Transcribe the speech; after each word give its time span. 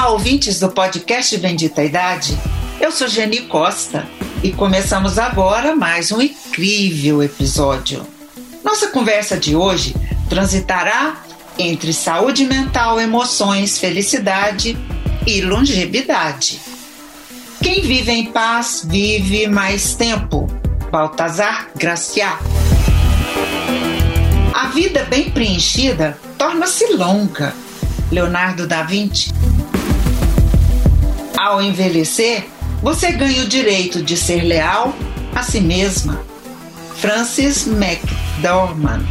Olá, 0.00 0.12
ouvintes 0.12 0.58
do 0.58 0.70
podcast 0.70 1.36
Bendita 1.36 1.84
Idade. 1.84 2.34
Eu 2.80 2.90
sou 2.90 3.06
Geni 3.06 3.42
Costa 3.42 4.08
e 4.42 4.50
começamos 4.50 5.18
agora 5.18 5.76
mais 5.76 6.10
um 6.10 6.22
incrível 6.22 7.22
episódio. 7.22 8.06
Nossa 8.64 8.86
conversa 8.86 9.36
de 9.36 9.54
hoje 9.54 9.94
transitará 10.26 11.22
entre 11.58 11.92
saúde 11.92 12.46
mental, 12.46 12.98
emoções, 12.98 13.78
felicidade 13.78 14.74
e 15.26 15.42
longevidade. 15.42 16.58
Quem 17.62 17.82
vive 17.82 18.10
em 18.10 18.32
paz 18.32 18.82
vive 18.88 19.48
mais 19.48 19.94
tempo. 19.94 20.46
Baltazar 20.90 21.68
Graciá. 21.76 22.38
A 24.54 24.68
vida 24.68 25.04
bem 25.04 25.30
preenchida 25.30 26.18
torna-se 26.38 26.86
longa. 26.94 27.52
Leonardo 28.10 28.66
da 28.66 28.82
Vinci. 28.82 29.39
Ao 31.42 31.62
envelhecer, 31.62 32.44
você 32.82 33.12
ganha 33.12 33.44
o 33.44 33.48
direito 33.48 34.02
de 34.02 34.14
ser 34.14 34.42
leal 34.42 34.94
a 35.34 35.42
si 35.42 35.58
mesma. 35.58 36.20
Francis 36.96 37.66
McDormand. 37.66 39.06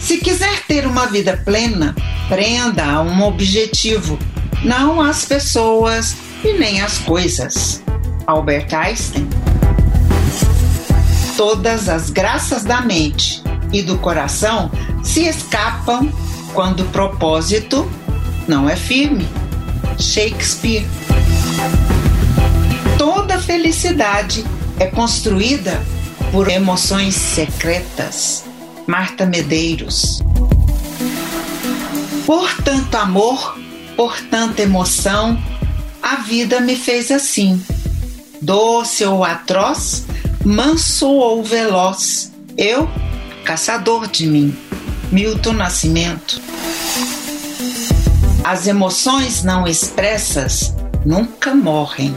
Se 0.00 0.16
quiser 0.16 0.62
ter 0.66 0.86
uma 0.86 1.04
vida 1.08 1.36
plena, 1.44 1.94
prenda 2.26 2.86
a 2.86 3.02
um 3.02 3.22
objetivo, 3.22 4.18
não 4.64 4.98
as 4.98 5.26
pessoas 5.26 6.16
e 6.42 6.54
nem 6.54 6.80
as 6.80 6.96
coisas. 7.00 7.82
Albert 8.26 8.72
Einstein. 8.72 9.28
Todas 11.36 11.86
as 11.86 12.08
graças 12.08 12.64
da 12.64 12.80
mente 12.80 13.42
e 13.70 13.82
do 13.82 13.98
coração 13.98 14.70
se 15.02 15.26
escapam 15.26 16.10
quando 16.54 16.80
o 16.80 16.86
propósito 16.86 17.86
não 18.48 18.66
é 18.66 18.74
firme. 18.74 19.28
Shakespeare. 19.98 20.86
Toda 22.98 23.38
felicidade 23.38 24.44
é 24.78 24.86
construída 24.86 25.80
por 26.32 26.48
emoções 26.48 27.14
secretas. 27.14 28.44
Marta 28.86 29.24
Medeiros. 29.24 30.22
Por 32.26 32.52
tanto 32.62 32.96
amor, 32.96 33.58
por 33.96 34.20
tanta 34.22 34.62
emoção, 34.62 35.42
a 36.02 36.16
vida 36.16 36.60
me 36.60 36.76
fez 36.76 37.10
assim. 37.10 37.62
Doce 38.40 39.04
ou 39.04 39.24
atroz, 39.24 40.04
manso 40.44 41.08
ou 41.08 41.42
veloz, 41.42 42.32
eu, 42.56 42.90
caçador 43.44 44.06
de 44.06 44.26
mim. 44.26 44.56
Milton 45.10 45.52
Nascimento. 45.52 46.40
As 48.44 48.66
emoções 48.66 49.42
não 49.42 49.66
expressas 49.66 50.74
nunca 51.02 51.54
morrem. 51.54 52.14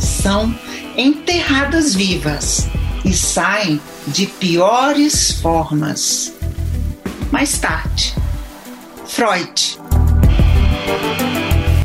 São 0.00 0.52
enterradas 0.96 1.94
vivas 1.94 2.66
e 3.04 3.12
saem 3.14 3.80
de 4.08 4.26
piores 4.26 5.30
formas. 5.40 6.32
Mais 7.30 7.58
tarde, 7.58 8.12
Freud. 9.06 9.78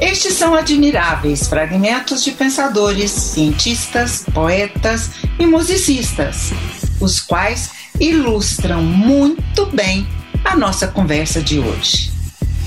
Estes 0.02 0.34
são 0.34 0.56
admiráveis 0.56 1.48
fragmentos 1.48 2.23
de 2.23 2.32
pensadores, 2.32 3.12
cientistas, 3.12 4.26
poetas 4.34 5.12
e 5.38 5.45
musicistas, 5.45 6.52
os 7.00 7.20
quais 7.20 7.70
ilustram 8.00 8.82
muito 8.82 9.67
bem 9.67 10.08
a 10.44 10.56
nossa 10.56 10.88
conversa 10.88 11.39
de 11.39 11.59
hoje. 11.59 12.11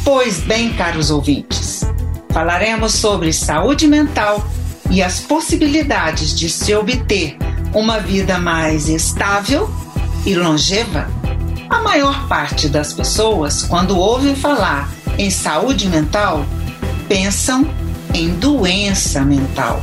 Pois 0.04 0.40
bem, 0.40 0.74
caros 0.74 1.10
ouvintes, 1.10 1.80
falaremos 2.28 2.92
sobre 2.92 3.32
saúde 3.32 3.86
mental 3.86 4.46
e 4.90 5.02
as 5.02 5.18
possibilidades 5.18 6.38
de 6.38 6.50
se 6.50 6.74
obter 6.74 7.38
uma 7.72 7.98
vida 8.00 8.38
mais 8.38 8.86
estável 8.86 9.68
e 10.26 10.34
longeva. 10.34 11.08
A 11.70 11.80
maior 11.80 12.28
parte 12.28 12.68
das 12.68 12.92
pessoas, 12.92 13.62
quando 13.62 13.98
ouvem 13.98 14.36
falar 14.36 14.92
em 15.16 15.30
saúde 15.30 15.88
mental, 15.88 16.44
pensam 17.08 17.66
em 18.12 18.28
doença 18.28 19.22
mental. 19.22 19.82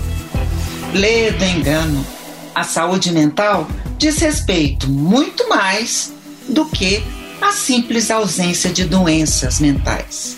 Lê 0.93 1.31
do 1.31 1.43
engano. 1.45 2.05
A 2.53 2.63
saúde 2.63 3.11
mental 3.11 3.67
diz 3.97 4.19
respeito 4.19 4.87
muito 4.87 5.49
mais 5.49 6.13
do 6.47 6.65
que 6.65 7.03
a 7.41 7.51
simples 7.51 8.11
ausência 8.11 8.69
de 8.71 8.85
doenças 8.85 9.59
mentais. 9.59 10.37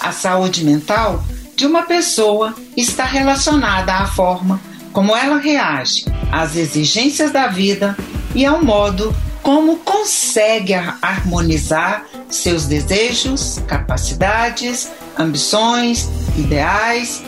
A 0.00 0.12
saúde 0.12 0.64
mental 0.64 1.24
de 1.56 1.66
uma 1.66 1.82
pessoa 1.82 2.54
está 2.76 3.04
relacionada 3.04 3.92
à 3.94 4.06
forma 4.06 4.60
como 4.92 5.16
ela 5.16 5.38
reage 5.38 6.04
às 6.30 6.56
exigências 6.56 7.32
da 7.32 7.48
vida 7.48 7.96
e 8.34 8.44
ao 8.44 8.62
modo 8.64 9.14
como 9.42 9.76
consegue 9.78 10.72
harmonizar 10.72 12.06
seus 12.30 12.66
desejos, 12.66 13.60
capacidades, 13.66 14.90
ambições, 15.18 16.08
ideais 16.36 17.22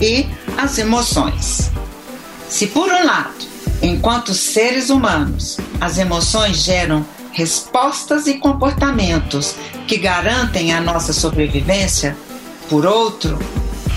e 0.00 0.26
as 0.58 0.78
emoções. 0.78 1.70
Se, 2.48 2.66
por 2.66 2.92
um 2.92 3.06
lado, 3.06 3.46
enquanto 3.80 4.34
seres 4.34 4.90
humanos, 4.90 5.58
as 5.80 5.96
emoções 5.96 6.58
geram 6.58 7.06
respostas 7.32 8.26
e 8.26 8.34
comportamentos 8.34 9.54
que 9.86 9.96
garantem 9.96 10.72
a 10.72 10.80
nossa 10.80 11.12
sobrevivência, 11.12 12.16
por 12.68 12.86
outro, 12.86 13.38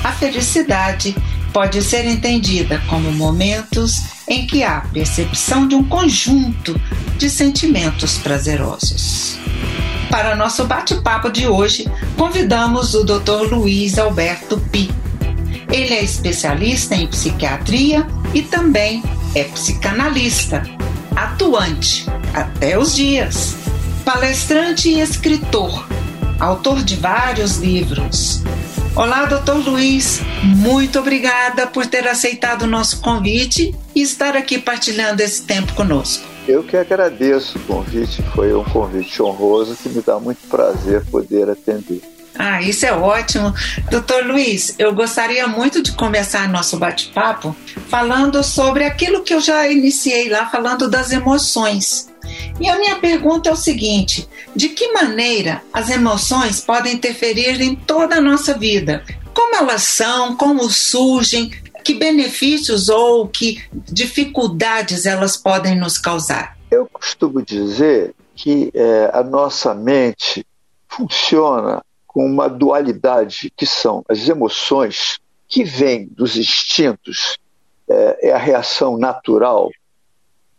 a 0.04 0.12
felicidade 0.12 1.16
pode 1.54 1.82
ser 1.82 2.06
entendida 2.06 2.82
como 2.90 3.12
momentos 3.12 4.02
em 4.28 4.46
que 4.46 4.64
há 4.64 4.82
percepção 4.92 5.68
de 5.68 5.76
um 5.76 5.84
conjunto 5.84 6.80
de 7.18 7.30
sentimentos 7.30 8.18
prazerosos. 8.18 9.38
Para 10.10 10.36
nosso 10.36 10.66
bate-papo 10.66 11.30
de 11.30 11.48
hoje, 11.48 11.90
convidamos 12.18 12.94
o 12.94 13.04
Dr. 13.04 13.52
Luiz 13.52 13.98
Alberto 13.98 14.60
Pi. 14.72 14.92
Ele 15.72 15.94
é 15.94 16.04
especialista 16.04 16.96
em 16.96 17.08
psiquiatria 17.08 18.06
e 18.34 18.42
também 18.42 19.04
é 19.34 19.44
psicanalista 19.46 20.64
atuante 21.16 22.06
até 22.36 22.78
os 22.78 22.94
dias, 22.94 23.56
palestrante 24.04 24.90
e 24.90 25.00
escritor, 25.00 25.88
autor 26.38 26.84
de 26.84 26.98
vários 26.98 27.60
livros. 27.60 28.44
Olá, 28.94 29.24
doutor 29.24 29.66
Luiz, 29.66 30.20
muito 30.44 31.00
obrigada 31.00 31.66
por 31.66 31.86
ter 31.86 32.06
aceitado 32.06 32.64
o 32.64 32.68
nosso 32.68 33.00
convite 33.00 33.74
e 33.96 34.02
estar 34.02 34.36
aqui 34.36 34.60
partilhando 34.60 35.22
esse 35.22 35.44
tempo 35.44 35.74
conosco. 35.76 36.26
Eu 36.46 36.62
que 36.62 36.76
agradeço 36.76 37.58
o 37.58 37.62
convite, 37.62 38.22
foi 38.36 38.54
um 38.54 38.66
convite 38.66 39.24
honroso 39.24 39.78
que 39.82 39.88
me 39.88 40.02
dá 40.02 40.20
muito 40.20 40.46
prazer 40.50 41.06
poder 41.06 41.50
atender. 41.50 42.02
Ah, 42.38 42.62
isso 42.62 42.86
é 42.86 42.92
ótimo. 42.92 43.54
Doutor 43.90 44.26
Luiz, 44.26 44.76
eu 44.78 44.94
gostaria 44.94 45.48
muito 45.48 45.82
de 45.82 45.94
começar 45.94 46.50
nosso 46.50 46.78
bate-papo 46.78 47.56
falando 47.88 48.44
sobre 48.44 48.84
aquilo 48.84 49.24
que 49.24 49.34
eu 49.34 49.40
já 49.40 49.70
iniciei 49.70 50.28
lá, 50.28 50.48
falando 50.48 50.90
das 50.90 51.14
emoções. 51.14 52.14
E 52.60 52.70
a 52.70 52.78
minha 52.78 52.96
pergunta 52.98 53.50
é 53.50 53.52
o 53.52 53.56
seguinte: 53.56 54.28
de 54.56 54.70
que 54.70 54.92
maneira 54.94 55.62
as 55.74 55.90
emoções 55.90 56.62
podem 56.62 56.94
interferir 56.94 57.62
em 57.62 57.76
toda 57.76 58.16
a 58.16 58.22
nossa 58.22 58.58
vida? 58.58 59.04
Como 59.34 59.56
elas 59.56 59.84
são, 59.84 60.36
como 60.38 60.70
surgem, 60.70 61.52
que 61.84 61.94
benefícios 61.94 62.90
ou 62.90 63.28
que 63.28 63.64
dificuldades 63.74 65.06
elas 65.06 65.38
podem 65.38 65.76
nos 65.76 65.98
causar? 65.98 66.58
Eu 66.72 66.88
costumo 66.92 67.42
dizer 67.42 68.16
que 68.36 68.72
é, 68.74 69.12
a 69.14 69.24
nossa 69.24 69.74
mente 69.74 70.46
funciona 70.90 71.84
com 72.08 72.26
uma 72.26 72.50
dualidade 72.50 73.52
que 73.56 73.66
são 73.66 74.04
as 74.10 74.28
emoções 74.28 75.20
que 75.48 75.64
vêm 75.64 76.08
dos 76.08 76.38
instintos, 76.38 77.38
é, 77.88 78.30
é 78.30 78.32
a 78.34 78.38
reação 78.38 78.98
natural 78.98 79.70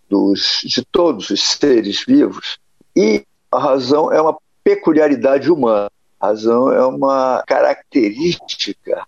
dos, 0.08 0.61
de 0.64 0.85
todos 0.85 1.31
os 1.31 1.43
seres 1.43 2.05
vivos, 2.05 2.58
e 2.94 3.25
a 3.50 3.58
razão 3.58 4.12
é 4.12 4.20
uma 4.20 4.37
peculiaridade 4.62 5.50
humana. 5.50 5.91
A 6.19 6.29
razão 6.29 6.73
é 6.73 6.85
uma 6.85 7.44
característica 7.47 9.06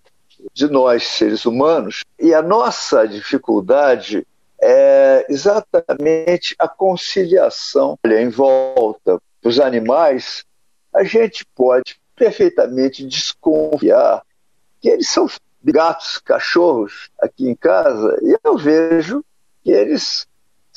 de 0.52 0.68
nós, 0.68 1.06
seres 1.06 1.44
humanos, 1.44 2.04
e 2.18 2.32
a 2.34 2.42
nossa 2.42 3.06
dificuldade 3.06 4.26
é 4.60 5.26
exatamente 5.28 6.54
a 6.58 6.68
conciliação 6.68 7.98
em 8.04 8.28
volta 8.28 9.20
dos 9.42 9.58
animais. 9.58 10.44
A 10.94 11.02
gente 11.02 11.46
pode 11.54 12.00
perfeitamente 12.14 13.06
desconfiar 13.06 14.22
que 14.80 14.88
eles 14.88 15.08
são 15.08 15.28
gatos, 15.62 16.18
cachorros 16.18 17.10
aqui 17.20 17.48
em 17.48 17.54
casa, 17.54 18.18
e 18.22 18.36
eu 18.44 18.56
vejo 18.56 19.24
que 19.62 19.70
eles 19.70 20.26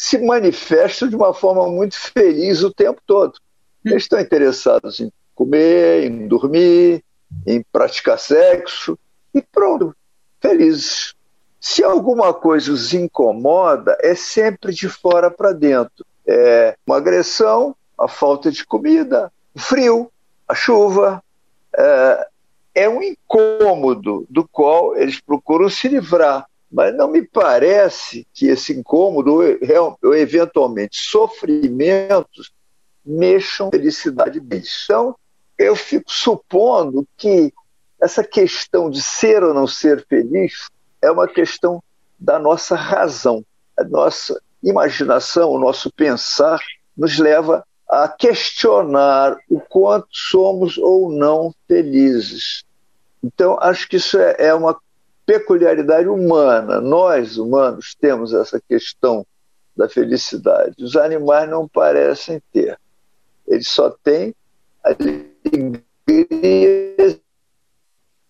se 0.01 0.18
manifestam 0.18 1.07
de 1.07 1.15
uma 1.15 1.31
forma 1.31 1.68
muito 1.68 1.95
feliz 1.95 2.63
o 2.63 2.74
tempo 2.74 3.00
todo. 3.06 3.38
Eles 3.86 4.01
estão 4.01 4.19
interessados 4.19 5.00
em 5.00 5.13
comer, 5.36 6.06
em 6.06 6.27
dormir, 6.27 7.03
em 7.45 7.63
praticar 7.71 8.18
sexo 8.18 8.98
e 9.31 9.44
pronto, 9.44 9.95
felizes. 10.39 11.13
Se 11.59 11.83
alguma 11.83 12.33
coisa 12.33 12.71
os 12.71 12.95
incomoda, 12.95 13.95
é 14.01 14.15
sempre 14.15 14.74
de 14.74 14.89
fora 14.89 15.30
para 15.30 15.51
dentro. 15.51 16.03
É 16.25 16.75
uma 16.83 16.98
agressão, 16.98 17.75
a 17.95 18.07
falta 18.07 18.50
de 18.50 18.65
comida, 18.65 19.31
o 19.53 19.59
frio, 19.59 20.12
a 20.48 20.56
chuva. 20.56 21.24
É, 21.77 22.27
é 22.74 22.89
um 22.89 23.03
incômodo 23.03 24.25
do 24.27 24.48
qual 24.48 24.98
eles 24.98 25.21
procuram 25.21 25.69
se 25.69 25.88
livrar. 25.88 26.48
Mas 26.72 26.96
não 26.96 27.10
me 27.10 27.22
parece 27.22 28.26
que 28.34 28.48
esse 28.48 28.72
incômodo, 28.72 29.40
ou 30.02 30.16
eventualmente 30.16 30.98
sofrimentos, 30.98 32.54
mexam 33.06 33.70
felicidade 33.70 34.40
deles. 34.40 34.84
Então, 34.86 35.16
eu 35.58 35.76
fico 35.76 36.12
supondo 36.12 37.06
que 37.18 37.54
essa 38.02 38.24
questão 38.24 38.90
de 38.90 39.02
ser 39.02 39.44
ou 39.44 39.54
não 39.54 39.68
ser 39.68 40.06
feliz 40.08 40.70
é 41.02 41.12
uma 41.12 41.28
questão 41.28 41.84
da 42.18 42.40
nossa 42.40 42.76
razão. 42.76 43.44
A 43.78 43.84
nossa 43.84 44.42
imaginação, 44.64 45.50
o 45.50 45.60
nosso 45.60 45.92
pensar, 45.92 46.60
nos 46.96 47.18
leva 47.18 47.66
a 47.88 48.08
questionar 48.08 49.38
o 49.50 49.60
quanto 49.60 50.08
somos 50.12 50.78
ou 50.78 51.12
não 51.12 51.54
felizes. 51.68 52.64
Então, 53.22 53.58
acho 53.60 53.88
que 53.88 53.98
isso 53.98 54.18
é, 54.18 54.36
é 54.40 54.54
uma 54.54 54.80
peculiaridade 55.31 56.10
humana. 56.10 56.81
Nós, 56.81 57.38
humanos, 57.38 57.95
temos 57.95 58.33
essa 58.33 58.60
questão 58.60 59.25
da 59.75 59.88
felicidade. 59.88 60.83
Os 60.83 60.98
animais 60.98 61.50
não 61.50 61.69
parecem 61.69 62.42
ter. 62.51 62.78
Eles 63.48 63.69
só 63.69 63.89
têm 63.89 64.36
alegrias 64.83 65.31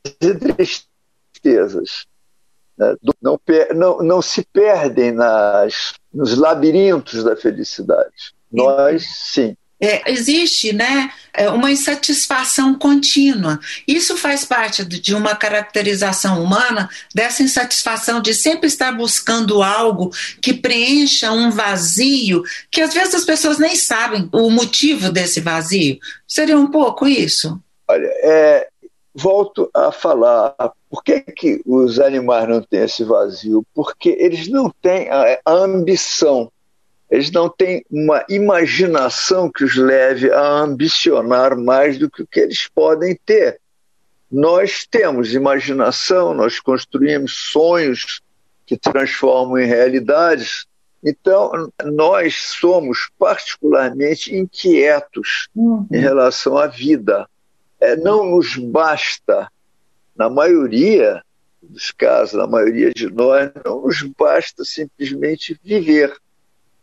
e 0.05 0.33
tristezas. 1.33 2.05
Né? 2.77 2.95
Não, 3.19 3.39
não, 3.73 3.97
não 3.97 4.21
se 4.21 4.45
perdem 4.53 5.11
nas, 5.11 5.95
nos 6.13 6.37
labirintos 6.37 7.23
da 7.23 7.35
felicidade. 7.35 8.35
Nós, 8.51 9.07
sim. 9.07 9.57
É, 9.81 10.11
existe 10.11 10.71
né, 10.71 11.11
é, 11.33 11.49
uma 11.49 11.71
insatisfação 11.71 12.75
contínua. 12.75 13.59
Isso 13.87 14.15
faz 14.15 14.45
parte 14.45 14.85
de 14.85 15.15
uma 15.15 15.35
caracterização 15.35 16.43
humana, 16.43 16.87
dessa 17.15 17.41
insatisfação 17.41 18.21
de 18.21 18.33
sempre 18.33 18.67
estar 18.67 18.91
buscando 18.91 19.63
algo 19.63 20.11
que 20.41 20.53
preencha 20.53 21.31
um 21.31 21.49
vazio, 21.49 22.43
que 22.69 22.81
às 22.81 22.93
vezes 22.93 23.15
as 23.15 23.25
pessoas 23.25 23.57
nem 23.57 23.75
sabem 23.75 24.29
o 24.31 24.49
motivo 24.51 25.11
desse 25.11 25.39
vazio. 25.39 25.97
Seria 26.27 26.57
um 26.57 26.67
pouco 26.67 27.07
isso? 27.07 27.59
Olha, 27.87 28.11
é, 28.23 28.67
volto 29.13 29.69
a 29.73 29.91
falar. 29.91 30.55
Por 30.89 31.03
que, 31.03 31.21
que 31.21 31.61
os 31.65 31.99
animais 31.99 32.47
não 32.47 32.61
têm 32.61 32.83
esse 32.83 33.03
vazio? 33.03 33.65
Porque 33.73 34.15
eles 34.19 34.47
não 34.47 34.69
têm 34.81 35.09
a, 35.09 35.39
a 35.45 35.53
ambição 35.53 36.51
eles 37.11 37.29
não 37.29 37.49
têm 37.49 37.85
uma 37.91 38.23
imaginação 38.29 39.51
que 39.51 39.65
os 39.65 39.75
leve 39.75 40.31
a 40.31 40.59
ambicionar 40.61 41.57
mais 41.57 41.97
do 41.99 42.09
que 42.09 42.23
o 42.23 42.27
que 42.27 42.39
eles 42.39 42.69
podem 42.73 43.19
ter. 43.25 43.59
Nós 44.31 44.87
temos 44.89 45.33
imaginação, 45.33 46.33
nós 46.33 46.61
construímos 46.61 47.33
sonhos 47.51 48.21
que 48.65 48.77
transformam 48.77 49.57
em 49.57 49.67
realidades. 49.67 50.65
Então, 51.03 51.69
nós 51.83 52.35
somos 52.57 53.09
particularmente 53.19 54.33
inquietos 54.33 55.49
uhum. 55.53 55.85
em 55.91 55.97
relação 55.97 56.57
à 56.57 56.67
vida. 56.67 57.27
É, 57.81 57.97
não 57.97 58.37
nos 58.37 58.55
basta, 58.55 59.51
na 60.15 60.29
maioria 60.29 61.21
dos 61.61 61.91
casos, 61.91 62.35
na 62.35 62.47
maioria 62.47 62.93
de 62.93 63.09
nós, 63.09 63.51
não 63.65 63.81
nos 63.81 64.01
basta 64.17 64.63
simplesmente 64.63 65.59
viver 65.61 66.15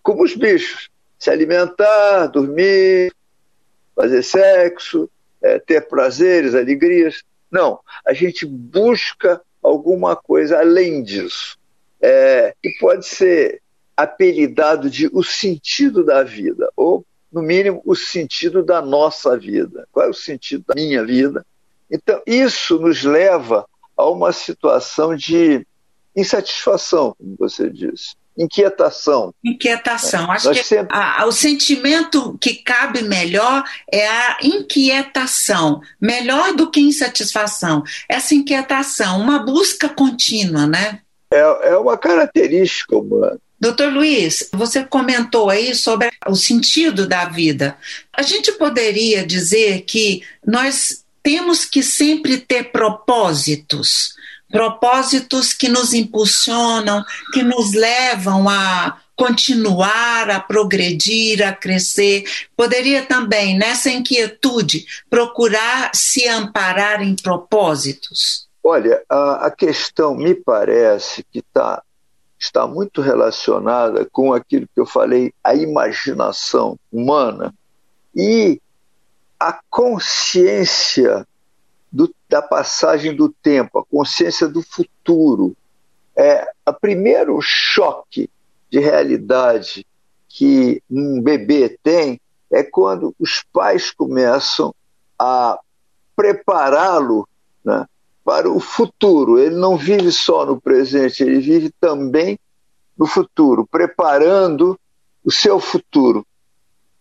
como 0.09 0.25
os 0.25 0.35
bichos. 0.35 0.89
Se 1.19 1.29
alimentar, 1.29 2.29
dormir, 2.29 3.13
fazer 3.95 4.23
sexo, 4.23 5.11
é, 5.43 5.59
ter 5.59 5.87
prazeres, 5.87 6.55
alegrias. 6.55 7.23
Não, 7.51 7.81
a 8.07 8.15
gente 8.15 8.47
busca 8.47 9.43
alguma 9.63 10.17
coisa 10.17 10.61
além 10.61 11.03
disso, 11.03 11.59
é, 12.01 12.55
que 12.63 12.71
pode 12.81 13.07
ser 13.07 13.61
apelidado 13.95 14.89
de 14.89 15.11
o 15.13 15.23
sentido 15.23 16.03
da 16.03 16.23
vida, 16.23 16.73
ou, 16.75 17.05
no 17.31 17.43
mínimo, 17.43 17.83
o 17.85 17.95
sentido 17.95 18.63
da 18.63 18.81
nossa 18.81 19.37
vida. 19.37 19.87
Qual 19.93 20.07
é 20.07 20.09
o 20.09 20.15
sentido 20.15 20.65
da 20.69 20.75
minha 20.75 21.05
vida? 21.05 21.45
Então, 21.91 22.23
isso 22.27 22.79
nos 22.79 23.03
leva 23.03 23.69
a 23.95 24.09
uma 24.09 24.33
situação 24.33 25.15
de 25.15 25.67
insatisfação, 26.17 27.15
como 27.19 27.37
você 27.39 27.69
disse 27.69 28.17
inquietação. 28.39 29.35
Inquietação. 29.45 30.31
Acho 30.31 30.51
que 30.53 30.63
sempre... 30.63 30.97
a, 30.97 31.27
o 31.27 31.33
sentimento 31.33 32.39
que 32.41 32.55
cabe 32.55 33.03
melhor 33.03 33.65
é 33.93 34.07
a 34.07 34.39
inquietação, 34.43 35.81
melhor 36.01 36.55
do 36.55 36.71
que 36.71 36.81
insatisfação. 36.81 37.83
Essa 38.09 38.35
inquietação, 38.35 39.21
uma 39.21 39.41
busca 39.41 39.89
contínua, 39.89 40.67
né? 40.67 41.01
É, 41.31 41.71
é 41.71 41.77
uma 41.77 41.99
característica 41.99 42.97
humana. 42.97 43.39
Doutor 43.61 43.93
Luiz, 43.93 44.49
você 44.53 44.85
comentou 44.85 45.51
aí 45.51 45.75
sobre 45.75 46.11
o 46.29 46.37
sentido 46.37 47.09
da 47.09 47.25
vida. 47.25 47.77
A 48.13 48.23
gente 48.23 48.53
poderia 48.53 49.27
dizer 49.27 49.83
que 49.83 50.23
nós 50.47 51.05
temos 51.25 51.65
que 51.65 51.83
sempre 51.83 52.39
ter 52.39 52.71
propósitos 52.71 54.15
propósitos 54.51 55.53
que 55.53 55.69
nos 55.69 55.93
impulsionam, 55.93 57.05
que 57.33 57.43
nos 57.43 57.73
levam 57.73 58.49
a 58.49 58.99
continuar, 59.19 60.31
a 60.31 60.39
progredir, 60.39 61.43
a 61.43 61.53
crescer. 61.53 62.25
Poderia 62.57 63.05
também, 63.05 63.59
nessa 63.59 63.91
inquietude, 63.91 64.87
procurar 65.11 65.91
se 65.93 66.27
amparar 66.29 67.03
em 67.03 67.17
propósitos? 67.17 68.49
Olha, 68.63 69.03
a, 69.09 69.47
a 69.47 69.51
questão 69.51 70.15
me 70.15 70.35
parece 70.35 71.25
que 71.33 71.43
tá, 71.43 71.83
está 72.39 72.67
muito 72.67 73.01
relacionada 73.01 74.07
com 74.13 74.33
aquilo 74.33 74.69
que 74.73 74.81
eu 74.81 74.87
falei, 74.87 75.33
a 75.43 75.55
imaginação 75.55 76.79
humana 76.93 77.53
e 78.15 78.61
a 79.39 79.59
consciência 79.69 81.27
do, 81.99 82.15
da 82.29 82.41
passagem 82.41 83.13
do 83.13 83.29
tempo, 83.29 83.81
a 83.81 83.85
consciência 83.85 84.47
do 84.47 84.63
futuro. 84.63 85.57
É, 86.17 86.49
o 86.65 86.73
primeiro 86.73 87.41
choque 87.43 88.31
de 88.71 88.79
realidade 88.79 89.85
que 90.29 90.81
um 90.89 91.21
bebê 91.21 91.77
tem 91.83 92.21
é 92.53 92.63
quando 92.63 93.13
os 93.19 93.43
pais 93.53 93.91
começam 93.91 94.73
a 95.19 95.59
prepará-lo 96.15 97.29
né, 97.65 97.85
para 98.25 98.49
o 98.49 98.61
futuro. 98.61 99.37
Ele 99.37 99.57
não 99.57 99.77
vive 99.77 100.13
só 100.13 100.47
no 100.47 100.61
presente, 100.61 101.25
ele 101.25 101.41
vive 101.41 101.73
também 101.81 102.39
no 102.97 103.07
futuro, 103.07 103.67
preparando 103.67 104.79
o 105.25 105.33
seu 105.33 105.59
futuro. 105.59 106.25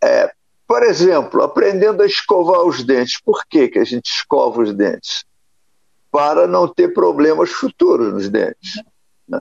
É, 0.03 0.33
por 0.67 0.83
exemplo, 0.83 1.41
aprendendo 1.41 2.03
a 2.03 2.05
escovar 2.05 2.61
os 2.63 2.83
dentes. 2.83 3.21
Por 3.21 3.45
que, 3.45 3.69
que 3.69 3.79
a 3.79 3.85
gente 3.85 4.11
escova 4.11 4.61
os 4.61 4.73
dentes? 4.73 5.23
Para 6.11 6.45
não 6.45 6.67
ter 6.67 6.93
problemas 6.93 7.49
futuros 7.49 8.13
nos 8.13 8.29
dentes. 8.29 8.81
Né? 9.27 9.39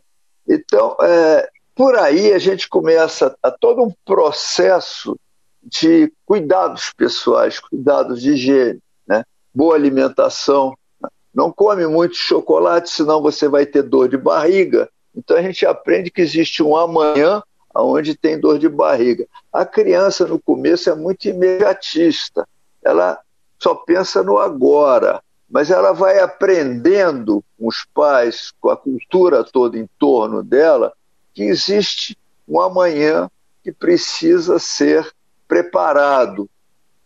Então, 0.48 0.96
é, 1.00 1.48
por 1.74 1.96
aí 1.96 2.32
a 2.32 2.38
gente 2.38 2.68
começa 2.68 3.36
a 3.42 3.50
todo 3.50 3.82
um 3.82 3.92
processo 4.04 5.18
de 5.60 6.12
cuidados 6.24 6.92
pessoais, 6.96 7.58
cuidados 7.58 8.22
de 8.22 8.32
higiene, 8.32 8.80
né? 9.06 9.24
boa 9.52 9.74
alimentação. 9.74 10.76
Né? 11.00 11.08
Não 11.34 11.50
come 11.50 11.88
muito 11.88 12.14
chocolate, 12.14 12.88
senão 12.88 13.20
você 13.20 13.48
vai 13.48 13.66
ter 13.66 13.82
dor 13.82 14.08
de 14.08 14.16
barriga. 14.16 14.88
Então 15.12 15.36
a 15.36 15.42
gente 15.42 15.66
aprende 15.66 16.08
que 16.08 16.20
existe 16.20 16.62
um 16.62 16.76
amanhã 16.76 17.42
onde 17.82 18.16
tem 18.16 18.38
dor 18.38 18.58
de 18.58 18.68
barriga. 18.68 19.26
A 19.52 19.64
criança, 19.64 20.26
no 20.26 20.38
começo, 20.38 20.90
é 20.90 20.94
muito 20.94 21.28
imediatista. 21.28 22.46
Ela 22.84 23.18
só 23.58 23.74
pensa 23.74 24.22
no 24.22 24.38
agora, 24.38 25.22
mas 25.48 25.70
ela 25.70 25.92
vai 25.92 26.18
aprendendo 26.18 27.44
com 27.58 27.68
os 27.68 27.86
pais, 27.94 28.52
com 28.60 28.70
a 28.70 28.76
cultura 28.76 29.44
toda 29.44 29.78
em 29.78 29.88
torno 29.98 30.42
dela, 30.42 30.92
que 31.34 31.44
existe 31.44 32.16
um 32.48 32.60
amanhã 32.60 33.30
que 33.62 33.72
precisa 33.72 34.58
ser 34.58 35.10
preparado. 35.48 36.48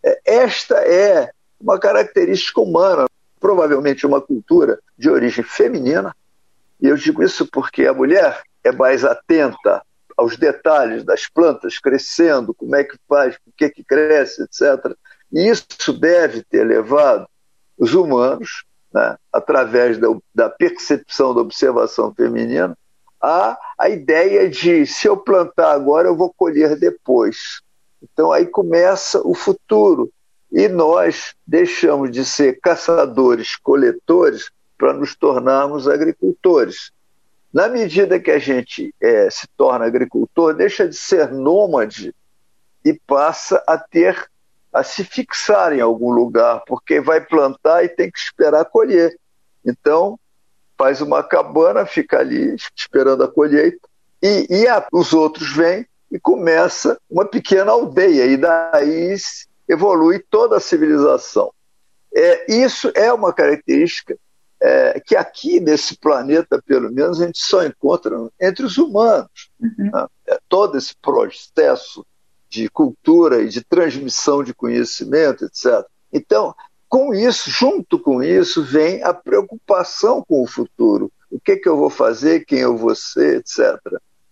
É, 0.02 0.20
esta 0.24 0.76
é 0.76 1.30
uma 1.60 1.78
característica 1.78 2.60
humana, 2.60 3.06
provavelmente 3.38 4.06
uma 4.06 4.20
cultura 4.20 4.78
de 4.96 5.10
origem 5.10 5.44
feminina. 5.44 6.14
E 6.80 6.86
eu 6.86 6.96
digo 6.96 7.22
isso 7.22 7.46
porque 7.46 7.86
a 7.86 7.94
mulher 7.94 8.42
é 8.64 8.72
mais 8.72 9.04
atenta 9.04 9.82
aos 10.16 10.36
detalhes 10.36 11.04
das 11.04 11.28
plantas 11.28 11.78
crescendo, 11.78 12.54
como 12.54 12.76
é 12.76 12.84
que 12.84 12.96
faz, 13.08 13.36
o 13.46 13.52
que, 13.56 13.68
que 13.70 13.84
cresce, 13.84 14.42
etc. 14.42 14.94
E 15.32 15.48
isso 15.48 15.92
deve 15.92 16.42
ter 16.42 16.64
levado 16.64 17.26
os 17.78 17.94
humanos, 17.94 18.64
né, 18.92 19.16
através 19.32 19.98
da, 19.98 20.08
da 20.34 20.50
percepção 20.50 21.34
da 21.34 21.40
observação 21.40 22.12
feminina, 22.14 22.76
a, 23.20 23.58
a 23.78 23.88
ideia 23.88 24.48
de 24.48 24.86
se 24.86 25.06
eu 25.06 25.16
plantar 25.16 25.72
agora, 25.72 26.08
eu 26.08 26.16
vou 26.16 26.32
colher 26.32 26.76
depois. 26.76 27.60
Então 28.02 28.32
aí 28.32 28.46
começa 28.46 29.20
o 29.26 29.34
futuro. 29.34 30.10
E 30.50 30.66
nós 30.68 31.34
deixamos 31.46 32.10
de 32.10 32.24
ser 32.24 32.58
caçadores, 32.60 33.56
coletores, 33.56 34.50
para 34.76 34.92
nos 34.92 35.14
tornarmos 35.14 35.86
agricultores. 35.86 36.90
Na 37.52 37.68
medida 37.68 38.20
que 38.20 38.30
a 38.30 38.38
gente 38.38 38.94
é, 39.00 39.28
se 39.28 39.46
torna 39.56 39.84
agricultor, 39.84 40.54
deixa 40.54 40.88
de 40.88 40.96
ser 40.96 41.32
nômade 41.32 42.14
e 42.84 42.94
passa 43.06 43.62
a 43.66 43.76
ter 43.76 44.30
a 44.72 44.84
se 44.84 45.02
fixar 45.02 45.72
em 45.72 45.80
algum 45.80 46.12
lugar, 46.12 46.62
porque 46.66 47.00
vai 47.00 47.20
plantar 47.20 47.84
e 47.84 47.88
tem 47.88 48.10
que 48.10 48.18
esperar 48.18 48.64
colher. 48.66 49.18
Então, 49.66 50.18
faz 50.78 51.00
uma 51.00 51.24
cabana, 51.24 51.84
fica 51.84 52.20
ali 52.20 52.54
esperando 52.74 53.24
a 53.24 53.28
colheita, 53.28 53.80
e, 54.22 54.46
e 54.48 54.68
a, 54.68 54.86
os 54.92 55.12
outros 55.12 55.54
vêm 55.54 55.84
e 56.10 56.20
começa 56.20 56.98
uma 57.10 57.24
pequena 57.24 57.72
aldeia, 57.72 58.26
e 58.26 58.36
daí 58.36 59.16
evolui 59.68 60.20
toda 60.30 60.56
a 60.56 60.60
civilização. 60.60 61.52
É, 62.14 62.52
isso 62.52 62.92
é 62.94 63.12
uma 63.12 63.32
característica 63.32 64.16
é, 64.60 65.00
que 65.00 65.16
aqui 65.16 65.58
nesse 65.58 65.96
planeta, 65.96 66.62
pelo 66.64 66.92
menos, 66.92 67.20
a 67.20 67.26
gente 67.26 67.40
só 67.40 67.64
encontra 67.64 68.16
entre 68.40 68.64
os 68.64 68.76
humanos. 68.76 69.50
Uhum. 69.58 69.90
Né? 69.92 70.06
É, 70.28 70.38
todo 70.48 70.76
esse 70.76 70.94
processo 70.96 72.04
de 72.48 72.68
cultura 72.68 73.42
e 73.42 73.48
de 73.48 73.62
transmissão 73.62 74.42
de 74.42 74.52
conhecimento, 74.52 75.44
etc. 75.44 75.86
Então, 76.12 76.54
com 76.88 77.14
isso, 77.14 77.48
junto 77.48 77.98
com 77.98 78.22
isso, 78.22 78.62
vem 78.62 79.02
a 79.02 79.14
preocupação 79.14 80.22
com 80.26 80.42
o 80.42 80.46
futuro. 80.46 81.10
O 81.30 81.38
que, 81.38 81.56
que 81.56 81.68
eu 81.68 81.76
vou 81.76 81.88
fazer, 81.88 82.44
quem 82.44 82.58
eu 82.58 82.76
vou 82.76 82.94
ser, 82.94 83.36
etc. 83.38 83.78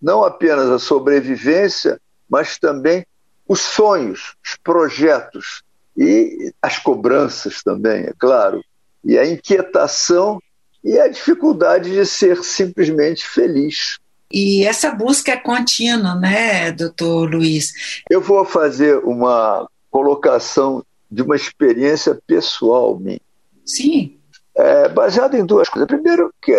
Não 0.03 0.25
apenas 0.25 0.69
a 0.69 0.79
sobrevivência, 0.79 2.01
mas 2.29 2.59
também 2.59 3.07
os 3.47 3.61
sonhos, 3.61 4.35
os 4.45 4.57
projetos 4.57 5.63
e 5.97 6.53
as 6.61 6.79
cobranças 6.79 7.63
também, 7.63 8.05
é 8.05 8.13
claro, 8.19 8.63
e 9.05 9.19
a 9.19 9.27
inquietação 9.27 10.41
e 10.83 10.99
a 10.99 11.09
dificuldade 11.09 11.91
de 11.91 12.05
ser 12.07 12.43
simplesmente 12.43 13.27
feliz. 13.27 13.99
E 14.31 14.65
essa 14.65 14.91
busca 14.91 15.33
é 15.33 15.37
contínua, 15.37 16.15
né, 16.15 16.71
doutor 16.73 17.31
Luiz? 17.31 18.03
Eu 18.11 18.21
vou 18.21 18.45
fazer 18.45 18.99
uma 18.99 19.67
colocação 19.91 20.85
de 21.11 21.23
uma 21.23 21.35
experiência 21.35 22.19
pessoal 22.27 22.99
minha. 22.99 23.21
Sim. 23.65 24.17
É, 24.55 24.89
baseada 24.89 25.39
em 25.39 25.47
duas 25.47 25.69
coisas. 25.69 25.87
Primeiro, 25.87 26.33
que 26.43 26.53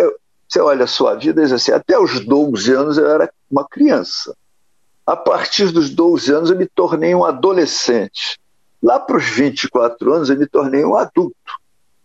você 0.48 0.60
olha 0.60 0.84
a 0.84 0.88
sua 0.88 1.14
vida 1.14 1.40
e 1.40 1.44
diz 1.44 1.52
assim, 1.52 1.70
até 1.70 1.98
os 1.98 2.24
12 2.24 2.72
anos 2.72 2.98
eu 2.98 3.08
era 3.08 3.32
uma 3.48 3.66
criança. 3.66 4.34
A 5.06 5.16
partir 5.16 5.70
dos 5.70 5.90
12 5.90 6.32
anos 6.32 6.50
eu 6.50 6.56
me 6.56 6.66
tornei 6.66 7.14
um 7.14 7.24
adolescente. 7.24 8.38
Lá 8.82 8.98
para 8.98 9.16
os 9.16 9.24
24 9.24 10.12
anos 10.12 10.30
eu 10.30 10.36
me 10.36 10.46
tornei 10.46 10.84
um 10.84 10.96
adulto. 10.96 11.34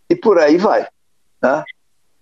E 0.09 0.15
por 0.15 0.39
aí 0.39 0.57
vai. 0.57 0.88
Né? 1.41 1.63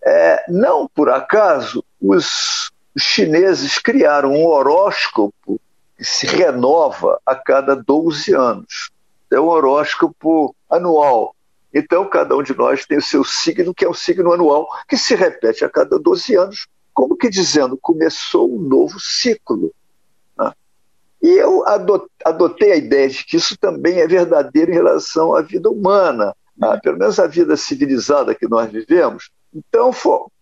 É, 0.06 0.46
não 0.50 0.88
por 0.88 1.10
acaso, 1.10 1.84
os 2.02 2.72
chineses 2.98 3.80
criaram 3.80 4.32
um 4.34 4.46
horóscopo 4.46 5.60
que 5.98 6.04
se 6.04 6.28
renova 6.28 7.20
a 7.26 7.36
cada 7.36 7.76
12 7.76 8.34
anos. 8.34 8.92
É 9.32 9.40
um 9.40 9.48
horóscopo 9.48 10.56
anual. 10.70 11.36
Então, 11.74 12.08
cada 12.08 12.36
um 12.36 12.44
de 12.44 12.56
nós 12.56 12.86
tem 12.86 13.00
o 13.00 13.02
seu 13.02 13.24
signo, 13.24 13.74
que 13.74 13.84
é 13.84 13.90
o 13.90 13.94
signo 13.96 14.32
anual, 14.32 14.68
que 14.88 14.96
se 14.96 15.16
repete 15.16 15.66
a 15.66 15.70
cada 15.70 15.98
12 15.98 16.36
anos, 16.36 16.68
como 16.94 17.18
que 17.18 17.30
dizendo, 17.30 17.76
começou 17.82 18.54
um 18.54 18.60
novo 18.60 19.00
ciclo. 19.00 19.74
Né? 20.38 20.54
E 21.22 21.30
eu 21.30 21.64
adotei 22.24 22.74
a 22.74 22.76
ideia 22.76 23.10
de 23.10 23.26
que 23.26 23.38
isso 23.38 23.58
também 23.58 24.00
é 24.00 24.08
verdadeiro 24.08 24.70
em 24.70 24.76
relação 24.76 25.36
à 25.36 25.42
vida 25.42 25.70
humana, 25.70 26.36
né? 26.58 26.80
pelo 26.82 26.98
menos 26.98 27.20
a 27.20 27.28
vida 27.28 27.56
civilizada 27.58 28.36
que 28.36 28.48
nós 28.48 28.72
vivemos. 28.72 29.32
Então, 29.54 29.92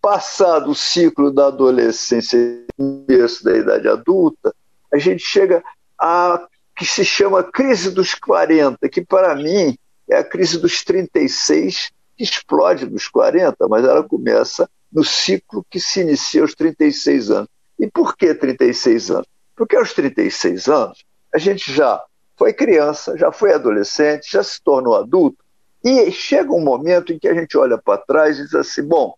passado 0.00 0.70
o 0.70 0.74
ciclo 0.74 1.30
da 1.30 1.48
adolescência 1.48 2.38
começo 2.76 3.44
da 3.44 3.56
idade 3.56 3.88
adulta, 3.88 4.54
a 4.92 4.98
gente 4.98 5.22
chega 5.22 5.62
a 5.98 6.46
que 6.74 6.86
se 6.86 7.04
chama 7.04 7.42
crise 7.42 7.90
dos 7.90 8.14
40, 8.14 8.88
que 8.88 9.04
para 9.04 9.34
mim 9.34 9.76
é 10.08 10.16
a 10.16 10.24
crise 10.24 10.58
dos 10.58 10.82
36, 10.82 11.90
que 12.16 12.24
explode 12.24 12.88
nos 12.88 13.08
40, 13.08 13.68
mas 13.68 13.84
ela 13.84 14.02
começa 14.02 14.68
no 14.90 15.04
ciclo 15.04 15.64
que 15.70 15.78
se 15.78 16.00
inicia 16.00 16.42
aos 16.42 16.54
36 16.54 17.30
anos. 17.30 17.48
E 17.78 17.86
por 17.86 18.16
que 18.16 18.34
36 18.34 19.10
anos? 19.10 19.26
Porque 19.56 19.76
aos 19.76 19.92
36 19.92 20.68
anos 20.68 21.04
a 21.34 21.38
gente 21.38 21.72
já 21.72 22.02
foi 22.36 22.52
criança, 22.52 23.16
já 23.16 23.30
foi 23.30 23.52
adolescente, 23.54 24.30
já 24.30 24.42
se 24.42 24.62
tornou 24.62 24.94
adulto, 24.94 25.41
e 25.84 26.10
chega 26.12 26.52
um 26.52 26.62
momento 26.62 27.12
em 27.12 27.18
que 27.18 27.28
a 27.28 27.34
gente 27.34 27.56
olha 27.58 27.76
para 27.76 27.98
trás 27.98 28.38
e 28.38 28.44
diz 28.44 28.54
assim: 28.54 28.82
bom, 28.82 29.14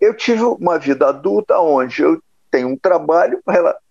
eu 0.00 0.14
tive 0.14 0.42
uma 0.42 0.78
vida 0.78 1.08
adulta 1.08 1.58
onde 1.58 2.02
eu 2.02 2.20
tenho 2.50 2.68
um 2.68 2.76
trabalho, 2.76 3.40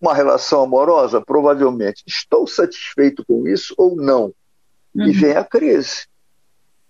uma 0.02 0.14
relação 0.14 0.64
amorosa, 0.64 1.22
provavelmente. 1.22 2.04
Estou 2.06 2.46
satisfeito 2.46 3.24
com 3.26 3.48
isso 3.48 3.74
ou 3.78 3.96
não? 3.96 4.34
Uhum. 4.94 5.08
E 5.08 5.12
vem 5.12 5.32
a 5.36 5.44
crise. 5.44 6.08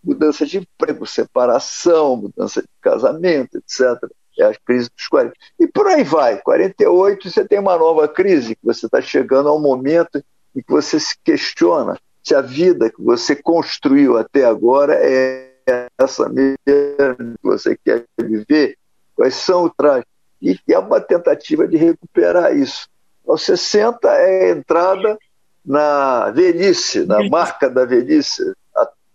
Mudança 0.04 0.46
de 0.46 0.60
emprego, 0.60 1.06
separação, 1.06 2.16
mudança 2.16 2.62
de 2.62 2.68
casamento, 2.82 3.58
etc. 3.58 4.10
É 4.40 4.46
a 4.46 4.56
crise 4.66 4.90
dos 4.96 5.08
40. 5.08 5.34
E 5.60 5.68
por 5.68 5.86
aí 5.88 6.04
vai. 6.04 6.42
48, 6.42 7.30
você 7.30 7.46
tem 7.46 7.60
uma 7.60 7.78
nova 7.78 8.08
crise, 8.08 8.56
que 8.56 8.66
você 8.66 8.86
está 8.86 9.02
chegando 9.02 9.50
ao 9.50 9.60
momento 9.60 10.24
em 10.56 10.62
que 10.62 10.72
você 10.72 11.00
se 11.00 11.16
questiona 11.24 12.00
se 12.24 12.36
a 12.36 12.42
vida 12.42 12.90
que 12.90 13.02
você 13.02 13.36
construiu 13.36 14.18
até 14.18 14.46
agora 14.46 14.96
é 14.96 15.50
essa 15.98 16.28
mesmo 16.30 16.58
que 16.66 17.38
você 17.44 17.78
quer 17.78 18.06
viver, 18.20 18.78
quais 19.16 19.36
são 19.36 19.66
os 19.66 19.72
trajes. 19.78 20.06
E 20.42 20.58
é 20.70 20.80
uma 20.80 21.02
tentativa 21.02 21.68
de 21.68 21.78
recuperar 21.78 22.56
isso. 22.56 22.88
Aos 23.28 23.44
60 23.44 24.08
é 24.08 24.46
a 24.46 24.50
entrada 24.52 25.18
na 25.66 26.32
velhice, 26.32 27.06
na 27.06 27.28
marca 27.30 27.70
da 27.70 27.86
velhice. 27.86 28.42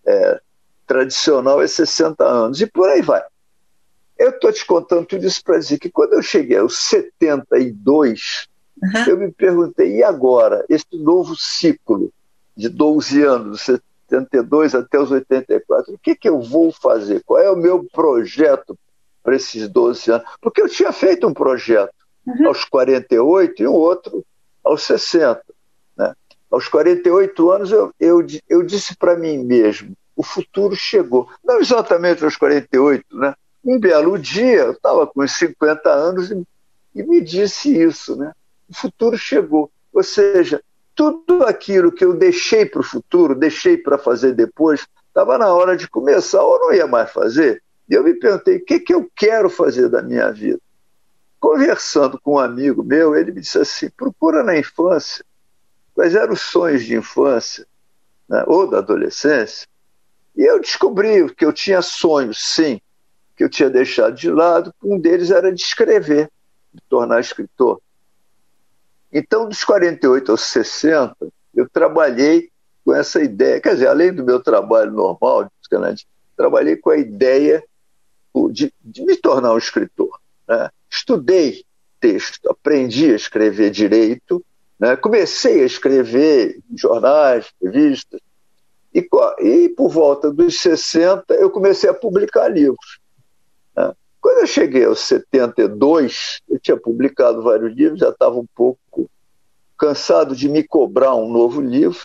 É, 0.06 0.40
tradicional 0.86 1.62
é 1.62 1.66
60 1.66 2.22
anos. 2.24 2.60
E 2.60 2.66
por 2.66 2.88
aí 2.88 3.00
vai. 3.00 3.22
Eu 4.18 4.30
estou 4.30 4.52
te 4.52 4.64
contando 4.64 5.06
tudo 5.06 5.26
isso 5.26 5.42
para 5.42 5.58
dizer 5.58 5.78
que 5.78 5.90
quando 5.90 6.12
eu 6.12 6.22
cheguei 6.22 6.58
aos 6.58 6.78
72, 6.78 8.46
uhum. 8.82 9.04
eu 9.08 9.16
me 9.16 9.32
perguntei, 9.32 9.96
e 9.96 10.02
agora? 10.04 10.64
Esse 10.68 10.86
novo 10.92 11.34
ciclo 11.36 12.12
de 12.56 12.68
12 12.68 13.22
anos, 13.22 13.62
72 13.62 14.74
até 14.74 14.98
os 14.98 15.10
84, 15.10 15.94
o 15.94 15.98
que, 15.98 16.14
que 16.14 16.28
eu 16.28 16.40
vou 16.40 16.72
fazer? 16.72 17.22
Qual 17.24 17.40
é 17.40 17.50
o 17.50 17.56
meu 17.56 17.84
projeto 17.84 18.78
para 19.22 19.36
esses 19.36 19.68
12 19.68 20.10
anos? 20.10 20.26
Porque 20.40 20.62
eu 20.62 20.68
tinha 20.68 20.92
feito 20.92 21.26
um 21.26 21.34
projeto 21.34 21.94
uhum. 22.26 22.48
aos 22.48 22.64
48 22.64 23.62
e 23.62 23.66
um 23.66 23.72
outro 23.72 24.24
aos 24.62 24.82
60. 24.84 25.42
Né? 25.96 26.14
Aos 26.50 26.68
48 26.68 27.50
anos, 27.50 27.72
eu, 27.72 27.92
eu, 27.98 28.26
eu 28.48 28.62
disse 28.62 28.96
para 28.96 29.16
mim 29.16 29.38
mesmo: 29.38 29.94
o 30.16 30.22
futuro 30.22 30.76
chegou. 30.76 31.28
Não 31.44 31.60
exatamente 31.60 32.24
aos 32.24 32.36
48, 32.36 33.04
né? 33.16 33.34
Um 33.64 33.78
belo 33.78 34.18
dia, 34.18 34.60
eu 34.60 34.72
estava 34.72 35.06
com 35.06 35.26
50 35.26 35.90
anos 35.90 36.30
e, 36.30 36.42
e 36.94 37.02
me 37.02 37.20
disse 37.20 37.76
isso, 37.76 38.14
né? 38.14 38.32
O 38.68 38.74
futuro 38.74 39.16
chegou. 39.16 39.70
Ou 39.92 40.02
seja, 40.02 40.62
tudo 40.94 41.44
aquilo 41.44 41.92
que 41.92 42.04
eu 42.04 42.14
deixei 42.14 42.64
para 42.64 42.80
o 42.80 42.84
futuro, 42.84 43.34
deixei 43.34 43.76
para 43.76 43.98
fazer 43.98 44.32
depois, 44.32 44.86
estava 45.08 45.36
na 45.36 45.52
hora 45.52 45.76
de 45.76 45.88
começar 45.88 46.42
ou 46.42 46.58
não 46.58 46.72
ia 46.72 46.86
mais 46.86 47.10
fazer. 47.10 47.62
E 47.88 47.94
eu 47.94 48.04
me 48.04 48.14
perguntei: 48.14 48.56
o 48.56 48.64
que, 48.64 48.80
que 48.80 48.94
eu 48.94 49.10
quero 49.14 49.50
fazer 49.50 49.88
da 49.88 50.02
minha 50.02 50.30
vida? 50.30 50.60
Conversando 51.40 52.18
com 52.20 52.34
um 52.34 52.38
amigo 52.38 52.82
meu, 52.82 53.14
ele 53.14 53.32
me 53.32 53.40
disse 53.40 53.58
assim: 53.58 53.90
procura 53.90 54.42
na 54.42 54.56
infância 54.56 55.24
quais 55.94 56.14
eram 56.14 56.32
os 56.32 56.40
sonhos 56.40 56.84
de 56.84 56.96
infância 56.96 57.66
né, 58.28 58.44
ou 58.46 58.68
da 58.68 58.78
adolescência. 58.78 59.66
E 60.36 60.42
eu 60.42 60.60
descobri 60.60 61.32
que 61.34 61.44
eu 61.44 61.52
tinha 61.52 61.80
sonhos, 61.80 62.38
sim, 62.40 62.80
que 63.36 63.44
eu 63.44 63.48
tinha 63.48 63.70
deixado 63.70 64.14
de 64.14 64.30
lado. 64.30 64.74
Um 64.82 64.98
deles 64.98 65.30
era 65.30 65.52
de 65.52 65.60
escrever, 65.60 66.30
de 66.72 66.80
tornar 66.88 67.20
escritor. 67.20 67.80
Então, 69.14 69.48
dos 69.48 69.62
48 69.62 70.32
aos 70.32 70.40
60, 70.40 71.14
eu 71.54 71.68
trabalhei 71.70 72.50
com 72.84 72.92
essa 72.92 73.22
ideia, 73.22 73.60
quer 73.60 73.74
dizer, 73.74 73.86
além 73.86 74.12
do 74.12 74.24
meu 74.24 74.42
trabalho 74.42 74.90
normal 74.90 75.44
de 75.44 75.50
psicanálise, 75.60 76.04
trabalhei 76.36 76.76
com 76.76 76.90
a 76.90 76.98
ideia 76.98 77.62
de, 78.50 78.74
de 78.82 79.04
me 79.04 79.16
tornar 79.16 79.54
um 79.54 79.58
escritor. 79.58 80.18
Né? 80.48 80.68
Estudei 80.90 81.64
texto, 82.00 82.50
aprendi 82.50 83.12
a 83.12 83.16
escrever 83.16 83.70
direito, 83.70 84.44
né? 84.80 84.96
comecei 84.96 85.62
a 85.62 85.66
escrever 85.66 86.60
em 86.68 86.76
jornais, 86.76 87.46
revistas, 87.62 88.20
E, 88.92 89.08
e 89.40 89.68
por 89.68 89.90
volta 89.90 90.32
dos 90.32 90.60
60 90.60 91.34
eu 91.34 91.50
comecei 91.50 91.88
a 91.88 91.94
publicar 91.94 92.48
livros. 92.48 92.98
Né? 93.76 93.92
Quando 94.20 94.40
eu 94.40 94.46
cheguei 94.46 94.84
aos 94.84 95.00
72, 95.00 96.40
eu 96.48 96.58
tinha 96.58 96.76
publicado 96.76 97.42
vários 97.42 97.72
livros, 97.74 98.00
já 98.00 98.10
estava 98.10 98.36
um 98.36 98.46
pouco 98.56 98.80
cansado 99.78 100.34
de 100.34 100.48
me 100.48 100.62
cobrar 100.62 101.14
um 101.14 101.30
novo 101.30 101.60
livro, 101.60 102.00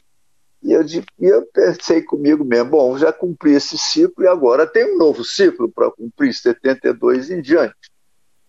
e 0.62 0.74
eu, 0.74 0.84
e 0.86 1.26
eu 1.26 1.46
pensei 1.54 2.02
comigo 2.02 2.44
mesmo, 2.44 2.72
bom, 2.72 2.98
já 2.98 3.14
cumpri 3.14 3.54
esse 3.54 3.78
ciclo 3.78 4.24
e 4.24 4.28
agora 4.28 4.68
tem 4.68 4.94
um 4.94 4.98
novo 4.98 5.24
ciclo 5.24 5.72
para 5.72 5.90
cumprir, 5.90 6.34
72 6.34 7.32
em 7.32 7.42
diante. 7.42 7.76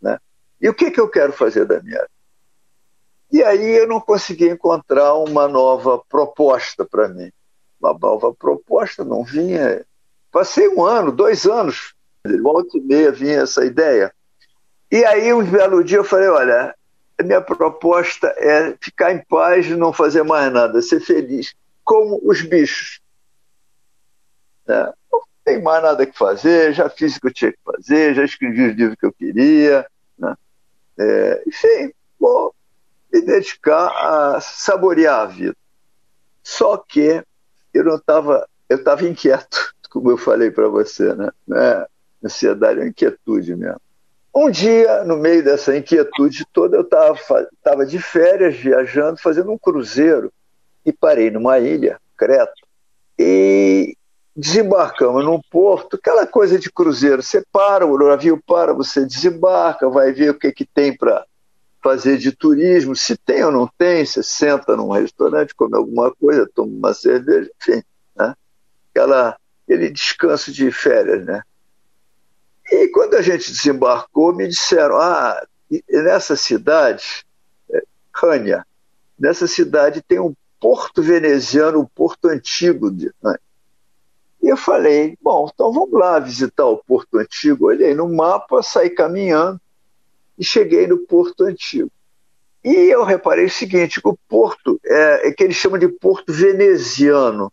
Né? 0.03 0.19
E 0.61 0.69
o 0.69 0.75
que, 0.75 0.91
que 0.91 1.01
eu 1.01 1.09
quero 1.09 1.33
fazer 1.33 1.65
da 1.65 1.81
minha 1.81 2.01
vida? 2.01 2.11
E 3.33 3.45
aí 3.45 3.77
eu 3.77 3.87
não 3.87 4.01
consegui 4.01 4.49
encontrar 4.49 5.15
uma 5.15 5.47
nova 5.47 6.03
proposta 6.09 6.85
para 6.85 7.09
mim. 7.09 7.31
Uma 7.81 7.97
nova 7.97 8.35
proposta 8.35 9.05
não 9.05 9.23
vinha. 9.23 9.87
Passei 10.33 10.69
um 10.69 10.85
ano, 10.85 11.13
dois 11.13 11.47
anos, 11.47 11.95
volta 12.43 12.77
e 12.77 12.81
meia 12.81 13.13
vinha 13.13 13.43
essa 13.43 13.65
ideia. 13.65 14.13
E 14.91 15.05
aí 15.05 15.33
um 15.33 15.45
belo 15.45 15.85
dia 15.85 15.99
eu 15.99 16.05
falei, 16.05 16.29
olha, 16.29 16.75
a 17.21 17.23
minha 17.23 17.41
proposta 17.41 18.29
é 18.39 18.75
ficar 18.81 19.13
em 19.13 19.23
paz 19.23 19.67
e 19.67 19.77
não 19.77 19.93
fazer 19.93 20.23
mais 20.23 20.51
nada, 20.51 20.81
ser 20.81 21.01
feliz, 21.01 21.55
como 21.85 22.19
os 22.25 22.41
bichos. 22.41 23.01
É, 24.67 24.93
não 25.13 25.23
tem 25.45 25.63
mais 25.63 25.83
nada 25.83 26.07
que 26.07 26.17
fazer, 26.17 26.73
já 26.73 26.89
fiz 26.89 27.17
o 27.17 27.21
que 27.21 27.27
eu 27.27 27.33
tinha 27.33 27.53
que 27.53 27.59
fazer, 27.63 28.15
já 28.15 28.25
escrevi 28.25 28.71
os 28.71 28.75
livros 28.75 28.97
que 28.99 29.07
eu 29.07 29.13
queria. 29.13 29.87
Né? 30.19 30.35
É, 30.99 31.43
enfim, 31.47 31.93
vou 32.19 32.55
me 33.13 33.21
dedicar 33.21 33.89
a 33.89 34.41
saborear 34.41 35.21
a 35.21 35.27
vida. 35.27 35.57
Só 36.43 36.79
que 36.79 37.23
eu 37.75 37.85
não 37.85 37.97
estava, 37.97 38.49
eu 38.69 38.79
estava 38.79 39.07
inquieto, 39.07 39.75
como 39.91 40.11
eu 40.11 40.17
falei 40.17 40.51
para 40.51 40.69
você, 40.69 41.15
né? 41.15 41.29
É, 41.53 41.87
ansiedade 42.25 42.81
é 42.81 42.87
inquietude 42.87 43.55
mesmo. 43.55 43.81
Um 44.35 44.49
dia, 44.51 45.05
no 45.05 45.17
meio 45.17 45.43
dessa 45.43 45.77
inquietude 45.77 46.45
toda, 46.53 46.77
eu 46.77 46.83
estava 46.83 47.85
de 47.85 47.99
férias, 47.99 48.57
viajando, 48.57 49.21
fazendo 49.21 49.51
um 49.51 49.59
cruzeiro, 49.59 50.33
e 50.87 50.93
parei 50.93 51.31
numa 51.31 51.59
ilha, 51.59 52.01
Creta, 52.17 52.53
e 53.19 53.97
desembarcamos 54.35 55.25
num 55.25 55.41
porto, 55.51 55.97
aquela 55.97 56.27
coisa 56.27 56.59
de 56.59 56.71
cruzeiro, 56.71 57.23
você 57.23 57.43
para, 57.53 57.85
o 57.85 57.99
navio 57.99 58.41
para, 58.47 58.73
você 58.73 59.05
desembarca, 59.05 59.91
vai 59.91 60.13
ver 60.13 60.31
o 60.31 60.39
que, 60.39 60.53
que 60.53 60.65
tem 60.65 60.97
para 60.97 61.27
fazer 61.83 62.17
de 62.17 62.31
turismo, 62.31 62.95
se 62.95 63.17
tem 63.17 63.43
ou 63.45 63.51
não 63.51 63.69
tem, 63.79 64.05
você 64.05 64.23
senta 64.23 64.77
num 64.77 64.91
restaurante, 64.91 65.55
come 65.55 65.77
alguma 65.77 66.15
coisa, 66.15 66.49
toma 66.55 66.73
uma 66.73 66.95
cerveja, 66.95 67.51
enfim, 67.61 67.83
né? 68.15 68.35
Aquela, 68.91 69.37
aquele 69.65 69.91
descanso 69.91 70.53
de 70.53 70.71
férias, 70.71 71.25
né? 71.25 71.43
E 72.71 72.89
quando 72.89 73.15
a 73.15 73.23
gente 73.23 73.51
desembarcou, 73.51 74.35
me 74.35 74.47
disseram, 74.47 74.97
ah, 74.97 75.45
nessa 75.89 76.37
cidade, 76.37 77.25
Rania, 78.15 78.65
nessa 79.19 79.47
cidade 79.47 80.03
tem 80.03 80.21
um 80.21 80.35
porto 80.61 81.03
veneziano, 81.03 81.81
um 81.81 81.87
porto 81.87 82.29
antigo 82.29 82.91
de 82.91 83.11
Rania. 83.23 83.41
E 84.43 84.49
eu 84.49 84.57
falei, 84.57 85.19
bom, 85.21 85.51
então 85.53 85.73
vamos 85.73 85.93
lá 85.93 86.19
visitar 86.19 86.65
o 86.65 86.79
Porto 86.79 87.19
Antigo. 87.19 87.67
Olhei 87.67 87.95
no 87.95 88.09
mapa, 88.09 88.63
saí 88.63 88.89
caminhando, 88.89 89.61
e 90.39 90.43
cheguei 90.43 90.87
no 90.87 90.99
Porto 90.99 91.45
Antigo. 91.45 91.91
E 92.65 92.71
eu 92.71 93.05
reparei 93.05 93.45
o 93.45 93.51
seguinte: 93.51 94.01
o 94.03 94.17
porto 94.29 94.81
é, 94.85 95.29
é 95.29 95.33
que 95.33 95.45
eles 95.45 95.57
chamam 95.57 95.79
de 95.79 95.89
porto 95.89 96.33
veneziano. 96.33 97.53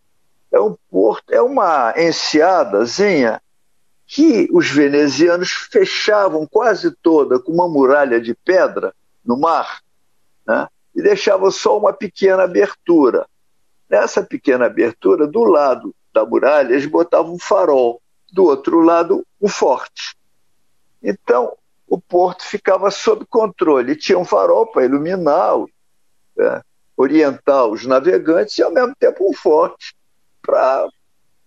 É 0.52 0.60
um 0.60 0.76
porto, 0.90 1.30
é 1.32 1.42
uma 1.42 1.94
enseadazinha 1.98 3.42
que 4.08 4.48
os 4.54 4.70
venezianos 4.72 5.52
fechavam 5.52 6.48
quase 6.48 6.92
toda 6.92 7.38
com 7.40 7.52
uma 7.52 7.68
muralha 7.68 8.22
de 8.22 8.34
pedra 8.34 8.96
no 9.24 9.38
mar, 9.38 9.82
né? 10.48 10.68
e 10.96 11.02
deixavam 11.02 11.52
só 11.52 11.78
uma 11.78 11.92
pequena 11.92 12.44
abertura. 12.44 13.28
Nessa 13.90 14.24
pequena 14.24 14.66
abertura, 14.66 15.28
do 15.28 15.44
lado 15.44 15.94
da 16.14 16.26
muralha, 16.26 16.72
eles 16.72 16.86
botavam 16.86 17.34
um 17.34 17.40
farol, 17.40 18.02
do 18.32 18.46
outro 18.46 18.80
lado, 18.80 19.26
um 19.42 19.48
forte. 19.48 20.16
Então, 21.04 21.56
o 21.88 22.00
porto 22.00 22.44
ficava 22.44 22.90
sob 22.90 23.26
controle. 23.26 23.96
Tinha 23.96 24.18
um 24.18 24.26
farol 24.26 24.68
para 24.68 24.86
iluminar, 24.86 25.58
é, 26.40 26.62
orientar 26.96 27.66
os 27.66 27.86
navegantes 27.86 28.58
e, 28.58 28.64
ao 28.64 28.72
mesmo 28.72 28.94
tempo, 28.98 29.30
um 29.30 29.34
forte 29.34 29.96
para 30.42 30.88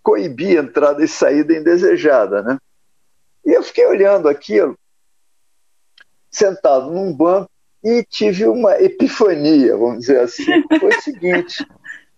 coibir 0.02 0.58
entrada 0.58 1.02
e 1.04 1.08
saída 1.08 1.54
indesejada. 1.54 2.42
Né? 2.42 2.58
E 3.44 3.50
eu 3.50 3.62
fiquei 3.62 3.86
olhando 3.86 4.28
aquilo, 4.28 4.78
sentado 6.30 6.90
num 6.90 7.12
banco, 7.12 7.50
e 7.82 8.04
tive 8.04 8.46
uma 8.46 8.80
epifania, 8.80 9.76
vamos 9.76 10.00
dizer 10.00 10.20
assim. 10.20 10.44
Foi 10.78 10.90
o 10.90 11.00
seguinte: 11.00 11.66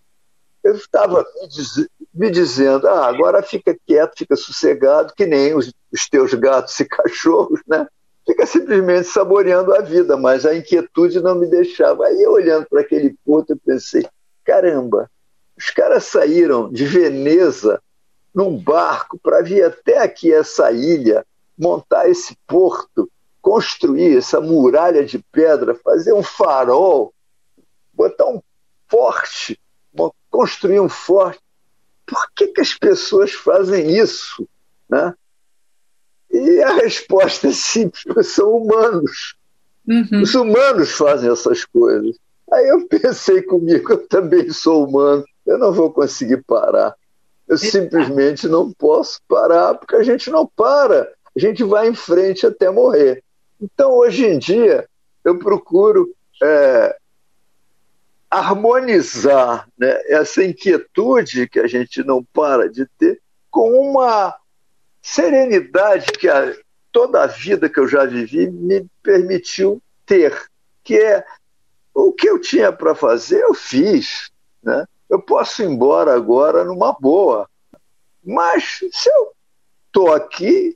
eu 0.63 0.75
estava 0.75 1.25
me, 1.41 1.47
diz, 1.47 1.87
me, 2.13 2.29
dizendo, 2.29 2.87
ah, 2.87 3.07
agora 3.07 3.41
fica 3.41 3.75
quieto, 3.85 4.17
fica 4.17 4.35
sossegado, 4.35 5.13
que 5.15 5.25
nem 5.25 5.55
os, 5.55 5.73
os 5.91 6.09
teus 6.09 6.33
gatos 6.33 6.77
e 6.79 6.85
cachorros, 6.85 7.61
né? 7.65 7.87
fica 8.25 8.45
simplesmente 8.45 9.07
saboreando 9.07 9.73
a 9.75 9.81
vida, 9.81 10.15
mas 10.17 10.45
a 10.45 10.55
inquietude 10.55 11.19
não 11.21 11.35
me 11.35 11.47
deixava. 11.47 12.05
Aí, 12.05 12.25
olhando 12.25 12.65
para 12.69 12.81
aquele 12.81 13.15
porto, 13.25 13.51
eu 13.51 13.57
pensei: 13.65 14.05
caramba, 14.43 15.09
os 15.63 15.69
caras 15.69 16.03
saíram 16.03 16.69
de 16.69 16.83
Veneza 16.85 17.81
num 18.35 18.57
barco 18.57 19.17
para 19.17 19.41
vir 19.41 19.63
até 19.63 19.99
aqui, 19.99 20.33
essa 20.33 20.69
ilha, 20.73 21.25
montar 21.57 22.09
esse 22.09 22.35
porto, 22.45 23.09
construir 23.41 24.17
essa 24.17 24.41
muralha 24.41 25.05
de 25.05 25.19
pedra, 25.31 25.73
fazer 25.73 26.11
um 26.11 26.21
farol, 26.21 27.13
botar 27.93 28.27
um 28.27 28.41
forte, 28.89 29.57
construir 30.29 30.81
um 30.81 30.89
forte. 30.89 31.39
Por 32.05 32.29
que, 32.35 32.47
que 32.47 32.59
as 32.59 32.73
pessoas 32.73 33.31
fazem 33.31 33.97
isso? 33.97 34.45
Né? 34.89 35.13
E 36.29 36.61
a 36.61 36.73
resposta 36.73 37.47
é 37.47 37.53
simples, 37.53 38.03
são 38.35 38.49
humanos. 38.49 39.37
Uhum. 39.87 40.23
Os 40.23 40.35
humanos 40.35 40.91
fazem 40.91 41.31
essas 41.31 41.63
coisas. 41.63 42.17
Aí 42.51 42.67
eu 42.67 42.85
pensei 42.85 43.41
comigo, 43.41 43.93
eu 43.93 44.07
também 44.07 44.49
sou 44.49 44.85
humano, 44.85 45.23
eu 45.45 45.57
não 45.57 45.71
vou 45.71 45.91
conseguir 45.91 46.43
parar. 46.43 46.95
Eu 47.47 47.57
simplesmente 47.57 48.47
não 48.47 48.71
posso 48.71 49.19
parar, 49.27 49.75
porque 49.75 49.95
a 49.95 50.03
gente 50.03 50.29
não 50.29 50.47
para. 50.47 51.11
A 51.35 51.39
gente 51.39 51.63
vai 51.63 51.87
em 51.87 51.95
frente 51.95 52.45
até 52.45 52.69
morrer. 52.69 53.23
Então, 53.61 53.91
hoje 53.91 54.25
em 54.25 54.39
dia, 54.39 54.87
eu 55.23 55.37
procuro 55.37 56.13
é, 56.41 56.97
harmonizar 58.29 59.67
né, 59.77 59.93
essa 60.07 60.43
inquietude 60.43 61.47
que 61.47 61.59
a 61.59 61.67
gente 61.67 62.03
não 62.03 62.23
para 62.23 62.69
de 62.69 62.85
ter 62.97 63.21
com 63.49 63.69
uma 63.71 64.35
serenidade 65.01 66.11
que 66.13 66.27
a, 66.27 66.55
toda 66.91 67.23
a 67.23 67.27
vida 67.27 67.69
que 67.69 67.79
eu 67.79 67.87
já 67.87 68.05
vivi 68.05 68.49
me 68.49 68.87
permitiu 69.03 69.81
ter, 70.05 70.35
que 70.83 70.97
é 70.97 71.23
o 71.93 72.11
que 72.11 72.27
eu 72.27 72.39
tinha 72.39 72.71
para 72.71 72.95
fazer, 72.95 73.41
eu 73.41 73.53
fiz. 73.53 74.31
Né? 74.63 74.85
Eu 75.13 75.21
posso 75.21 75.61
ir 75.61 75.67
embora 75.67 76.15
agora 76.15 76.63
numa 76.63 76.91
boa, 76.91 77.47
mas 78.23 78.79
se 78.91 79.07
eu 79.07 79.31
estou 79.85 80.11
aqui 80.11 80.75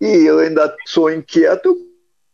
e 0.00 0.06
eu 0.06 0.38
ainda 0.38 0.74
sou 0.86 1.12
inquieto, 1.12 1.76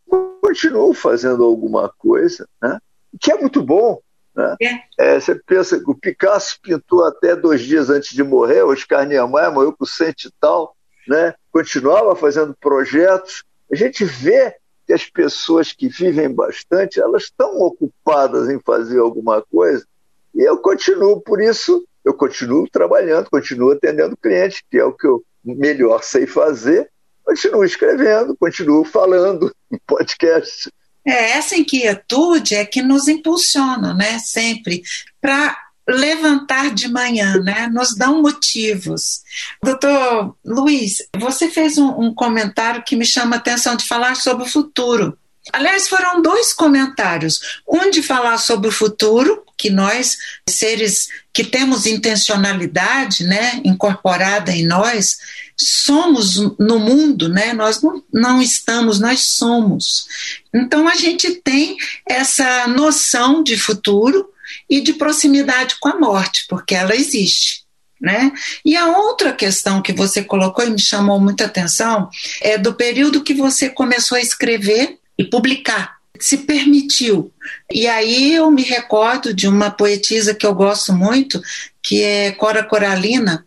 eu 0.09 0.39
continuo 0.41 0.93
fazendo 0.93 1.43
alguma 1.43 1.89
coisa, 1.89 2.47
né? 2.61 2.79
que 3.19 3.33
é 3.33 3.37
muito 3.37 3.61
bom. 3.61 3.99
Né? 4.33 4.55
É. 4.61 5.15
É, 5.15 5.19
você 5.19 5.35
pensa 5.35 5.77
que 5.77 5.91
o 5.91 5.93
Picasso 5.93 6.57
pintou 6.61 7.03
até 7.03 7.35
dois 7.35 7.59
dias 7.59 7.89
antes 7.89 8.15
de 8.15 8.23
morrer, 8.23 8.63
o 8.63 8.71
Oscar 8.71 9.05
Niemeyer 9.05 9.51
morreu 9.51 9.73
com 9.73 9.85
cento 9.85 10.27
e 10.27 10.31
tal, 10.39 10.73
né? 11.05 11.35
continuava 11.51 12.15
fazendo 12.15 12.55
projetos. 12.61 13.43
A 13.69 13.75
gente 13.75 14.05
vê 14.05 14.55
que 14.87 14.93
as 14.93 15.03
pessoas 15.03 15.73
que 15.73 15.89
vivem 15.89 16.33
bastante, 16.33 17.01
elas 17.01 17.23
estão 17.23 17.59
ocupadas 17.59 18.49
em 18.49 18.57
fazer 18.61 18.99
alguma 18.99 19.41
coisa, 19.41 19.85
e 20.33 20.41
eu 20.41 20.57
continuo, 20.57 21.21
por 21.21 21.41
isso, 21.41 21.85
eu 22.03 22.13
continuo 22.13 22.67
trabalhando, 22.69 23.29
continuo 23.29 23.71
atendendo 23.71 24.17
clientes, 24.17 24.61
que 24.69 24.77
é 24.77 24.83
o 24.83 24.93
que 24.93 25.07
eu 25.07 25.23
melhor 25.43 26.03
sei 26.03 26.25
fazer, 26.25 26.89
continuo 27.23 27.63
escrevendo, 27.63 28.35
continuo 28.37 28.83
falando 28.83 29.53
em 29.71 29.77
podcast. 29.85 30.69
É, 31.05 31.31
essa 31.31 31.55
inquietude 31.55 32.55
é 32.55 32.65
que 32.65 32.81
nos 32.81 33.07
impulsiona, 33.07 33.93
né, 33.93 34.19
sempre, 34.19 34.83
para 35.19 35.57
levantar 35.87 36.73
de 36.73 36.87
manhã, 36.87 37.37
né? 37.37 37.67
Nos 37.67 37.95
dão 37.95 38.21
motivos. 38.21 39.21
Doutor 39.63 40.35
Luiz, 40.45 40.97
você 41.17 41.49
fez 41.49 41.77
um, 41.77 41.89
um 41.99 42.13
comentário 42.13 42.83
que 42.83 42.95
me 42.95 43.05
chama 43.05 43.35
a 43.35 43.39
atenção 43.39 43.75
de 43.75 43.87
falar 43.87 44.15
sobre 44.15 44.43
o 44.43 44.49
futuro. 44.49 45.17
Aliás, 45.51 45.87
foram 45.87 46.21
dois 46.21 46.53
comentários. 46.53 47.61
Um 47.67 47.89
de 47.89 48.03
falar 48.03 48.37
sobre 48.37 48.69
o 48.69 48.71
futuro, 48.71 49.43
que 49.61 49.69
nós, 49.69 50.17
seres 50.49 51.07
que 51.31 51.43
temos 51.43 51.85
intencionalidade 51.85 53.23
né, 53.23 53.61
incorporada 53.63 54.51
em 54.51 54.65
nós, 54.65 55.19
somos 55.55 56.37
no 56.57 56.79
mundo, 56.79 57.29
né? 57.29 57.53
Nós 57.53 57.79
não, 57.79 58.03
não 58.11 58.41
estamos, 58.41 58.99
nós 58.99 59.19
somos. 59.19 60.07
Então 60.51 60.87
a 60.87 60.95
gente 60.95 61.29
tem 61.35 61.77
essa 62.09 62.67
noção 62.67 63.43
de 63.43 63.55
futuro 63.55 64.27
e 64.67 64.81
de 64.81 64.93
proximidade 64.93 65.75
com 65.79 65.89
a 65.89 65.99
morte, 65.99 66.45
porque 66.49 66.73
ela 66.73 66.95
existe. 66.95 67.61
Né? 68.01 68.31
E 68.65 68.75
a 68.75 68.97
outra 68.97 69.31
questão 69.31 69.79
que 69.79 69.93
você 69.93 70.23
colocou 70.23 70.65
e 70.65 70.71
me 70.71 70.81
chamou 70.81 71.19
muita 71.19 71.45
atenção 71.45 72.09
é 72.41 72.57
do 72.57 72.73
período 72.73 73.23
que 73.23 73.35
você 73.35 73.69
começou 73.69 74.17
a 74.17 74.21
escrever 74.21 74.97
e 75.15 75.23
publicar, 75.23 76.00
se 76.19 76.37
permitiu. 76.39 77.31
E 77.71 77.87
aí 77.87 78.33
eu 78.33 78.49
me 78.51 78.63
recordo 78.63 79.33
de 79.33 79.47
uma 79.47 79.71
poetisa 79.71 80.33
que 80.33 80.45
eu 80.45 80.53
gosto 80.53 80.93
muito, 80.93 81.41
que 81.81 82.01
é 82.01 82.31
Cora 82.31 82.63
Coralina, 82.63 83.45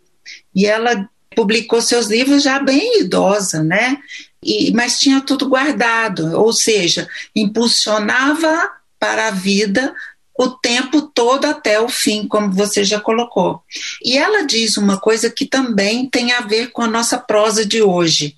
e 0.53 0.65
ela 0.65 1.09
publicou 1.35 1.81
seus 1.81 2.07
livros 2.07 2.43
já 2.43 2.59
bem 2.59 3.01
idosa, 3.01 3.61
né? 3.63 3.97
E, 4.41 4.71
mas 4.73 4.99
tinha 4.99 5.21
tudo 5.21 5.49
guardado, 5.49 6.39
ou 6.39 6.53
seja, 6.53 7.07
impulsionava 7.35 8.69
para 8.99 9.27
a 9.27 9.31
vida 9.31 9.93
o 10.37 10.49
tempo 10.49 11.01
todo 11.01 11.45
até 11.45 11.79
o 11.79 11.87
fim, 11.87 12.27
como 12.27 12.51
você 12.51 12.83
já 12.83 12.99
colocou. 12.99 13.61
E 14.03 14.17
ela 14.17 14.45
diz 14.45 14.75
uma 14.77 14.97
coisa 14.99 15.29
que 15.29 15.45
também 15.45 16.09
tem 16.09 16.33
a 16.33 16.41
ver 16.41 16.71
com 16.71 16.81
a 16.81 16.87
nossa 16.87 17.17
prosa 17.17 17.65
de 17.65 17.81
hoje. 17.81 18.35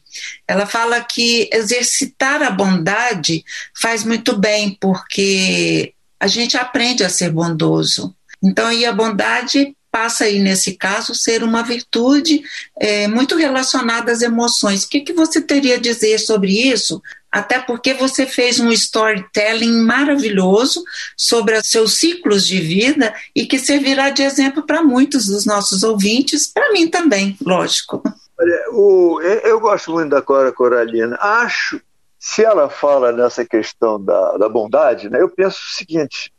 Ela 0.47 0.65
fala 0.65 1.01
que 1.01 1.49
exercitar 1.51 2.41
a 2.41 2.49
bondade 2.49 3.43
faz 3.79 4.03
muito 4.03 4.37
bem, 4.37 4.77
porque 4.79 5.93
a 6.19 6.27
gente 6.27 6.57
aprende 6.57 7.03
a 7.03 7.09
ser 7.09 7.31
bondoso. 7.31 8.15
Então, 8.43 8.71
e 8.71 8.85
a 8.85 8.91
bondade 8.91 9.75
passa 9.91 10.25
aí, 10.25 10.39
nesse 10.39 10.73
caso, 10.73 11.15
ser 11.15 11.43
uma 11.43 11.63
virtude 11.63 12.43
é, 12.79 13.07
muito 13.07 13.35
relacionada 13.35 14.11
às 14.11 14.21
emoções. 14.21 14.83
O 14.83 14.89
que, 14.89 15.01
que 15.01 15.13
você 15.13 15.41
teria 15.41 15.75
a 15.75 15.79
dizer 15.79 16.19
sobre 16.19 16.51
isso? 16.51 17.01
Até 17.31 17.59
porque 17.59 17.93
você 17.93 18.25
fez 18.25 18.59
um 18.59 18.71
storytelling 18.71 19.81
maravilhoso 19.81 20.83
sobre 21.15 21.57
os 21.57 21.67
seus 21.67 21.97
ciclos 21.97 22.45
de 22.45 22.59
vida 22.59 23.13
e 23.35 23.45
que 23.45 23.59
servirá 23.59 24.09
de 24.09 24.21
exemplo 24.21 24.63
para 24.63 24.83
muitos 24.83 25.25
dos 25.25 25.45
nossos 25.45 25.83
ouvintes, 25.83 26.47
para 26.47 26.71
mim 26.71 26.87
também, 26.87 27.37
lógico. 27.43 28.01
Olha, 28.39 28.65
o, 28.71 29.21
eu 29.21 29.59
gosto 29.59 29.91
muito 29.91 30.09
da 30.09 30.21
Cora 30.21 30.51
Coralina. 30.51 31.17
Acho, 31.19 31.81
se 32.19 32.43
ela 32.43 32.69
fala 32.69 33.11
nessa 33.11 33.43
questão 33.43 34.03
da, 34.03 34.37
da 34.37 34.47
bondade, 34.47 35.09
né, 35.09 35.21
eu 35.21 35.29
penso 35.29 35.57
o 35.57 35.75
seguinte: 35.75 36.31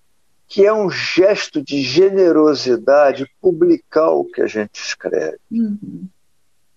que 0.47 0.65
é 0.65 0.73
um 0.73 0.89
gesto 0.91 1.63
de 1.63 1.83
generosidade 1.83 3.31
publicar 3.41 4.11
o 4.11 4.25
que 4.25 4.41
a 4.41 4.47
gente 4.47 4.81
escreve. 4.81 5.39
Uhum. 5.51 6.09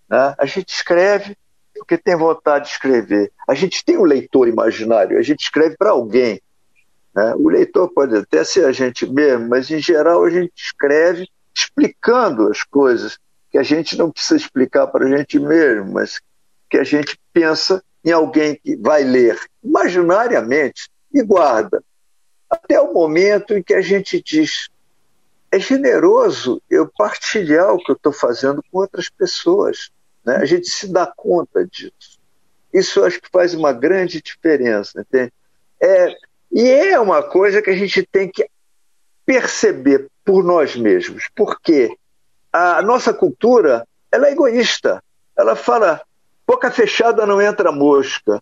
Né? 0.10 0.36
A 0.38 0.46
gente 0.46 0.70
escreve 0.70 1.38
porque 1.74 1.98
tem 1.98 2.16
vontade 2.16 2.66
de 2.66 2.72
escrever. 2.72 3.32
A 3.48 3.54
gente 3.54 3.84
tem 3.84 3.98
um 3.98 4.04
leitor 4.04 4.48
imaginário, 4.48 5.18
a 5.18 5.22
gente 5.22 5.42
escreve 5.42 5.78
para 5.78 5.92
alguém. 5.92 6.42
Né? 7.16 7.34
O 7.36 7.50
leitor 7.50 7.90
pode 7.94 8.16
até 8.16 8.44
ser 8.44 8.66
a 8.66 8.72
gente 8.72 9.06
mesmo, 9.10 9.48
mas 9.48 9.72
em 9.72 9.80
geral 9.80 10.24
a 10.24 10.30
gente 10.30 10.52
escreve 10.56 11.28
explicando 11.56 12.50
as 12.50 12.64
coisas 12.64 13.18
que 13.52 13.58
a 13.58 13.64
gente 13.64 13.98
não 13.98 14.10
precisa 14.10 14.38
explicar 14.38 14.88
para 14.88 15.06
a 15.06 15.18
gente 15.18 15.40
mesmo, 15.40 15.92
mas 15.92 16.22
que 16.70 16.78
a 16.78 16.84
gente 16.84 17.20
pensa 17.34 17.84
em 18.04 18.12
alguém 18.12 18.56
que 18.56 18.76
vai 18.78 19.04
ler 19.04 19.40
imaginariamente 19.64 20.90
e 21.14 21.22
guarda 21.22 21.84
até 22.50 22.80
o 22.80 22.94
momento 22.94 23.54
em 23.54 23.64
que 23.64 23.74
a 23.74 23.82
gente 23.82 24.22
diz: 24.22 24.70
é 25.52 25.60
generoso 25.60 26.62
eu 26.70 26.90
partilhar 26.98 27.74
o 27.74 27.78
que 27.78 27.92
eu 27.92 27.96
estou 27.96 28.14
fazendo 28.14 28.64
com 28.72 28.80
outras 28.80 29.10
pessoas. 29.10 29.92
Né? 30.26 30.38
A 30.38 30.46
gente 30.46 30.70
se 30.70 30.92
dá 30.92 31.06
conta 31.06 31.66
disso. 31.66 32.20
Isso 32.74 33.04
acho 33.04 33.22
que 33.22 33.30
faz 33.30 33.54
uma 33.54 33.74
grande 33.74 34.22
diferença. 34.22 35.02
Entende? 35.02 35.34
É, 35.82 36.16
e 36.52 36.70
é 36.70 37.00
uma 37.00 37.24
coisa 37.24 37.62
que 37.62 37.70
a 37.70 37.76
gente 37.76 38.06
tem 38.12 38.30
que 38.30 38.48
perceber 39.26 40.08
por 40.26 40.44
nós 40.44 40.76
mesmos, 40.76 41.30
porque 41.36 41.96
a 42.52 42.82
nossa 42.82 43.14
cultura 43.14 43.88
ela 44.12 44.28
é 44.28 44.32
egoísta. 44.32 45.04
Ela 45.38 45.56
fala: 45.56 46.02
boca 46.46 46.70
fechada 46.70 47.26
não 47.26 47.42
entra 47.42 47.72
mosca. 47.72 48.42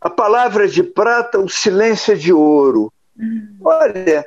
A 0.00 0.10
palavra 0.10 0.66
é 0.66 0.68
de 0.68 0.82
prata, 0.82 1.38
o 1.38 1.48
silêncio 1.48 2.12
é 2.12 2.16
de 2.16 2.32
ouro. 2.32 2.92
Olha, 3.64 4.26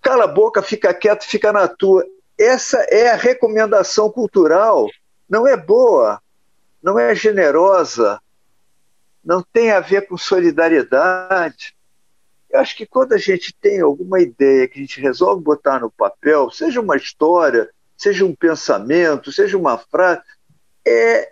cala 0.00 0.24
a 0.24 0.28
boca, 0.28 0.62
fica 0.62 0.92
quieto, 0.92 1.24
fica 1.24 1.52
na 1.52 1.66
tua. 1.66 2.04
Essa 2.38 2.78
é 2.90 3.10
a 3.10 3.16
recomendação 3.16 4.10
cultural. 4.10 4.88
Não 5.28 5.48
é 5.48 5.56
boa, 5.56 6.20
não 6.82 6.98
é 6.98 7.14
generosa, 7.14 8.20
não 9.24 9.42
tem 9.42 9.70
a 9.70 9.80
ver 9.80 10.06
com 10.06 10.18
solidariedade. 10.18 11.74
Eu 12.50 12.60
acho 12.60 12.76
que 12.76 12.86
quando 12.86 13.14
a 13.14 13.18
gente 13.18 13.54
tem 13.54 13.80
alguma 13.80 14.20
ideia 14.20 14.68
que 14.68 14.78
a 14.78 14.82
gente 14.82 15.00
resolve 15.00 15.42
botar 15.42 15.80
no 15.80 15.90
papel, 15.90 16.50
seja 16.50 16.80
uma 16.80 16.96
história, 16.96 17.70
seja 17.96 18.24
um 18.24 18.34
pensamento, 18.34 19.32
seja 19.32 19.56
uma 19.56 19.78
frase, 19.78 20.20
é, 20.86 21.28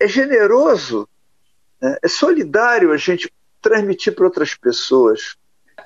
é 0.00 0.08
generoso, 0.08 1.08
né? 1.80 1.96
é 2.02 2.08
solidário 2.08 2.92
a 2.92 2.96
gente 2.96 3.32
transmitir 3.60 4.14
para 4.14 4.26
outras 4.26 4.54
pessoas. 4.54 5.36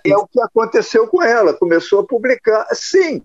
É 0.05 0.17
o 0.17 0.27
que 0.27 0.41
aconteceu 0.41 1.07
com 1.07 1.23
ela, 1.23 1.53
começou 1.53 2.01
a 2.01 2.07
publicar. 2.07 2.67
Sim, 2.73 3.23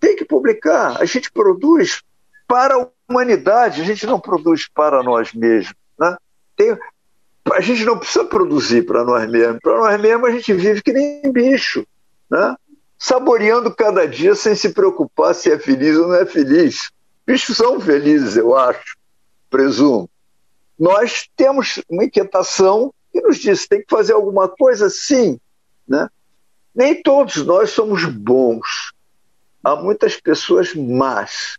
tem 0.00 0.16
que 0.16 0.24
publicar. 0.24 1.00
A 1.00 1.04
gente 1.04 1.30
produz 1.30 2.02
para 2.48 2.74
a 2.74 2.88
humanidade, 3.08 3.80
a 3.80 3.84
gente 3.84 4.06
não 4.06 4.18
produz 4.18 4.68
para 4.68 5.02
nós 5.02 5.32
mesmos. 5.32 5.74
Né? 5.98 6.16
Tem, 6.56 6.76
a 7.52 7.60
gente 7.60 7.84
não 7.84 7.98
precisa 7.98 8.24
produzir 8.24 8.82
para 8.86 9.04
nós 9.04 9.28
mesmos. 9.28 9.58
Para 9.62 9.76
nós 9.76 10.00
mesmos 10.00 10.28
a 10.28 10.32
gente 10.32 10.52
vive 10.52 10.82
que 10.82 10.92
nem 10.92 11.32
bicho, 11.32 11.86
né? 12.30 12.56
Saboreando 13.06 13.72
cada 13.72 14.04
dia 14.04 14.34
sem 14.34 14.56
se 14.56 14.70
preocupar 14.70 15.32
se 15.32 15.48
é 15.48 15.56
feliz 15.56 15.96
ou 15.96 16.08
não 16.08 16.16
é 16.16 16.26
feliz. 16.26 16.90
Bichos 17.24 17.56
são 17.56 17.80
felizes, 17.80 18.36
eu 18.36 18.56
acho, 18.56 18.96
presumo. 19.48 20.10
Nós 20.76 21.28
temos 21.36 21.80
uma 21.88 22.02
inquietação 22.02 22.92
que 23.12 23.20
nos 23.20 23.38
diz 23.38 23.68
tem 23.68 23.78
que 23.80 23.86
fazer 23.88 24.12
alguma 24.12 24.48
coisa, 24.48 24.90
sim, 24.90 25.38
né? 25.86 26.08
Nem 26.74 27.00
todos 27.00 27.36
nós 27.46 27.70
somos 27.70 28.04
bons. 28.04 28.92
Há 29.62 29.76
muitas 29.76 30.20
pessoas 30.20 30.74
más, 30.74 31.56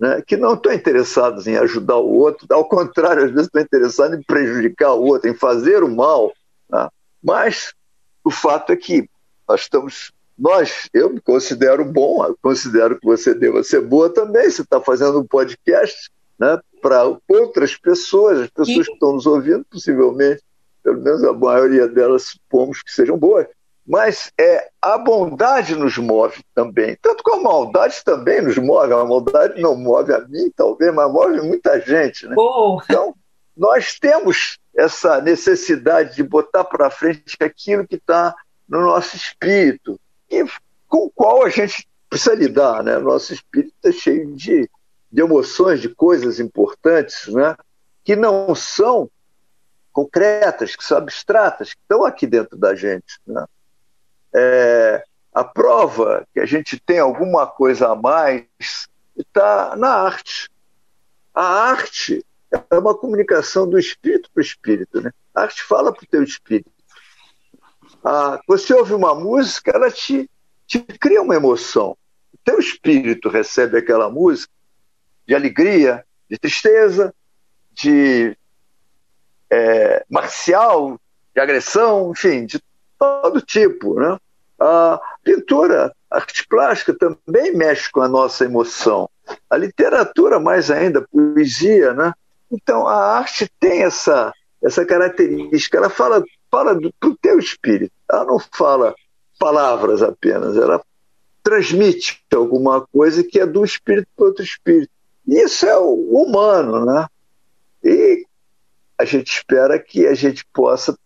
né, 0.00 0.22
que 0.26 0.34
não 0.38 0.54
estão 0.54 0.72
interessadas 0.72 1.46
em 1.46 1.58
ajudar 1.58 1.96
o 1.96 2.14
outro, 2.14 2.46
ao 2.50 2.66
contrário, 2.66 3.24
às 3.24 3.30
vezes 3.32 3.48
estão 3.48 3.60
interessadas 3.60 4.18
em 4.18 4.22
prejudicar 4.22 4.94
o 4.94 5.04
outro, 5.04 5.28
em 5.28 5.34
fazer 5.34 5.84
o 5.84 5.94
mal. 5.94 6.32
Né? 6.70 6.88
Mas 7.22 7.74
o 8.24 8.30
fato 8.30 8.72
é 8.72 8.76
que 8.76 9.06
nós 9.46 9.60
estamos. 9.60 10.15
Nós, 10.38 10.88
eu 10.92 11.10
me 11.10 11.20
considero 11.20 11.84
bom, 11.84 12.34
considero 12.42 12.98
que 12.98 13.06
você 13.06 13.34
deva 13.34 13.62
ser 13.62 13.80
boa 13.80 14.10
também. 14.10 14.50
Você 14.50 14.62
está 14.62 14.80
fazendo 14.80 15.20
um 15.20 15.26
podcast 15.26 16.10
né, 16.38 16.60
para 16.82 17.04
outras 17.26 17.74
pessoas, 17.74 18.40
as 18.40 18.50
pessoas 18.50 18.86
que 18.86 18.92
estão 18.92 19.14
nos 19.14 19.26
ouvindo, 19.26 19.64
possivelmente, 19.70 20.42
pelo 20.82 21.00
menos 21.00 21.24
a 21.24 21.32
maioria 21.32 21.88
delas 21.88 22.24
supomos 22.24 22.82
que 22.82 22.92
sejam 22.92 23.16
boas. 23.16 23.46
Mas 23.86 24.32
é, 24.38 24.68
a 24.82 24.98
bondade 24.98 25.74
nos 25.76 25.96
move 25.96 26.42
também. 26.54 26.98
Tanto 27.00 27.22
que 27.22 27.30
a 27.30 27.40
maldade 27.40 28.02
também 28.04 28.42
nos 28.42 28.58
move. 28.58 28.92
A 28.92 29.04
maldade 29.04 29.60
não 29.60 29.76
move 29.76 30.12
a 30.12 30.20
mim, 30.20 30.52
talvez, 30.54 30.92
mas 30.92 31.10
move 31.10 31.40
muita 31.42 31.80
gente. 31.80 32.26
Né? 32.26 32.34
Oh. 32.36 32.80
Então, 32.84 33.14
nós 33.56 33.98
temos 33.98 34.58
essa 34.76 35.20
necessidade 35.20 36.16
de 36.16 36.22
botar 36.22 36.64
para 36.64 36.90
frente 36.90 37.36
aquilo 37.40 37.86
que 37.86 37.94
está 37.94 38.34
no 38.68 38.82
nosso 38.82 39.16
espírito, 39.16 39.98
e 40.30 40.44
com 40.88 41.06
o 41.06 41.10
qual 41.10 41.44
a 41.44 41.48
gente 41.48 41.88
precisa 42.08 42.34
lidar. 42.34 42.82
Né? 42.82 42.98
Nosso 42.98 43.32
espírito 43.32 43.74
está 43.76 43.92
cheio 43.92 44.34
de, 44.34 44.68
de 45.10 45.20
emoções, 45.20 45.80
de 45.80 45.88
coisas 45.88 46.40
importantes, 46.40 47.26
né? 47.28 47.56
que 48.04 48.16
não 48.16 48.54
são 48.54 49.10
concretas, 49.92 50.76
que 50.76 50.84
são 50.84 50.98
abstratas, 50.98 51.72
que 51.72 51.80
estão 51.80 52.04
aqui 52.04 52.26
dentro 52.26 52.56
da 52.56 52.74
gente. 52.74 53.20
Né? 53.26 53.44
É, 54.34 55.04
a 55.32 55.44
prova 55.44 56.26
que 56.32 56.40
a 56.40 56.46
gente 56.46 56.78
tem 56.78 56.98
alguma 56.98 57.46
coisa 57.46 57.88
a 57.88 57.96
mais 57.96 58.88
está 59.16 59.74
na 59.76 59.88
arte. 59.88 60.50
A 61.34 61.44
arte 61.44 62.24
é 62.50 62.78
uma 62.78 62.94
comunicação 62.96 63.68
do 63.68 63.78
espírito 63.78 64.30
para 64.32 64.40
o 64.40 64.44
espírito. 64.44 65.00
Né? 65.00 65.10
A 65.34 65.42
arte 65.42 65.62
fala 65.62 65.92
para 65.92 66.04
o 66.04 66.06
teu 66.06 66.22
espírito. 66.22 66.70
Ah, 68.08 68.38
você 68.46 68.72
ouve 68.72 68.94
uma 68.94 69.16
música, 69.16 69.72
ela 69.74 69.90
te, 69.90 70.30
te 70.64 70.78
cria 70.78 71.20
uma 71.20 71.34
emoção. 71.34 71.96
O 72.32 72.38
teu 72.44 72.60
espírito 72.60 73.28
recebe 73.28 73.78
aquela 73.78 74.08
música 74.08 74.52
de 75.26 75.34
alegria, 75.34 76.06
de 76.30 76.38
tristeza, 76.38 77.12
de 77.72 78.38
é, 79.50 80.04
marcial, 80.08 81.00
de 81.34 81.40
agressão, 81.40 82.12
enfim, 82.12 82.46
de 82.46 82.62
todo 82.96 83.40
tipo. 83.40 83.98
Né? 83.98 84.16
A 84.60 85.00
pintura, 85.24 85.92
a 86.08 86.18
arte 86.18 86.46
plástica 86.46 86.94
também 86.94 87.56
mexe 87.56 87.90
com 87.90 88.02
a 88.02 88.08
nossa 88.08 88.44
emoção. 88.44 89.10
A 89.50 89.56
literatura, 89.56 90.38
mais 90.38 90.70
ainda, 90.70 91.00
a 91.00 91.08
poesia, 91.08 91.92
né? 91.92 92.12
Então, 92.52 92.86
a 92.86 93.18
arte 93.18 93.50
tem 93.58 93.82
essa, 93.82 94.32
essa 94.62 94.86
característica. 94.86 95.76
Ela 95.76 95.90
fala, 95.90 96.22
fala 96.50 96.78
para 96.98 97.10
o 97.10 97.16
teu 97.16 97.38
espírito. 97.38 97.92
Ela 98.10 98.24
não 98.24 98.38
fala 98.38 98.94
palavras 99.38 100.02
apenas. 100.02 100.56
Ela 100.56 100.82
transmite 101.42 102.22
alguma 102.34 102.86
coisa 102.86 103.22
que 103.22 103.38
é 103.38 103.46
do 103.46 103.64
espírito 103.64 104.08
para 104.16 104.26
outro 104.26 104.44
espírito. 104.44 104.90
E 105.26 105.40
isso 105.40 105.66
é 105.66 105.76
o 105.76 105.92
humano, 105.92 106.84
né? 106.84 107.06
E 107.84 108.26
a 108.98 109.04
gente 109.04 109.28
espera 109.28 109.78
que 109.78 110.06
a 110.06 110.14
gente 110.14 110.44
possa 110.52 110.96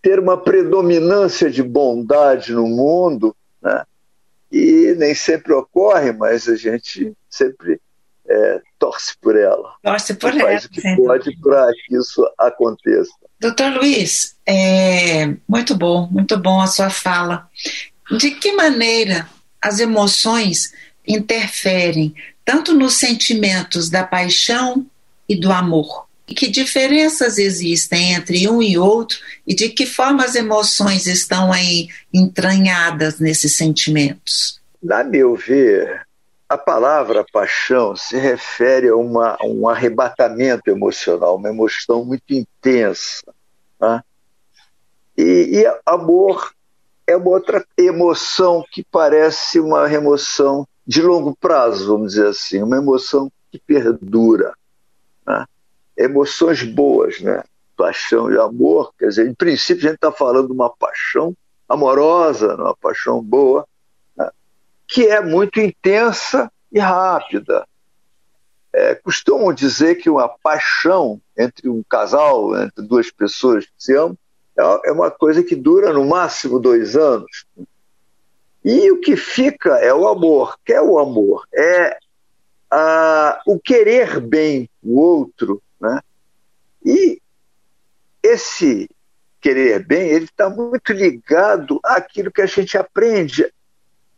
ter 0.00 0.18
uma 0.18 0.36
predominância 0.36 1.50
de 1.50 1.62
bondade 1.62 2.52
no 2.52 2.66
mundo, 2.66 3.34
né? 3.62 3.84
E 4.50 4.94
nem 4.98 5.14
sempre 5.14 5.52
ocorre, 5.54 6.12
mas 6.12 6.48
a 6.48 6.56
gente 6.56 7.16
sempre 7.30 7.80
é, 8.26 8.60
torce 8.78 9.16
por 9.18 9.36
ela. 9.36 9.74
Torce 9.82 10.14
por 10.14 10.30
ela. 10.30 10.40
Faz 10.40 10.64
o 10.64 10.70
que 10.70 10.96
pode 10.96 11.36
para 11.40 11.72
que 11.72 11.96
isso 11.96 12.28
aconteça. 12.36 13.12
Doutor 13.42 13.72
Luiz, 13.72 14.36
é 14.46 15.34
muito 15.48 15.74
bom, 15.74 16.08
muito 16.12 16.38
bom 16.38 16.60
a 16.60 16.68
sua 16.68 16.90
fala. 16.90 17.50
De 18.16 18.30
que 18.30 18.52
maneira 18.52 19.28
as 19.60 19.80
emoções 19.80 20.72
interferem 21.04 22.14
tanto 22.44 22.72
nos 22.72 22.94
sentimentos 22.94 23.90
da 23.90 24.04
paixão 24.04 24.86
e 25.28 25.34
do 25.34 25.50
amor? 25.50 26.06
E 26.28 26.34
que 26.34 26.46
diferenças 26.46 27.36
existem 27.36 28.12
entre 28.12 28.48
um 28.48 28.62
e 28.62 28.78
outro 28.78 29.18
e 29.44 29.56
de 29.56 29.70
que 29.70 29.86
forma 29.86 30.24
as 30.24 30.36
emoções 30.36 31.08
estão 31.08 31.52
aí 31.52 31.88
entranhadas 32.14 33.18
nesses 33.18 33.56
sentimentos? 33.56 34.60
Na 34.80 35.02
meu 35.02 35.34
ver, 35.34 36.06
a 36.52 36.58
palavra 36.58 37.24
paixão 37.32 37.96
se 37.96 38.18
refere 38.18 38.88
a, 38.88 38.94
uma, 38.94 39.38
um 39.42 39.66
arrebatamento 39.66 40.68
emocional, 40.68 41.36
uma 41.36 41.48
emoção 41.48 42.04
muito 42.04 42.30
intensa. 42.34 43.34
Né? 43.80 44.02
E, 45.16 45.62
e 45.62 45.80
amor 45.86 46.52
é 47.06 47.16
uma 47.16 47.30
outra 47.30 47.64
emoção 47.78 48.62
que 48.70 48.84
parece 48.84 49.58
uma 49.60 49.90
emoção 49.90 50.68
de 50.86 51.00
longo 51.00 51.34
prazo, 51.34 51.86
vamos 51.86 52.12
dizer 52.12 52.26
assim, 52.26 52.62
uma 52.62 52.76
emoção 52.76 53.32
que 53.50 53.58
perdura. 53.58 54.52
Né? 55.26 55.46
Emoções 55.96 56.62
boas, 56.62 57.18
né? 57.22 57.42
paixão 57.74 58.30
e 58.30 58.38
amor, 58.38 58.92
quer 58.98 59.08
dizer, 59.08 59.26
em 59.26 59.34
princípio 59.34 59.86
a 59.86 59.88
gente 59.88 59.94
está 59.94 60.12
falando 60.12 60.48
de 60.48 60.52
uma 60.52 60.68
paixão 60.68 61.34
amorosa, 61.66 62.54
uma 62.56 62.76
paixão 62.76 63.22
boa, 63.22 63.66
que 64.92 65.06
é 65.06 65.22
muito 65.22 65.58
intensa 65.58 66.52
e 66.70 66.78
rápida. 66.78 67.66
É, 68.74 68.94
costumam 68.94 69.52
dizer 69.52 69.94
que 69.96 70.10
uma 70.10 70.28
paixão 70.28 71.18
entre 71.36 71.68
um 71.68 71.82
casal, 71.82 72.54
entre 72.62 72.86
duas 72.86 73.10
pessoas 73.10 73.64
que 73.64 73.72
se 73.78 73.96
amam, 73.96 74.16
é, 74.58 74.90
é 74.90 74.92
uma 74.92 75.10
coisa 75.10 75.42
que 75.42 75.56
dura 75.56 75.94
no 75.94 76.04
máximo 76.04 76.60
dois 76.60 76.94
anos. 76.94 77.46
E 78.62 78.90
o 78.90 79.00
que 79.00 79.16
fica 79.16 79.78
é 79.78 79.94
o 79.94 80.06
amor. 80.06 80.58
Que 80.62 80.74
é 80.74 80.82
o 80.82 80.98
amor? 80.98 81.46
É 81.54 81.96
a, 82.70 83.40
o 83.46 83.58
querer 83.58 84.20
bem 84.20 84.68
o 84.82 85.00
outro. 85.00 85.62
Né? 85.80 86.00
E 86.84 87.18
esse 88.22 88.90
querer 89.40 89.86
bem, 89.86 90.10
ele 90.10 90.26
está 90.26 90.50
muito 90.50 90.92
ligado 90.92 91.80
àquilo 91.82 92.30
que 92.30 92.42
a 92.42 92.46
gente 92.46 92.76
aprende 92.76 93.50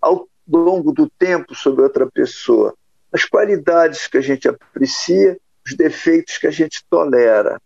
ao 0.00 0.28
longo 0.48 0.92
do 0.92 1.08
tempo 1.08 1.54
sobre 1.54 1.82
outra 1.82 2.06
pessoa, 2.06 2.74
as 3.12 3.24
qualidades 3.24 4.06
que 4.06 4.18
a 4.18 4.20
gente 4.20 4.48
aprecia, 4.48 5.38
os 5.64 5.74
defeitos 5.74 6.38
que 6.38 6.46
a 6.46 6.50
gente 6.50 6.84
tolera. 6.90 7.60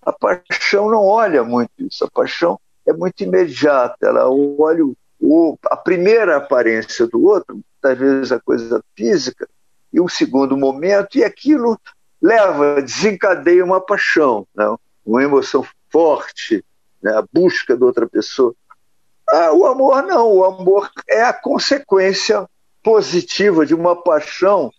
A 0.00 0.12
paixão 0.12 0.90
não 0.90 1.04
olha 1.04 1.42
muito 1.42 1.70
isso, 1.78 2.04
a 2.04 2.10
paixão 2.10 2.58
é 2.86 2.92
muito 2.92 3.22
imediata, 3.22 3.96
ela 4.02 4.28
olha 4.30 4.84
o, 5.20 5.58
a 5.66 5.76
primeira 5.76 6.36
aparência 6.36 7.06
do 7.06 7.22
outro, 7.24 7.60
vezes 7.82 8.32
a 8.32 8.40
coisa 8.40 8.82
física, 8.96 9.48
e 9.92 10.00
um 10.00 10.08
segundo 10.08 10.56
momento, 10.56 11.16
e 11.16 11.24
aquilo 11.24 11.78
leva, 12.20 12.82
desencadeia 12.82 13.64
uma 13.64 13.80
paixão, 13.80 14.46
né? 14.54 14.64
uma 15.04 15.22
emoção 15.22 15.66
forte, 15.90 16.64
né? 17.02 17.12
a 17.12 17.24
busca 17.32 17.76
de 17.76 17.82
outra 17.82 18.06
pessoa. 18.06 18.54
Ah, 19.30 19.52
o 19.52 19.66
amor 19.66 20.02
não, 20.02 20.32
o 20.32 20.44
amor 20.44 20.90
é 21.08 21.22
a 21.22 21.32
consequência 21.32 22.48
positiva 22.82 23.66
de 23.66 23.74
uma 23.74 23.94
paixão 24.02 24.72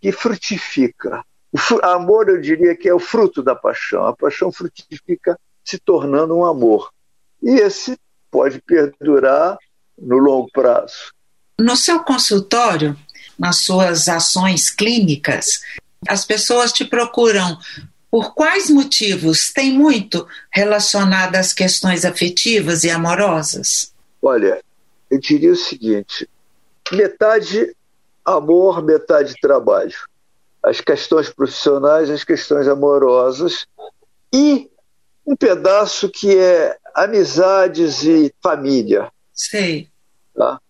que 0.00 0.10
frutifica. 0.10 1.24
O 1.52 1.84
amor, 1.84 2.28
eu 2.28 2.40
diria 2.40 2.74
que 2.74 2.88
é 2.88 2.94
o 2.94 2.98
fruto 2.98 3.42
da 3.42 3.54
paixão. 3.54 4.06
A 4.06 4.16
paixão 4.16 4.50
frutifica 4.50 5.38
se 5.64 5.78
tornando 5.78 6.36
um 6.36 6.44
amor. 6.44 6.90
E 7.42 7.50
esse 7.60 7.96
pode 8.30 8.60
perdurar 8.62 9.58
no 9.98 10.16
longo 10.16 10.48
prazo. 10.50 11.12
No 11.60 11.76
seu 11.76 12.00
consultório, 12.00 12.96
nas 13.38 13.58
suas 13.58 14.08
ações 14.08 14.70
clínicas, 14.70 15.60
as 16.08 16.24
pessoas 16.24 16.72
te 16.72 16.84
procuram 16.84 17.58
por 18.10 18.34
quais 18.34 18.68
motivos? 18.68 19.52
Tem 19.52 19.72
muito 19.72 20.26
relacionado 20.50 21.36
às 21.36 21.52
questões 21.52 22.04
afetivas 22.04 22.84
e 22.84 22.90
amorosas? 22.90 23.91
Olha, 24.22 24.62
eu 25.10 25.18
diria 25.18 25.52
o 25.52 25.56
seguinte: 25.56 26.28
metade 26.92 27.76
amor, 28.24 28.82
metade 28.82 29.34
trabalho. 29.40 29.96
As 30.62 30.80
questões 30.80 31.28
profissionais, 31.28 32.08
as 32.08 32.22
questões 32.22 32.68
amorosas 32.68 33.66
e 34.32 34.70
um 35.26 35.34
pedaço 35.34 36.08
que 36.08 36.36
é 36.36 36.76
amizades 36.94 38.04
e 38.04 38.32
família. 38.40 39.10
Sei. 39.34 39.88
Tá? 40.34 40.60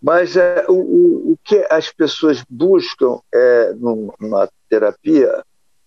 Mas 0.00 0.36
é, 0.36 0.66
o, 0.68 0.74
o, 0.74 1.32
o 1.32 1.38
que 1.42 1.66
as 1.70 1.90
pessoas 1.90 2.44
buscam 2.48 3.18
é, 3.32 3.72
numa 3.72 4.48
terapia 4.68 5.42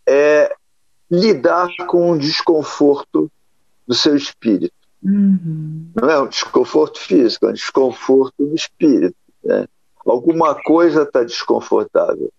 é 0.07 0.51
lidar 1.09 1.69
com 1.87 2.11
o 2.11 2.17
desconforto 2.17 3.31
do 3.87 3.93
seu 3.93 4.15
espírito. 4.15 4.73
Uhum. 5.03 5.89
Não 5.95 6.09
é 6.09 6.19
um 6.19 6.27
desconforto 6.27 6.99
físico, 6.99 7.45
é 7.45 7.49
um 7.49 7.53
desconforto 7.53 8.35
no 8.39 8.55
espírito. 8.55 9.15
Né? 9.43 9.67
Alguma 10.05 10.55
coisa 10.55 11.03
está 11.03 11.23
desconfortável. 11.23 12.31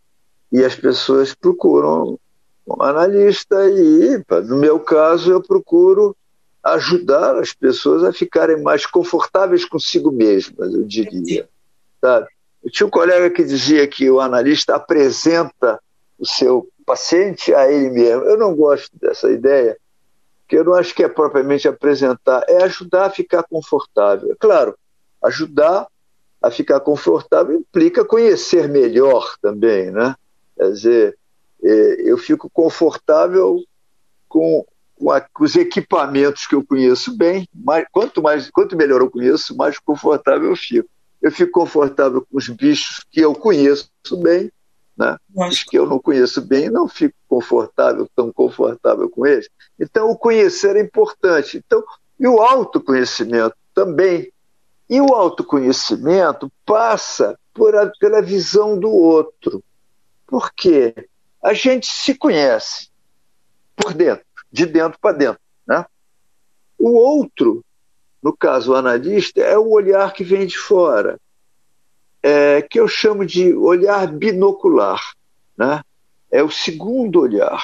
E 0.50 0.64
as 0.64 0.74
pessoas 0.74 1.34
procuram 1.34 2.18
um 2.66 2.82
analista 2.82 3.68
e, 3.68 4.22
no 4.44 4.56
meu 4.56 4.80
caso, 4.80 5.32
eu 5.32 5.42
procuro 5.42 6.16
ajudar 6.62 7.36
as 7.38 7.52
pessoas 7.52 8.04
a 8.04 8.12
ficarem 8.12 8.62
mais 8.62 8.84
confortáveis 8.84 9.64
consigo 9.64 10.10
mesmas, 10.10 10.72
eu 10.74 10.84
diria. 10.84 11.48
Sabe? 12.00 12.26
Eu 12.62 12.70
tinha 12.70 12.86
um 12.86 12.90
colega 12.90 13.30
que 13.30 13.44
dizia 13.44 13.86
que 13.86 14.10
o 14.10 14.20
analista 14.20 14.74
apresenta 14.74 15.80
o 16.18 16.26
seu 16.26 16.68
paciente 16.84 17.54
a 17.54 17.70
ele 17.70 17.90
mesmo. 17.90 18.24
Eu 18.24 18.36
não 18.36 18.54
gosto 18.54 18.90
dessa 19.00 19.30
ideia, 19.30 19.76
que 20.48 20.56
eu 20.56 20.64
não 20.64 20.74
acho 20.74 20.94
que 20.94 21.04
é 21.04 21.08
propriamente 21.08 21.68
apresentar, 21.68 22.42
é 22.48 22.64
ajudar 22.64 23.06
a 23.06 23.10
ficar 23.10 23.42
confortável. 23.42 24.32
É 24.32 24.34
claro, 24.34 24.76
ajudar 25.22 25.86
a 26.40 26.50
ficar 26.50 26.80
confortável 26.80 27.56
implica 27.56 28.04
conhecer 28.04 28.68
melhor 28.68 29.36
também, 29.42 29.90
né? 29.90 30.16
Quer 30.56 30.70
dizer, 30.72 31.18
é, 31.62 32.10
eu 32.10 32.16
fico 32.16 32.48
confortável 32.48 33.62
com, 34.28 34.64
com, 34.96 35.10
a, 35.10 35.20
com, 35.20 35.44
os 35.44 35.54
equipamentos 35.54 36.46
que 36.46 36.54
eu 36.54 36.64
conheço 36.64 37.14
bem. 37.16 37.46
Mais, 37.52 37.84
quanto, 37.92 38.22
mais, 38.22 38.50
quanto 38.50 38.76
melhor 38.76 39.02
eu 39.02 39.10
conheço, 39.10 39.54
mais 39.54 39.78
confortável 39.78 40.48
eu 40.48 40.56
fico. 40.56 40.88
Eu 41.20 41.32
fico 41.32 41.52
confortável 41.52 42.22
com 42.22 42.38
os 42.38 42.48
bichos 42.48 43.04
que 43.10 43.20
eu 43.20 43.34
conheço 43.34 43.90
bem 44.22 44.50
né? 44.98 45.16
Os 45.32 45.62
que 45.62 45.78
eu 45.78 45.86
não 45.86 46.00
conheço 46.00 46.42
bem, 46.42 46.68
não 46.68 46.88
fico 46.88 47.14
confortável, 47.28 48.08
tão 48.16 48.32
confortável 48.32 49.08
com 49.08 49.24
eles. 49.24 49.48
Então, 49.78 50.10
o 50.10 50.18
conhecer 50.18 50.74
é 50.74 50.80
importante. 50.80 51.62
Então, 51.64 51.84
e 52.18 52.26
o 52.26 52.42
autoconhecimento 52.42 53.56
também. 53.72 54.32
E 54.90 55.00
o 55.00 55.14
autoconhecimento 55.14 56.50
passa 56.66 57.38
por 57.54 57.76
a, 57.76 57.86
pela 58.00 58.20
visão 58.20 58.78
do 58.78 58.90
outro. 58.90 59.62
Por 60.26 60.50
quê? 60.52 61.08
A 61.40 61.54
gente 61.54 61.86
se 61.86 62.14
conhece 62.14 62.88
por 63.76 63.94
dentro, 63.94 64.24
de 64.50 64.66
dentro 64.66 64.98
para 64.98 65.16
dentro. 65.16 65.40
Né? 65.64 65.84
O 66.76 66.90
outro, 66.90 67.64
no 68.20 68.36
caso 68.36 68.72
o 68.72 68.74
analista, 68.74 69.40
é 69.40 69.56
o 69.56 69.70
olhar 69.70 70.12
que 70.12 70.24
vem 70.24 70.44
de 70.44 70.58
fora 70.58 71.20
é, 72.22 72.62
que 72.62 72.78
eu 72.78 72.88
chamo 72.88 73.24
de 73.24 73.54
olhar 73.54 74.06
binocular. 74.06 75.00
Né? 75.56 75.82
É 76.30 76.42
o 76.42 76.50
segundo 76.50 77.20
olhar. 77.20 77.62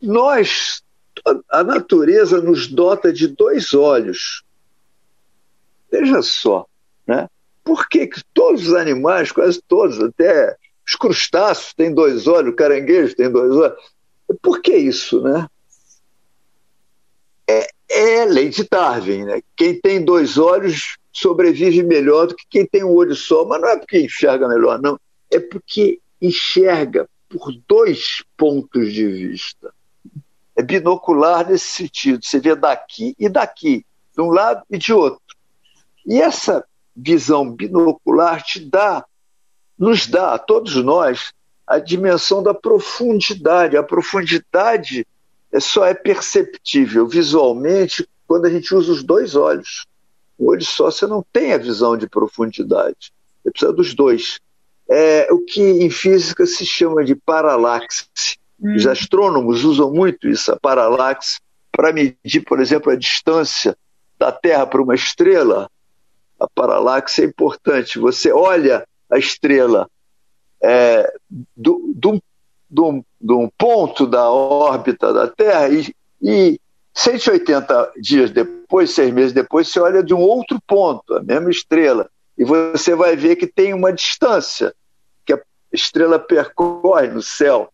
Nós, 0.00 0.82
a 1.48 1.64
natureza 1.64 2.40
nos 2.40 2.66
dota 2.66 3.12
de 3.12 3.28
dois 3.28 3.72
olhos. 3.72 4.44
Veja 5.90 6.22
só, 6.22 6.66
né? 7.06 7.28
Por 7.62 7.88
que, 7.88 8.06
que 8.06 8.22
todos 8.34 8.68
os 8.68 8.74
animais, 8.74 9.32
quase 9.32 9.62
todos, 9.66 9.98
até 10.00 10.56
os 10.86 10.94
crustáceos 10.96 11.72
têm 11.72 11.94
dois 11.94 12.26
olhos, 12.26 12.52
o 12.52 12.56
caranguejo 12.56 13.16
tem 13.16 13.30
dois 13.30 13.54
olhos? 13.54 13.78
Por 14.42 14.60
que 14.60 14.76
isso, 14.76 15.22
né? 15.22 15.48
É, 17.48 17.66
é 17.88 18.24
lei 18.26 18.50
de 18.50 18.66
Darwin, 18.68 19.24
né? 19.24 19.42
Quem 19.56 19.80
tem 19.80 20.04
dois 20.04 20.36
olhos 20.36 20.98
sobrevive 21.14 21.82
melhor 21.82 22.26
do 22.26 22.34
que 22.34 22.44
quem 22.50 22.66
tem 22.66 22.84
um 22.84 22.92
olho 22.92 23.14
só, 23.14 23.44
mas 23.44 23.60
não 23.60 23.68
é 23.68 23.78
porque 23.78 24.00
enxerga 24.00 24.48
melhor, 24.48 24.82
não. 24.82 24.98
É 25.30 25.38
porque 25.38 26.00
enxerga 26.20 27.08
por 27.28 27.52
dois 27.68 28.22
pontos 28.36 28.92
de 28.92 29.06
vista. 29.06 29.72
É 30.56 30.62
binocular 30.62 31.48
nesse 31.48 31.66
sentido. 31.66 32.24
Você 32.24 32.40
vê 32.40 32.54
daqui 32.54 33.14
e 33.18 33.28
daqui, 33.28 33.86
de 34.14 34.20
um 34.20 34.30
lado 34.30 34.62
e 34.68 34.76
de 34.76 34.92
outro. 34.92 35.20
E 36.04 36.20
essa 36.20 36.64
visão 36.94 37.50
binocular 37.50 38.42
te 38.42 38.60
dá, 38.60 39.04
nos 39.78 40.06
dá, 40.06 40.34
a 40.34 40.38
todos 40.38 40.74
nós, 40.76 41.32
a 41.66 41.78
dimensão 41.78 42.42
da 42.42 42.52
profundidade. 42.52 43.76
A 43.76 43.82
profundidade 43.82 45.06
é 45.52 45.60
só 45.60 45.84
é 45.86 45.94
perceptível 45.94 47.06
visualmente 47.06 48.08
quando 48.26 48.46
a 48.46 48.50
gente 48.50 48.74
usa 48.74 48.92
os 48.92 49.02
dois 49.02 49.36
olhos. 49.36 49.86
Olho 50.38 50.64
só 50.64 50.90
você 50.90 51.06
não 51.06 51.24
tem 51.32 51.52
a 51.52 51.58
visão 51.58 51.96
de 51.96 52.08
profundidade. 52.08 53.12
Você 53.42 53.50
precisa 53.50 53.72
dos 53.72 53.94
dois. 53.94 54.40
É 54.88 55.32
o 55.32 55.40
que 55.40 55.62
em 55.62 55.90
física 55.90 56.44
se 56.46 56.66
chama 56.66 57.04
de 57.04 57.14
paralaxe. 57.14 58.06
Hum. 58.60 58.74
Os 58.76 58.86
astrônomos 58.86 59.64
usam 59.64 59.92
muito 59.92 60.28
isso, 60.28 60.52
a 60.52 60.58
paralaxe, 60.58 61.38
para 61.72 61.92
medir, 61.92 62.44
por 62.46 62.60
exemplo, 62.60 62.92
a 62.92 62.96
distância 62.96 63.76
da 64.18 64.30
Terra 64.30 64.66
para 64.66 64.82
uma 64.82 64.94
estrela. 64.94 65.68
A 66.38 66.48
paralaxe 66.48 67.22
é 67.22 67.26
importante. 67.26 67.98
Você 67.98 68.32
olha 68.32 68.86
a 69.10 69.18
estrela 69.18 69.88
é, 70.62 71.12
do, 71.56 71.92
do, 71.94 72.22
do, 72.68 73.04
do 73.20 73.52
ponto 73.58 74.06
da 74.06 74.30
órbita 74.30 75.12
da 75.12 75.28
Terra 75.28 75.68
e, 75.68 75.94
e 76.22 76.60
180 76.94 77.92
dias 77.96 78.30
depois, 78.30 78.90
seis 78.92 79.12
meses 79.12 79.32
depois, 79.32 79.68
você 79.68 79.80
olha 79.80 80.02
de 80.02 80.14
um 80.14 80.20
outro 80.20 80.60
ponto, 80.66 81.14
a 81.14 81.22
mesma 81.22 81.50
estrela, 81.50 82.08
e 82.38 82.44
você 82.44 82.94
vai 82.94 83.16
ver 83.16 83.36
que 83.36 83.46
tem 83.46 83.74
uma 83.74 83.92
distância 83.92 84.74
que 85.24 85.32
a 85.32 85.40
estrela 85.72 86.18
percorre 86.18 87.08
no 87.08 87.20
céu. 87.20 87.68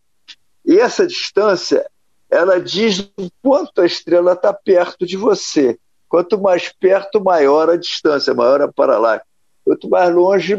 E 0.65 0.79
essa 0.79 1.07
distância, 1.07 1.87
ela 2.31 2.61
diz 2.61 3.01
o 3.19 3.31
quanto 3.43 3.83
a 3.83 3.87
estrela 3.87 4.33
está 4.33 4.53
perto 4.53 5.07
de 5.07 5.17
você. 5.17 5.79
Quanto 6.09 6.41
mais 6.41 6.73
perto, 6.73 7.23
maior 7.23 7.71
a 7.71 7.77
distância, 7.77 8.35
maior 8.35 8.61
a 8.63 8.73
paralaxe. 8.73 9.25
Quanto 9.65 9.89
mais 9.89 10.13
longe, 10.13 10.57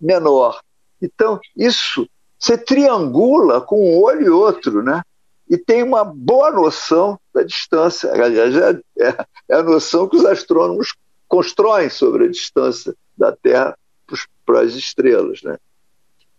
menor. 0.00 0.60
Então, 1.00 1.40
isso 1.56 2.06
você 2.38 2.58
triangula 2.58 3.60
com 3.60 3.80
um 3.80 4.02
olho 4.02 4.26
e 4.26 4.30
outro, 4.30 4.82
né? 4.82 5.02
E 5.52 5.58
tem 5.58 5.82
uma 5.82 6.02
boa 6.02 6.50
noção 6.50 7.20
da 7.34 7.42
distância. 7.42 8.10
Aliás, 8.10 8.56
é, 8.56 8.70
é, 8.98 9.26
é 9.50 9.54
a 9.54 9.62
noção 9.62 10.08
que 10.08 10.16
os 10.16 10.24
astrônomos 10.24 10.94
constroem 11.28 11.90
sobre 11.90 12.24
a 12.24 12.30
distância 12.30 12.94
da 13.14 13.32
Terra 13.32 13.76
para 14.46 14.62
as 14.62 14.72
estrelas. 14.72 15.42
Né? 15.42 15.58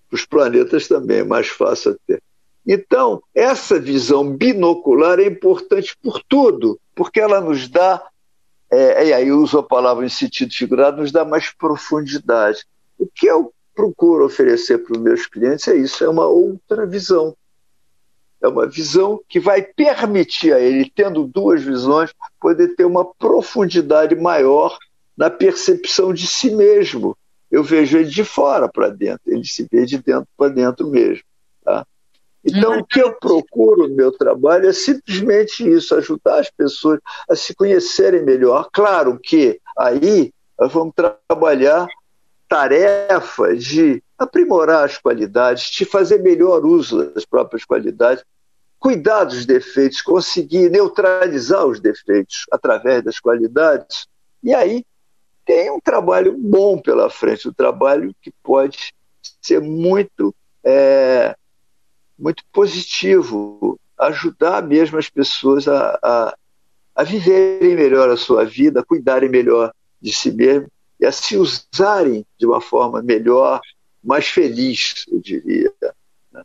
Para 0.09 0.15
os 0.15 0.25
planetas 0.25 0.87
também 0.87 1.19
é 1.19 1.23
mais 1.23 1.47
fácil 1.47 1.95
ter. 2.07 2.23
Então, 2.65 3.21
essa 3.35 3.79
visão 3.79 4.35
binocular 4.35 5.19
é 5.19 5.27
importante 5.27 5.95
por 6.01 6.19
tudo, 6.27 6.79
porque 6.95 7.19
ela 7.19 7.39
nos 7.39 7.67
dá, 7.67 8.03
é, 8.71 9.09
e 9.09 9.13
aí 9.13 9.27
eu 9.27 9.37
uso 9.37 9.59
a 9.59 9.63
palavra 9.63 10.03
em 10.03 10.09
sentido 10.09 10.51
figurado, 10.51 10.99
nos 10.99 11.11
dá 11.11 11.23
mais 11.23 11.51
profundidade. 11.51 12.65
O 12.97 13.05
que 13.05 13.27
eu 13.27 13.53
procuro 13.75 14.25
oferecer 14.25 14.79
para 14.79 14.93
os 14.93 14.99
meus 14.99 15.27
clientes 15.27 15.67
é 15.67 15.75
isso, 15.75 16.03
é 16.03 16.09
uma 16.09 16.25
outra 16.25 16.87
visão 16.87 17.35
é 18.43 18.47
uma 18.47 18.67
visão 18.67 19.21
que 19.29 19.39
vai 19.39 19.61
permitir 19.61 20.53
a 20.53 20.59
ele, 20.59 20.91
tendo 20.93 21.25
duas 21.25 21.63
visões, 21.63 22.13
poder 22.39 22.75
ter 22.75 22.83
uma 22.83 23.05
profundidade 23.05 24.15
maior 24.15 24.77
na 25.15 25.29
percepção 25.29 26.13
de 26.13 26.27
si 26.27 26.51
mesmo. 26.51 27.17
Eu 27.49 27.63
vejo 27.63 27.97
ele 27.97 28.09
de 28.09 28.23
fora 28.25 28.67
para 28.67 28.89
dentro, 28.89 29.21
ele 29.27 29.45
se 29.45 29.65
vê 29.71 29.85
de 29.85 29.97
dentro 29.97 30.27
para 30.35 30.49
dentro 30.51 30.89
mesmo. 30.89 31.23
Tá? 31.63 31.85
Então, 32.43 32.79
o 32.79 32.85
que 32.85 33.01
eu 33.01 33.13
procuro 33.13 33.87
no 33.87 33.95
meu 33.95 34.11
trabalho 34.11 34.67
é 34.67 34.73
simplesmente 34.73 35.65
isso, 35.65 35.95
ajudar 35.95 36.39
as 36.39 36.51
pessoas 36.51 36.99
a 37.29 37.35
se 37.37 37.55
conhecerem 37.55 38.25
melhor. 38.25 38.67
Claro 38.73 39.17
que 39.17 39.61
aí 39.77 40.33
nós 40.59 40.71
vamos 40.71 40.93
trabalhar 40.93 41.87
tarefa 42.53 43.55
de 43.55 44.03
aprimorar 44.15 44.85
as 44.85 44.99
qualidades, 44.99 45.71
de 45.71 45.85
fazer 45.85 46.19
melhor 46.19 46.63
uso 46.63 47.11
das 47.11 47.25
próprias 47.25 47.65
qualidades, 47.65 48.23
cuidar 48.77 49.23
dos 49.23 49.43
defeitos, 49.43 50.03
conseguir 50.03 50.69
neutralizar 50.69 51.65
os 51.65 51.79
defeitos 51.79 52.45
através 52.51 53.03
das 53.03 53.19
qualidades. 53.19 54.05
E 54.43 54.53
aí 54.53 54.85
tem 55.43 55.71
um 55.71 55.79
trabalho 55.79 56.37
bom 56.37 56.79
pela 56.79 57.09
frente, 57.09 57.49
um 57.49 57.53
trabalho 57.53 58.13
que 58.21 58.31
pode 58.43 58.93
ser 59.41 59.59
muito, 59.59 60.35
é, 60.63 61.35
muito 62.19 62.43
positivo, 62.53 63.79
ajudar 63.97 64.61
mesmo 64.61 64.99
as 64.99 65.09
pessoas 65.09 65.67
a, 65.67 65.97
a, 66.03 66.37
a 66.97 67.03
viverem 67.03 67.75
melhor 67.75 68.11
a 68.11 68.17
sua 68.17 68.45
vida, 68.45 68.81
a 68.81 68.85
cuidarem 68.85 69.27
melhor 69.27 69.73
de 69.99 70.13
si 70.13 70.31
mesmo 70.31 70.67
e 71.03 71.05
a 71.05 71.11
se 71.11 71.35
usarem 71.35 72.25
de 72.39 72.45
uma 72.45 72.61
forma 72.61 73.01
melhor, 73.01 73.59
mais 74.01 74.25
feliz, 74.25 75.03
eu 75.11 75.19
diria. 75.19 75.69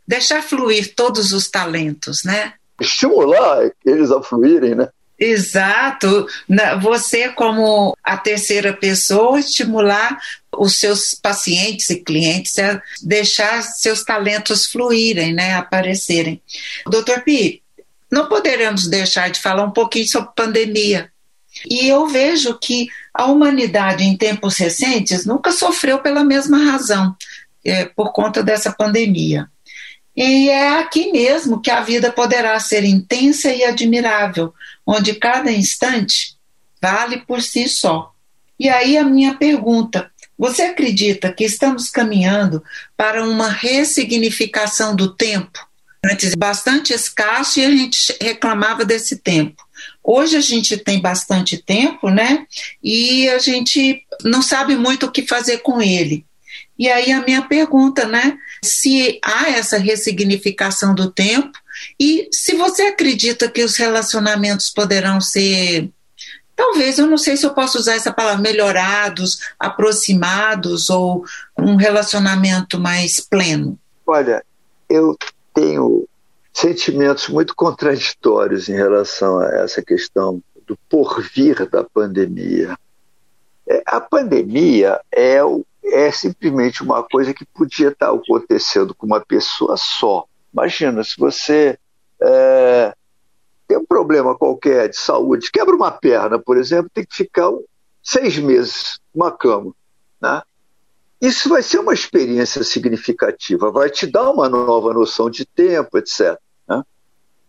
Deixar 0.05 0.43
fluir 0.43 0.93
todos 0.95 1.31
os 1.31 1.49
talentos, 1.49 2.25
né? 2.25 2.55
Estimular 2.79 3.71
eles 3.85 4.11
a 4.11 4.21
fluírem, 4.21 4.75
né? 4.75 4.89
Exato. 5.17 6.27
Você, 6.81 7.29
como 7.29 7.95
a 8.03 8.17
terceira 8.17 8.73
pessoa, 8.73 9.39
estimular 9.39 10.19
os 10.57 10.75
seus 10.75 11.13
pacientes 11.13 11.89
e 11.89 12.03
clientes 12.03 12.59
a 12.59 12.81
deixar 13.01 13.61
seus 13.63 14.03
talentos 14.03 14.65
fluírem, 14.65 15.33
né, 15.33 15.53
aparecerem. 15.53 16.41
Doutor 16.85 17.21
Pi, 17.21 17.63
não 18.11 18.27
poderemos 18.27 18.89
deixar 18.89 19.29
de 19.29 19.39
falar 19.39 19.63
um 19.63 19.71
pouquinho 19.71 20.07
sobre 20.07 20.31
pandemia. 20.35 21.09
E 21.67 21.87
eu 21.87 22.07
vejo 22.07 22.57
que 22.57 22.87
a 23.13 23.25
humanidade, 23.25 24.03
em 24.03 24.15
tempos 24.15 24.57
recentes, 24.57 25.25
nunca 25.25 25.51
sofreu 25.51 25.99
pela 25.99 26.23
mesma 26.23 26.57
razão, 26.57 27.15
é, 27.63 27.85
por 27.85 28.11
conta 28.11 28.43
dessa 28.43 28.71
pandemia. 28.71 29.49
E 30.15 30.49
é 30.49 30.79
aqui 30.79 31.11
mesmo 31.11 31.61
que 31.61 31.71
a 31.71 31.81
vida 31.81 32.11
poderá 32.11 32.59
ser 32.59 32.83
intensa 32.83 33.53
e 33.53 33.63
admirável, 33.63 34.53
onde 34.85 35.15
cada 35.15 35.51
instante 35.51 36.35
vale 36.81 37.21
por 37.21 37.41
si 37.41 37.67
só. 37.69 38.13
E 38.59 38.67
aí 38.67 38.97
a 38.97 39.03
minha 39.03 39.35
pergunta: 39.35 40.11
você 40.37 40.63
acredita 40.63 41.31
que 41.31 41.43
estamos 41.43 41.89
caminhando 41.89 42.63
para 42.97 43.23
uma 43.23 43.49
ressignificação 43.49 44.95
do 44.95 45.15
tempo? 45.15 45.67
Antes 46.03 46.33
bastante 46.35 46.93
escasso 46.93 47.59
e 47.59 47.65
a 47.65 47.71
gente 47.71 48.15
reclamava 48.21 48.85
desse 48.85 49.17
tempo. 49.17 49.61
Hoje 50.03 50.37
a 50.37 50.41
gente 50.41 50.77
tem 50.77 51.01
bastante 51.01 51.57
tempo, 51.57 52.09
né? 52.09 52.45
E 52.83 53.29
a 53.29 53.37
gente 53.37 54.03
não 54.23 54.41
sabe 54.41 54.75
muito 54.75 55.05
o 55.05 55.11
que 55.11 55.27
fazer 55.27 55.59
com 55.59 55.81
ele. 55.81 56.25
E 56.77 56.89
aí 56.89 57.11
a 57.11 57.21
minha 57.21 57.41
pergunta, 57.41 58.05
né? 58.05 58.37
Se 58.63 59.19
há 59.23 59.49
essa 59.49 59.77
ressignificação 59.77 60.95
do 60.95 61.11
tempo 61.11 61.57
e 61.99 62.27
se 62.31 62.55
você 62.55 62.83
acredita 62.83 63.49
que 63.49 63.63
os 63.63 63.75
relacionamentos 63.75 64.69
poderão 64.69 65.19
ser 65.19 65.89
talvez, 66.55 66.99
eu 66.99 67.07
não 67.07 67.17
sei 67.17 67.37
se 67.37 67.45
eu 67.45 67.53
posso 67.53 67.77
usar 67.77 67.95
essa 67.95 68.11
palavra, 68.11 68.41
melhorados, 68.41 69.39
aproximados 69.57 70.89
ou 70.89 71.23
um 71.57 71.77
relacionamento 71.77 72.77
mais 72.77 73.21
pleno? 73.21 73.79
Olha, 74.05 74.43
eu 74.89 75.17
tenho 75.53 76.05
sentimentos 76.53 77.29
muito 77.29 77.55
contraditórios 77.55 78.69
em 78.69 78.73
relação 78.73 79.39
a 79.39 79.47
essa 79.55 79.81
questão 79.81 80.41
do 80.65 80.77
porvir 80.89 81.69
da 81.69 81.83
pandemia. 81.83 82.77
É, 83.67 83.83
a 83.85 84.01
pandemia 84.01 84.99
é 85.11 85.39
é 85.91 86.11
simplesmente 86.11 86.83
uma 86.83 87.03
coisa 87.03 87.33
que 87.33 87.45
podia 87.45 87.89
estar 87.89 88.11
acontecendo 88.11 88.93
com 88.93 89.05
uma 89.05 89.19
pessoa 89.19 89.75
só. 89.77 90.25
Imagina, 90.53 91.03
se 91.03 91.17
você 91.17 91.77
é, 92.21 92.93
tem 93.67 93.77
um 93.77 93.85
problema 93.85 94.37
qualquer 94.37 94.89
de 94.89 94.97
saúde, 94.97 95.51
quebra 95.51 95.75
uma 95.75 95.91
perna, 95.91 96.39
por 96.39 96.57
exemplo, 96.57 96.91
tem 96.93 97.05
que 97.05 97.15
ficar 97.15 97.49
seis 98.03 98.37
meses 98.37 98.99
numa 99.13 99.31
cama. 99.31 99.73
Né? 100.21 100.41
Isso 101.21 101.49
vai 101.49 101.61
ser 101.61 101.79
uma 101.79 101.93
experiência 101.93 102.63
significativa, 102.63 103.71
vai 103.71 103.89
te 103.89 104.07
dar 104.07 104.29
uma 104.29 104.47
nova 104.47 104.93
noção 104.93 105.29
de 105.29 105.45
tempo, 105.45 105.97
etc. 105.97 106.37
Né? 106.67 106.83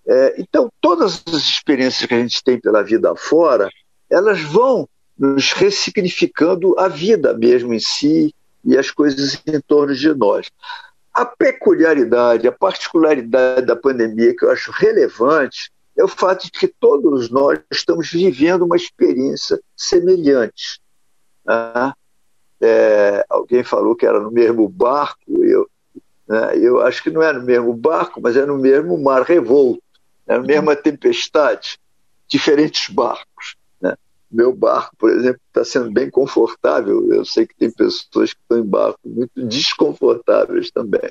É, 0.06 0.34
então, 0.38 0.68
todas 0.80 1.22
as 1.26 1.34
experiências 1.34 2.06
que 2.06 2.14
a 2.14 2.18
gente 2.18 2.42
tem 2.42 2.60
pela 2.60 2.82
vida 2.82 3.14
fora, 3.14 3.68
elas 4.10 4.40
vão 4.40 4.88
nos 5.16 5.52
ressignificando 5.52 6.76
a 6.78 6.88
vida 6.88 7.32
mesmo 7.36 7.72
em 7.72 7.78
si 7.78 8.34
e 8.64 8.76
as 8.76 8.90
coisas 8.90 9.40
em 9.46 9.60
torno 9.60 9.94
de 9.94 10.12
nós. 10.14 10.50
A 11.12 11.24
peculiaridade, 11.24 12.48
a 12.48 12.52
particularidade 12.52 13.66
da 13.66 13.76
pandemia 13.76 14.34
que 14.34 14.44
eu 14.44 14.50
acho 14.50 14.72
relevante 14.72 15.70
é 15.96 16.02
o 16.02 16.08
fato 16.08 16.44
de 16.44 16.50
que 16.50 16.66
todos 16.66 17.30
nós 17.30 17.60
estamos 17.70 18.10
vivendo 18.10 18.62
uma 18.62 18.76
experiência 18.76 19.60
semelhante. 19.76 20.80
Né? 21.44 21.92
É, 22.60 23.24
alguém 23.28 23.64
falou 23.64 23.96
que 23.96 24.04
era 24.04 24.20
no 24.20 24.30
mesmo 24.30 24.68
barco, 24.68 25.44
eu, 25.44 25.68
né, 26.28 26.58
eu 26.58 26.80
acho 26.80 27.02
que 27.02 27.10
não 27.10 27.22
é 27.22 27.32
no 27.32 27.42
mesmo 27.42 27.72
barco, 27.74 28.20
mas 28.20 28.36
é 28.36 28.44
no 28.44 28.58
mesmo 28.58 28.96
mar 28.98 29.22
revolto, 29.22 29.82
é 30.26 30.36
na 30.36 30.42
mesma 30.42 30.76
tempestade, 30.76 31.78
diferentes 32.28 32.92
barcos. 32.94 33.56
Né? 33.80 33.96
Meu 34.30 34.52
barco, 34.52 34.94
por 34.96 35.10
exemplo, 35.10 35.40
está 35.48 35.64
sendo 35.64 35.90
bem 35.90 36.10
confortável. 36.10 37.12
Eu 37.12 37.24
sei 37.24 37.46
que 37.46 37.56
tem 37.56 37.70
pessoas 37.70 38.32
que 38.32 38.40
estão 38.40 38.58
em 38.58 38.64
barcos 38.64 39.10
muito 39.10 39.44
desconfortáveis 39.46 40.70
também. 40.70 41.10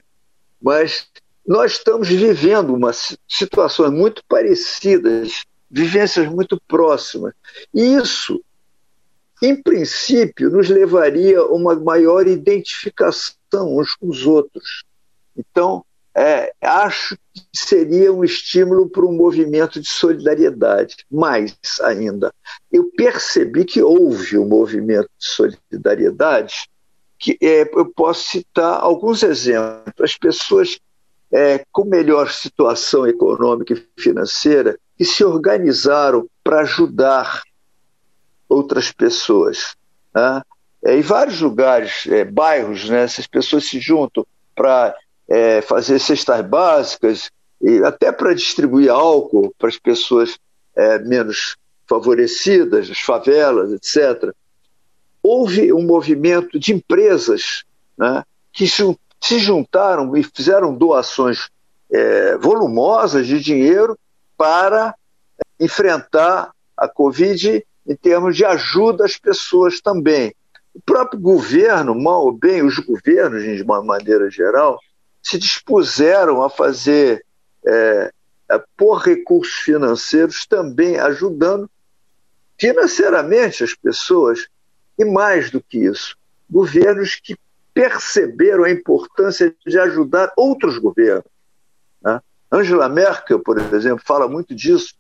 Mas 0.61 1.07
nós 1.45 1.73
estamos 1.73 2.07
vivendo 2.07 2.73
uma 2.73 2.91
situações 3.27 3.91
muito 3.91 4.23
parecidas, 4.29 5.43
vivências 5.69 6.27
muito 6.27 6.61
próximas. 6.67 7.33
E 7.73 7.95
isso, 7.95 8.39
em 9.41 9.55
princípio, 9.61 10.49
nos 10.49 10.69
levaria 10.69 11.39
a 11.39 11.45
uma 11.45 11.75
maior 11.75 12.27
identificação 12.27 13.35
uns 13.77 13.95
com 13.95 14.09
os 14.09 14.25
outros. 14.25 14.83
Então, 15.37 15.83
é, 16.15 16.51
acho 16.61 17.17
que 17.33 17.43
seria 17.53 18.11
um 18.11 18.23
estímulo 18.23 18.89
para 18.89 19.05
um 19.05 19.13
movimento 19.13 19.79
de 19.79 19.87
solidariedade. 19.87 20.97
Mais 21.09 21.55
ainda, 21.81 22.33
eu 22.71 22.91
percebi 22.97 23.63
que 23.63 23.81
houve 23.81 24.37
um 24.37 24.45
movimento 24.45 25.09
de 25.17 25.25
solidariedade, 25.25 26.69
que 27.17 27.37
é, 27.41 27.61
eu 27.61 27.85
posso 27.93 28.29
citar 28.29 28.79
alguns 28.81 29.23
exemplos. 29.23 29.93
As 30.01 30.17
pessoas 30.17 30.77
é, 31.31 31.63
com 31.71 31.85
melhor 31.85 32.29
situação 32.31 33.07
econômica 33.07 33.73
e 33.73 34.01
financeira 34.01 34.77
que 34.97 35.05
se 35.05 35.23
organizaram 35.23 36.27
para 36.43 36.61
ajudar 36.61 37.43
outras 38.49 38.91
pessoas. 38.91 39.75
Né? 40.13 40.41
É, 40.83 40.97
em 40.97 41.01
vários 41.01 41.39
lugares, 41.39 42.07
é, 42.07 42.25
bairros, 42.25 42.89
né, 42.89 43.03
essas 43.03 43.27
pessoas 43.27 43.65
se 43.65 43.79
juntam 43.79 44.25
para 44.55 44.95
é, 45.27 45.61
fazer 45.61 45.99
cestas 45.99 46.41
básicas 46.45 47.29
e 47.61 47.83
até 47.83 48.11
para 48.11 48.33
distribuir 48.33 48.89
álcool 48.89 49.53
para 49.57 49.69
as 49.69 49.77
pessoas 49.77 50.37
é, 50.75 50.97
menos 50.99 51.55
favorecidas, 51.87 52.89
as 52.89 52.99
favelas, 52.99 53.71
etc. 53.71 54.33
Houve 55.21 55.73
um 55.73 55.83
movimento 55.83 56.57
de 56.57 56.73
empresas 56.73 57.63
né, 57.97 58.23
que 58.53 58.65
se 58.67 59.39
juntaram 59.39 60.15
e 60.15 60.23
fizeram 60.23 60.73
doações 60.73 61.49
é, 61.91 62.37
volumosas 62.37 63.27
de 63.27 63.39
dinheiro 63.39 63.97
para 64.37 64.95
enfrentar 65.59 66.51
a 66.77 66.87
Covid 66.87 67.65
em 67.89 67.95
termos 67.95 68.37
de 68.37 68.45
ajuda 68.45 69.03
às 69.03 69.17
pessoas 69.17 69.81
também. 69.81 70.35
O 70.75 70.79
próprio 70.79 71.19
governo, 71.19 71.99
mal 71.99 72.25
ou 72.25 72.31
bem, 72.31 72.61
os 72.61 72.77
governos, 72.77 73.43
de 73.43 73.63
uma 73.63 73.83
maneira 73.83 74.29
geral, 74.29 74.79
se 75.23 75.39
dispuseram 75.39 76.43
a 76.43 76.49
fazer, 76.51 77.25
é, 77.65 78.13
a 78.47 78.61
por 78.77 78.99
recursos 78.99 79.55
financeiros, 79.55 80.45
também 80.45 80.99
ajudando 80.99 81.67
financeiramente 82.59 83.63
as 83.63 83.73
pessoas. 83.73 84.47
E 84.97 85.03
mais 85.03 85.49
do 85.49 85.59
que 85.59 85.79
isso, 85.79 86.15
governos 86.47 87.15
que 87.15 87.35
perceberam 87.73 88.65
a 88.65 88.71
importância 88.71 89.55
de 89.65 89.79
ajudar 89.79 90.31
outros 90.37 90.77
governos. 90.77 91.25
Né? 92.03 92.21
Angela 92.51 92.87
Merkel, 92.87 93.39
por 93.39 93.57
exemplo, 93.73 94.03
fala 94.05 94.27
muito 94.27 94.53
disso. 94.53 94.93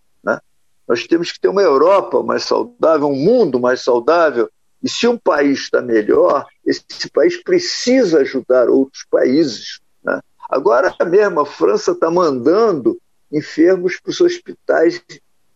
Nós 0.89 1.05
temos 1.05 1.31
que 1.31 1.39
ter 1.39 1.49
uma 1.49 1.61
Europa 1.61 2.23
mais 2.23 2.43
saudável, 2.43 3.07
um 3.07 3.15
mundo 3.15 3.59
mais 3.59 3.81
saudável. 3.81 4.49
E 4.81 4.89
se 4.89 5.07
um 5.07 5.15
país 5.15 5.59
está 5.59 5.83
melhor, 5.83 6.47
esse 6.65 7.07
país 7.13 7.37
precisa 7.43 8.21
ajudar 8.21 8.67
outros 8.67 9.05
países. 9.07 9.79
Né? 10.03 10.19
Agora 10.49 10.91
mesmo 11.05 11.41
a 11.41 11.45
França 11.45 11.91
está 11.91 12.09
mandando 12.09 12.99
enfermos 13.31 13.99
para 13.99 14.09
os 14.09 14.19
hospitais 14.19 14.99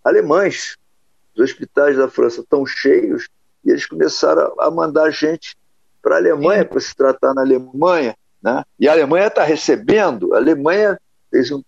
alemães. 0.04 0.78
Os 1.36 1.42
hospitais 1.46 1.98
da 1.98 2.08
França 2.08 2.42
estão 2.42 2.64
cheios 2.64 3.28
e 3.66 3.72
eles 3.72 3.88
começaram 3.88 4.54
a 4.60 4.70
mandar 4.70 5.10
gente 5.10 5.58
para 6.00 6.14
a 6.14 6.20
Alemanha, 6.20 6.64
para 6.64 6.80
se 6.80 6.96
tratar 6.96 7.34
na 7.34 7.42
Alemanha. 7.42 8.16
Né? 8.40 8.64
E 8.80 8.88
a 8.88 8.92
Alemanha 8.92 9.28
está 9.28 9.42
recebendo, 9.42 10.36
a 10.36 10.38
Alemanha 10.38 11.00
fez 11.32 11.50
um 11.50 11.64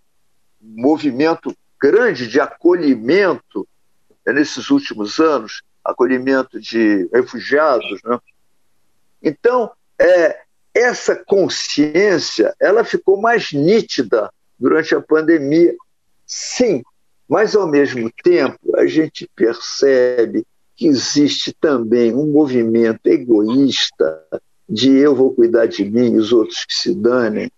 movimento 0.60 1.52
grande 1.80 2.28
de 2.28 2.40
acolhimento 2.40 3.66
né, 4.24 4.32
nesses 4.32 4.70
últimos 4.70 5.18
anos 5.18 5.62
acolhimento 5.84 6.60
de 6.60 7.08
refugiados. 7.12 8.00
Né? 8.04 8.18
Então, 9.22 9.70
é, 9.98 10.40
essa 10.74 11.16
consciência 11.16 12.54
ela 12.60 12.84
ficou 12.84 13.20
mais 13.20 13.52
nítida 13.52 14.30
durante 14.58 14.94
a 14.94 15.00
pandemia. 15.00 15.74
Sim, 16.26 16.82
mas 17.28 17.54
ao 17.54 17.66
mesmo 17.66 18.10
tempo 18.22 18.76
a 18.76 18.86
gente 18.86 19.28
percebe 19.34 20.44
que 20.74 20.86
existe 20.86 21.52
também 21.58 22.14
um 22.14 22.30
movimento 22.30 23.06
egoísta 23.06 24.22
de 24.68 24.94
eu 24.96 25.14
vou 25.14 25.32
cuidar 25.34 25.66
de 25.66 25.84
mim 25.84 26.12
e 26.12 26.18
os 26.18 26.32
outros 26.32 26.64
que 26.64 26.74
se 26.74 26.94
danem, 26.94 27.50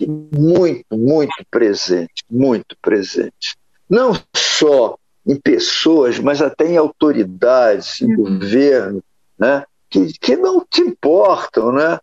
muito, 0.00 0.96
muito 0.96 1.34
presente, 1.50 2.24
muito 2.30 2.76
presente. 2.80 3.56
Não 3.88 4.12
só 4.34 4.96
em 5.26 5.36
pessoas, 5.36 6.18
mas 6.18 6.42
até 6.42 6.66
em 6.66 6.76
autoridades, 6.76 8.00
em 8.00 8.10
uhum. 8.10 8.16
governo, 8.16 9.02
né? 9.38 9.64
que, 9.88 10.12
que 10.18 10.36
não 10.36 10.64
te 10.68 10.82
importam. 10.82 11.72
Né? 11.72 11.98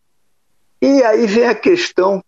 E 0.81 1.03
aí 1.03 1.27
vem 1.27 1.45
a 1.45 1.55
questão 1.55 2.23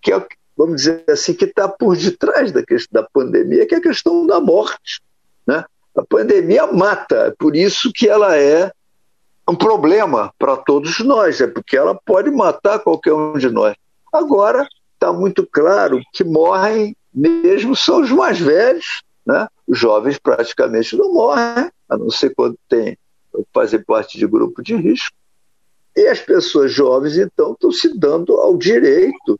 que 0.00 0.12
é, 0.12 0.26
vamos 0.56 0.82
dizer 0.82 1.04
assim, 1.08 1.34
que 1.34 1.44
está 1.44 1.68
por 1.68 1.96
detrás 1.96 2.52
da, 2.52 2.62
questão, 2.62 3.02
da 3.02 3.08
pandemia, 3.08 3.66
que 3.66 3.74
é 3.74 3.78
a 3.78 3.82
questão 3.82 4.26
da 4.26 4.40
morte. 4.40 5.00
Né? 5.46 5.64
A 5.96 6.02
pandemia 6.04 6.66
mata, 6.66 7.16
é 7.16 7.30
por 7.30 7.56
isso 7.56 7.92
que 7.92 8.08
ela 8.08 8.36
é 8.36 8.70
um 9.48 9.56
problema 9.56 10.32
para 10.38 10.56
todos 10.56 11.00
nós, 11.00 11.40
é 11.40 11.46
porque 11.46 11.76
ela 11.76 11.94
pode 11.94 12.30
matar 12.30 12.78
qualquer 12.78 13.12
um 13.12 13.34
de 13.34 13.50
nós. 13.50 13.74
Agora, 14.12 14.68
está 15.02 15.12
muito 15.12 15.46
claro 15.46 16.00
que 16.12 16.22
morrem 16.22 16.96
mesmo 17.12 17.74
são 17.74 18.00
os 18.00 18.10
mais 18.10 18.38
velhos, 18.38 19.02
né? 19.26 19.48
os 19.66 19.78
jovens 19.78 20.18
praticamente 20.18 20.96
não 20.96 21.12
morrem, 21.12 21.70
a 21.88 21.96
não 21.96 22.08
ser 22.08 22.34
quando 22.34 22.56
tem 22.68 22.96
fazer 23.52 23.84
parte 23.84 24.18
de 24.18 24.26
grupo 24.26 24.62
de 24.62 24.74
risco. 24.76 25.14
E 25.96 26.06
as 26.06 26.20
pessoas 26.20 26.72
jovens, 26.72 27.18
então, 27.18 27.52
estão 27.52 27.70
se 27.70 27.98
dando 27.98 28.34
ao 28.34 28.56
direito 28.56 29.38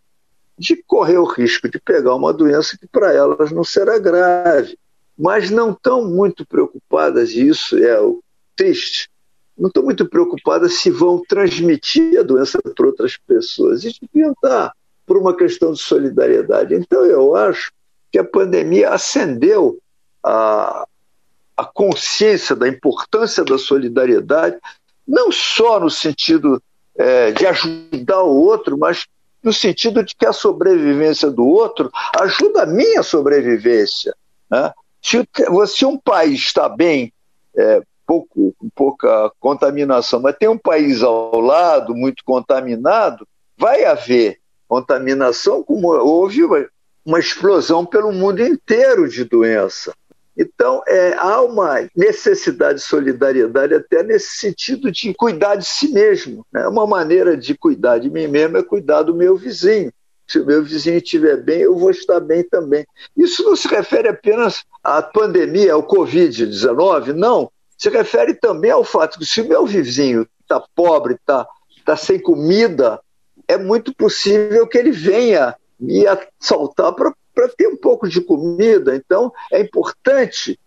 de 0.58 0.82
correr 0.86 1.18
o 1.18 1.24
risco 1.24 1.68
de 1.68 1.80
pegar 1.80 2.14
uma 2.14 2.32
doença 2.32 2.76
que 2.76 2.86
para 2.86 3.12
elas 3.12 3.50
não 3.52 3.64
será 3.64 3.98
grave 3.98 4.76
mas 5.16 5.50
não 5.50 5.70
estão 5.70 6.04
muito 6.04 6.44
preocupadas, 6.44 7.30
e 7.30 7.46
isso 7.46 7.76
é 7.76 8.00
o 8.00 8.22
triste, 8.56 9.10
não 9.56 9.68
estão 9.68 9.82
muito 9.82 10.08
preocupadas 10.08 10.74
se 10.74 10.90
vão 10.90 11.22
transmitir 11.28 12.18
a 12.18 12.22
doença 12.22 12.60
para 12.60 12.86
outras 12.86 13.16
pessoas. 13.16 13.84
E 13.84 13.94
deviam 14.00 14.32
estar 14.32 14.72
por 15.12 15.18
uma 15.18 15.36
questão 15.36 15.74
de 15.74 15.78
solidariedade. 15.78 16.74
Então, 16.74 17.04
eu 17.04 17.36
acho 17.36 17.70
que 18.10 18.18
a 18.18 18.24
pandemia 18.24 18.88
acendeu 18.88 19.78
a, 20.24 20.86
a 21.54 21.64
consciência 21.66 22.56
da 22.56 22.66
importância 22.66 23.44
da 23.44 23.58
solidariedade, 23.58 24.56
não 25.06 25.30
só 25.30 25.78
no 25.78 25.90
sentido 25.90 26.62
é, 26.96 27.30
de 27.30 27.46
ajudar 27.46 28.22
o 28.22 28.34
outro, 28.34 28.78
mas 28.78 29.06
no 29.42 29.52
sentido 29.52 30.02
de 30.02 30.16
que 30.16 30.24
a 30.24 30.32
sobrevivência 30.32 31.30
do 31.30 31.46
outro 31.46 31.90
ajuda 32.18 32.62
a 32.62 32.66
minha 32.66 33.02
sobrevivência. 33.02 34.14
Né? 34.50 34.72
Se, 35.02 35.28
se 35.66 35.84
um 35.84 35.98
país 35.98 36.40
está 36.40 36.70
bem, 36.70 37.12
é, 37.54 37.82
pouco, 38.06 38.54
pouca 38.74 39.30
contaminação, 39.38 40.20
mas 40.20 40.36
tem 40.38 40.48
um 40.48 40.56
país 40.56 41.02
ao 41.02 41.38
lado 41.38 41.94
muito 41.94 42.24
contaminado, 42.24 43.28
vai 43.58 43.84
haver 43.84 44.40
contaminação, 44.72 45.62
como 45.62 45.88
houve 45.88 46.40
uma 47.04 47.20
explosão 47.20 47.84
pelo 47.84 48.10
mundo 48.10 48.40
inteiro 48.40 49.06
de 49.06 49.22
doença. 49.22 49.92
Então, 50.34 50.82
é, 50.88 51.12
há 51.18 51.42
uma 51.42 51.86
necessidade 51.94 52.78
de 52.78 52.84
solidariedade 52.86 53.74
até 53.74 54.02
nesse 54.02 54.38
sentido 54.38 54.90
de 54.90 55.12
cuidar 55.12 55.56
de 55.56 55.66
si 55.66 55.88
mesmo. 55.88 56.46
Né? 56.50 56.66
Uma 56.66 56.86
maneira 56.86 57.36
de 57.36 57.54
cuidar 57.54 57.98
de 57.98 58.08
mim 58.08 58.26
mesmo 58.26 58.56
é 58.56 58.62
cuidar 58.62 59.02
do 59.02 59.14
meu 59.14 59.36
vizinho 59.36 59.92
se 60.26 60.38
o 60.38 60.46
meu 60.46 60.64
vizinho 60.64 60.96
estiver 60.96 61.36
bem, 61.36 61.60
eu 61.60 61.76
vou 61.76 61.90
estar 61.90 62.18
bem 62.18 62.42
também. 62.42 62.86
Isso 63.14 63.42
não 63.42 63.54
se 63.54 63.68
refere 63.68 64.08
apenas 64.08 64.64
à 64.82 65.02
pandemia, 65.02 65.74
ao 65.74 65.86
Covid-19, 65.86 67.12
não. 67.12 67.50
se 67.76 67.90
refere 67.90 68.32
também 68.32 68.70
ao 68.70 68.84
fato 68.84 69.18
que 69.18 69.26
se 69.26 69.42
o 69.42 69.48
meu 69.48 69.66
vizinho 69.66 70.26
está 70.40 70.64
pobre, 70.74 71.14
está 71.14 71.46
tá 71.84 71.96
sem 71.96 72.18
comida, 72.18 72.98
é 73.52 73.58
muito 73.58 73.94
possível 73.94 74.66
que 74.66 74.78
ele 74.78 74.90
venha 74.90 75.54
me 75.78 76.06
assaltar 76.06 76.92
para 76.94 77.48
ter 77.56 77.68
um 77.68 77.76
pouco 77.76 78.08
de 78.08 78.20
comida. 78.20 78.96
Então, 78.96 79.32
é 79.50 79.60
importante 79.60 80.58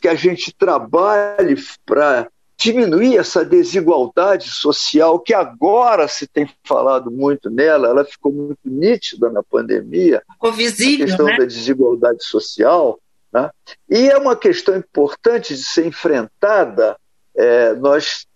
que 0.00 0.08
a 0.08 0.14
gente 0.14 0.52
trabalhe 0.52 1.56
para 1.86 2.28
diminuir 2.56 3.16
essa 3.16 3.44
desigualdade 3.44 4.48
social 4.50 5.18
que 5.18 5.34
agora 5.34 6.06
se 6.06 6.26
tem 6.26 6.48
falado 6.64 7.10
muito 7.10 7.50
nela, 7.50 7.88
ela 7.88 8.04
ficou 8.04 8.32
muito 8.32 8.60
nítida 8.64 9.30
na 9.30 9.42
pandemia. 9.42 10.22
Ficou 10.32 10.52
visível, 10.52 11.04
a 11.04 11.08
questão 11.08 11.26
né? 11.26 11.36
da 11.38 11.44
desigualdade 11.44 12.24
social. 12.24 13.00
Né? 13.32 13.50
E 13.88 14.08
é 14.08 14.16
uma 14.16 14.36
questão 14.36 14.76
importante 14.76 15.54
de 15.54 15.64
ser 15.64 15.86
enfrentada. 15.86 16.96
É, 17.34 17.74
nós 17.74 18.26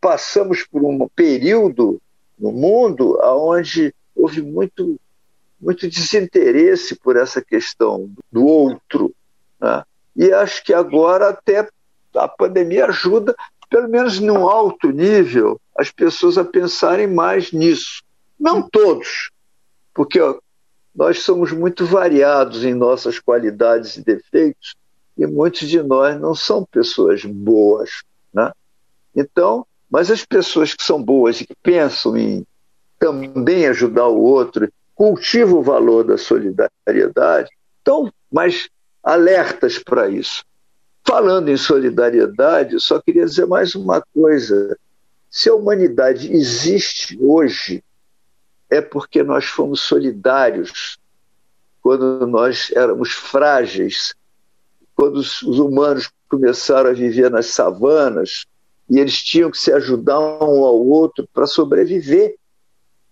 passamos 0.00 0.66
por 0.70 0.82
um 0.84 1.08
período 1.08 2.00
no 2.40 2.50
mundo 2.50 3.18
onde 3.22 3.94
houve 4.16 4.40
muito, 4.42 4.98
muito 5.60 5.88
desinteresse 5.88 6.96
por 6.96 7.16
essa 7.16 7.42
questão 7.42 8.10
do 8.32 8.46
outro. 8.46 9.14
Né? 9.60 9.84
E 10.16 10.32
acho 10.32 10.64
que 10.64 10.72
agora 10.72 11.28
até 11.28 11.68
a 12.14 12.26
pandemia 12.26 12.86
ajuda, 12.86 13.34
pelo 13.68 13.88
menos 13.88 14.18
num 14.18 14.48
alto 14.48 14.90
nível, 14.90 15.60
as 15.76 15.90
pessoas 15.90 16.38
a 16.38 16.44
pensarem 16.44 17.06
mais 17.06 17.52
nisso. 17.52 18.02
Não 18.38 18.62
todos, 18.62 19.30
porque 19.94 20.18
ó, 20.20 20.38
nós 20.94 21.22
somos 21.22 21.52
muito 21.52 21.84
variados 21.86 22.64
em 22.64 22.74
nossas 22.74 23.18
qualidades 23.18 23.96
e 23.96 24.04
defeitos, 24.04 24.74
e 25.16 25.26
muitos 25.26 25.68
de 25.68 25.82
nós 25.82 26.18
não 26.18 26.34
são 26.34 26.64
pessoas 26.64 27.24
boas. 27.24 28.02
Né? 28.32 28.50
Então, 29.14 29.66
mas 29.90 30.10
as 30.10 30.24
pessoas 30.24 30.72
que 30.72 30.82
são 30.82 31.02
boas 31.02 31.40
e 31.40 31.46
que 31.46 31.54
pensam 31.62 32.16
em 32.16 32.46
também 32.98 33.66
ajudar 33.66 34.06
o 34.06 34.20
outro, 34.20 34.70
cultivam 34.94 35.60
o 35.60 35.62
valor 35.62 36.04
da 36.04 36.18
solidariedade, 36.18 37.50
estão 37.78 38.12
mais 38.30 38.68
alertas 39.02 39.78
para 39.78 40.08
isso. 40.08 40.44
Falando 41.06 41.48
em 41.48 41.56
solidariedade, 41.56 42.78
só 42.78 43.00
queria 43.00 43.24
dizer 43.24 43.46
mais 43.46 43.74
uma 43.74 44.02
coisa. 44.14 44.76
Se 45.30 45.48
a 45.48 45.54
humanidade 45.54 46.30
existe 46.30 47.18
hoje, 47.20 47.82
é 48.68 48.80
porque 48.80 49.22
nós 49.22 49.46
fomos 49.46 49.80
solidários 49.80 50.98
quando 51.82 52.26
nós 52.26 52.70
éramos 52.76 53.12
frágeis, 53.12 54.14
quando 54.94 55.16
os, 55.16 55.42
humanos 55.42 56.10
começaram 56.28 56.90
a 56.90 56.92
viver 56.92 57.30
nas 57.30 57.46
savanas 57.46 58.44
e 58.90 58.98
eles 58.98 59.22
tinham 59.22 59.50
que 59.50 59.56
se 59.56 59.72
ajudar 59.72 60.18
um 60.18 60.64
ao 60.64 60.84
outro 60.84 61.28
para 61.32 61.46
sobreviver, 61.46 62.34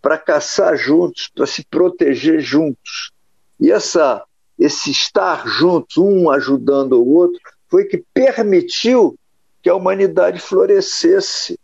para 0.02 0.18
caçar 0.18 0.76
juntos, 0.76 1.30
para 1.32 1.46
se 1.46 1.64
proteger 1.64 2.40
juntos. 2.40 3.12
E 3.60 3.70
essa, 3.70 4.24
esse 4.58 4.90
estar 4.90 5.46
juntos, 5.46 5.96
um 5.96 6.30
ajudando 6.30 6.94
o 6.94 7.14
outro, 7.14 7.40
foi 7.68 7.84
que 7.84 8.02
permitiu 8.12 9.16
que 9.62 9.70
a 9.70 9.74
humanidade 9.74 10.40
florescesse. 10.40 11.56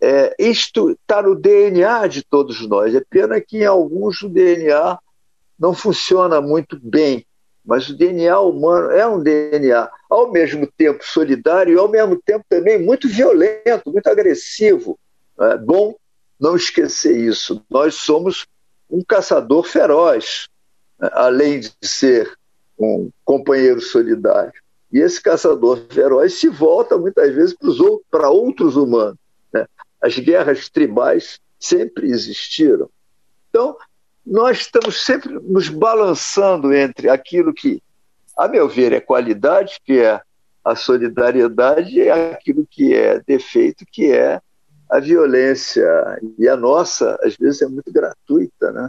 É, 0.00 0.34
isto 0.38 0.90
está 0.90 1.22
no 1.22 1.34
DNA 1.34 2.06
de 2.06 2.22
todos 2.24 2.66
nós. 2.66 2.94
É 2.94 3.02
pena 3.08 3.38
que 3.38 3.58
em 3.58 3.66
alguns 3.66 4.22
o 4.22 4.30
DNA 4.30 4.98
não 5.58 5.74
funciona 5.74 6.40
muito 6.40 6.78
bem, 6.82 7.24
mas 7.64 7.88
o 7.88 7.96
DNA 7.96 8.38
humano 8.40 8.90
é 8.90 9.06
um 9.06 9.22
DNA 9.22 9.88
ao 10.10 10.30
mesmo 10.32 10.66
tempo 10.66 11.04
solidário 11.04 11.74
e 11.74 11.78
ao 11.78 11.88
mesmo 11.88 12.20
tempo 12.20 12.44
também 12.48 12.78
muito 12.78 13.08
violento, 13.08 13.92
muito 13.92 14.08
agressivo. 14.08 14.98
É 15.38 15.56
bom 15.56 15.94
não 16.38 16.56
esquecer 16.56 17.16
isso. 17.16 17.64
Nós 17.70 17.94
somos 17.94 18.46
um 18.90 19.02
caçador 19.02 19.64
feroz, 19.64 20.48
né, 20.98 21.08
além 21.12 21.60
de 21.60 21.72
ser 21.82 22.32
um 22.78 23.10
companheiro 23.24 23.80
solidário. 23.80 24.52
E 24.92 24.98
esse 24.98 25.22
caçador 25.22 25.86
feroz 25.88 26.34
se 26.34 26.48
volta 26.48 26.98
muitas 26.98 27.34
vezes 27.34 27.56
para 28.10 28.28
outros 28.28 28.76
humanos. 28.76 29.16
Né? 29.52 29.66
As 30.02 30.18
guerras 30.18 30.68
tribais 30.68 31.40
sempre 31.58 32.10
existiram. 32.10 32.90
Então, 33.48 33.76
nós 34.24 34.60
estamos 34.60 35.04
sempre 35.04 35.32
nos 35.32 35.68
balançando 35.68 36.72
entre 36.72 37.08
aquilo 37.08 37.52
que, 37.52 37.82
a 38.36 38.46
meu 38.48 38.68
ver, 38.68 38.92
é 38.92 39.00
qualidade, 39.00 39.80
que 39.84 39.98
é 39.98 40.20
a 40.64 40.76
solidariedade, 40.76 41.98
e 41.98 42.08
aquilo 42.08 42.66
que 42.70 42.94
é 42.94 43.20
defeito, 43.20 43.84
que 43.90 44.12
é 44.12 44.40
a 44.88 45.00
violência. 45.00 45.84
E 46.38 46.48
a 46.48 46.56
nossa, 46.56 47.18
às 47.22 47.36
vezes, 47.36 47.62
é 47.62 47.66
muito 47.66 47.92
gratuita, 47.92 48.70
né? 48.70 48.88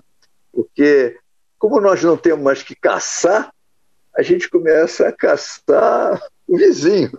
Porque, 0.52 1.18
como 1.58 1.82
nós 1.82 2.04
não 2.04 2.16
temos 2.16 2.44
mais 2.44 2.62
que 2.62 2.76
caçar, 2.76 3.52
a 4.16 4.22
gente 4.22 4.50
começa 4.50 5.08
a 5.08 5.12
caçar 5.12 6.22
o 6.48 6.58
vizinho. 6.58 7.12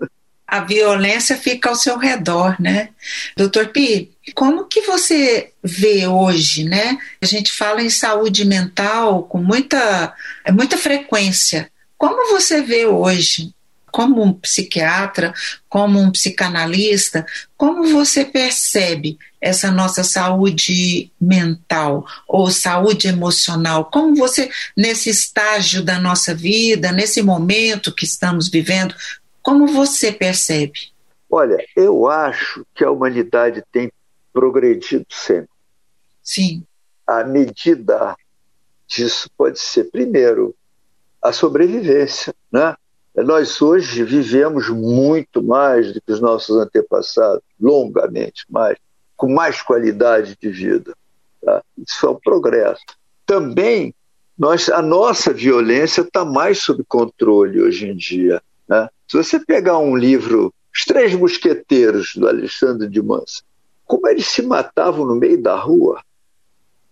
A 0.47 0.61
violência 0.61 1.36
fica 1.36 1.68
ao 1.68 1.74
seu 1.74 1.97
redor, 1.97 2.57
né? 2.61 2.90
Doutor 3.36 3.68
Pi, 3.68 4.12
como 4.34 4.66
que 4.66 4.82
você 4.82 5.53
vê 5.62 6.07
hoje, 6.07 6.64
né? 6.64 6.99
A 7.20 7.26
gente 7.26 7.51
fala 7.51 7.82
em 7.82 7.90
saúde 7.90 8.45
mental 8.45 9.24
com 9.24 9.38
muita, 9.38 10.14
muita 10.53 10.76
frequência. 10.76 11.70
Como 11.97 12.30
você 12.30 12.61
vê 12.62 12.86
hoje 12.86 13.55
como 13.95 14.24
um 14.24 14.32
psiquiatra, 14.32 15.32
como 15.68 16.01
um 16.01 16.11
psicanalista, 16.11 17.24
como 17.57 17.84
você 17.84 18.24
percebe 18.24 19.16
essa 19.40 19.70
nossa 19.70 20.03
saúde 20.03 21.12
mental 21.20 22.05
ou 22.26 22.51
saúde 22.51 23.07
emocional? 23.07 23.84
Como 23.84 24.16
você, 24.16 24.51
nesse 24.76 25.11
estágio 25.11 25.80
da 25.80 26.01
nossa 26.01 26.34
vida, 26.34 26.90
nesse 26.90 27.22
momento 27.22 27.95
que 27.95 28.05
estamos 28.05 28.49
vivendo, 28.49 28.97
como 29.45 29.66
você 29.66 30.11
percebe? 30.11 30.90
Olha, 31.30 31.62
eu 31.76 32.09
acho 32.09 32.66
que 32.74 32.82
a 32.82 32.90
humanidade 32.90 33.62
tem 33.70 33.92
progredido 34.32 35.07
sempre. 35.11 35.51
Sim. 36.22 36.64
A 37.07 37.22
medida 37.22 38.16
disso 38.86 39.28
pode 39.36 39.59
ser, 39.61 39.84
primeiro, 39.90 40.55
a 41.20 41.30
sobrevivência, 41.30 42.34
né? 42.51 42.74
Nós 43.14 43.61
hoje 43.61 44.03
vivemos 44.03 44.68
muito 44.70 45.42
mais 45.42 45.92
do 45.92 46.01
que 46.01 46.11
os 46.11 46.20
nossos 46.20 46.57
antepassados, 46.57 47.45
longamente 47.61 48.45
mais, 48.49 48.76
com 49.14 49.32
mais 49.32 49.62
qualidade 49.62 50.36
de 50.40 50.49
vida. 50.49 50.97
Tá? 51.40 51.62
Isso 51.78 52.07
é 52.07 52.11
um 52.11 52.18
progresso. 52.18 52.82
Também 53.24 53.95
nós, 54.36 54.68
a 54.68 54.82
nossa 54.82 55.32
violência 55.32 56.01
está 56.01 56.24
mais 56.24 56.59
sob 56.59 56.82
controle 56.88 57.61
hoje 57.61 57.88
em 57.88 57.97
dia. 57.97 58.42
Né? 58.66 58.88
Se 59.09 59.16
você 59.16 59.38
pegar 59.38 59.78
um 59.78 59.96
livro, 59.96 60.52
Os 60.74 60.84
Três 60.84 61.14
Mosqueteiros, 61.14 62.14
do 62.16 62.28
Alexandre 62.28 62.88
de 62.88 63.02
Mansa, 63.02 63.42
como 63.84 64.09
eles 64.09 64.26
se 64.26 64.42
matavam 64.42 65.05
no 65.05 65.14
meio 65.14 65.40
da 65.40 65.57
rua, 65.57 66.02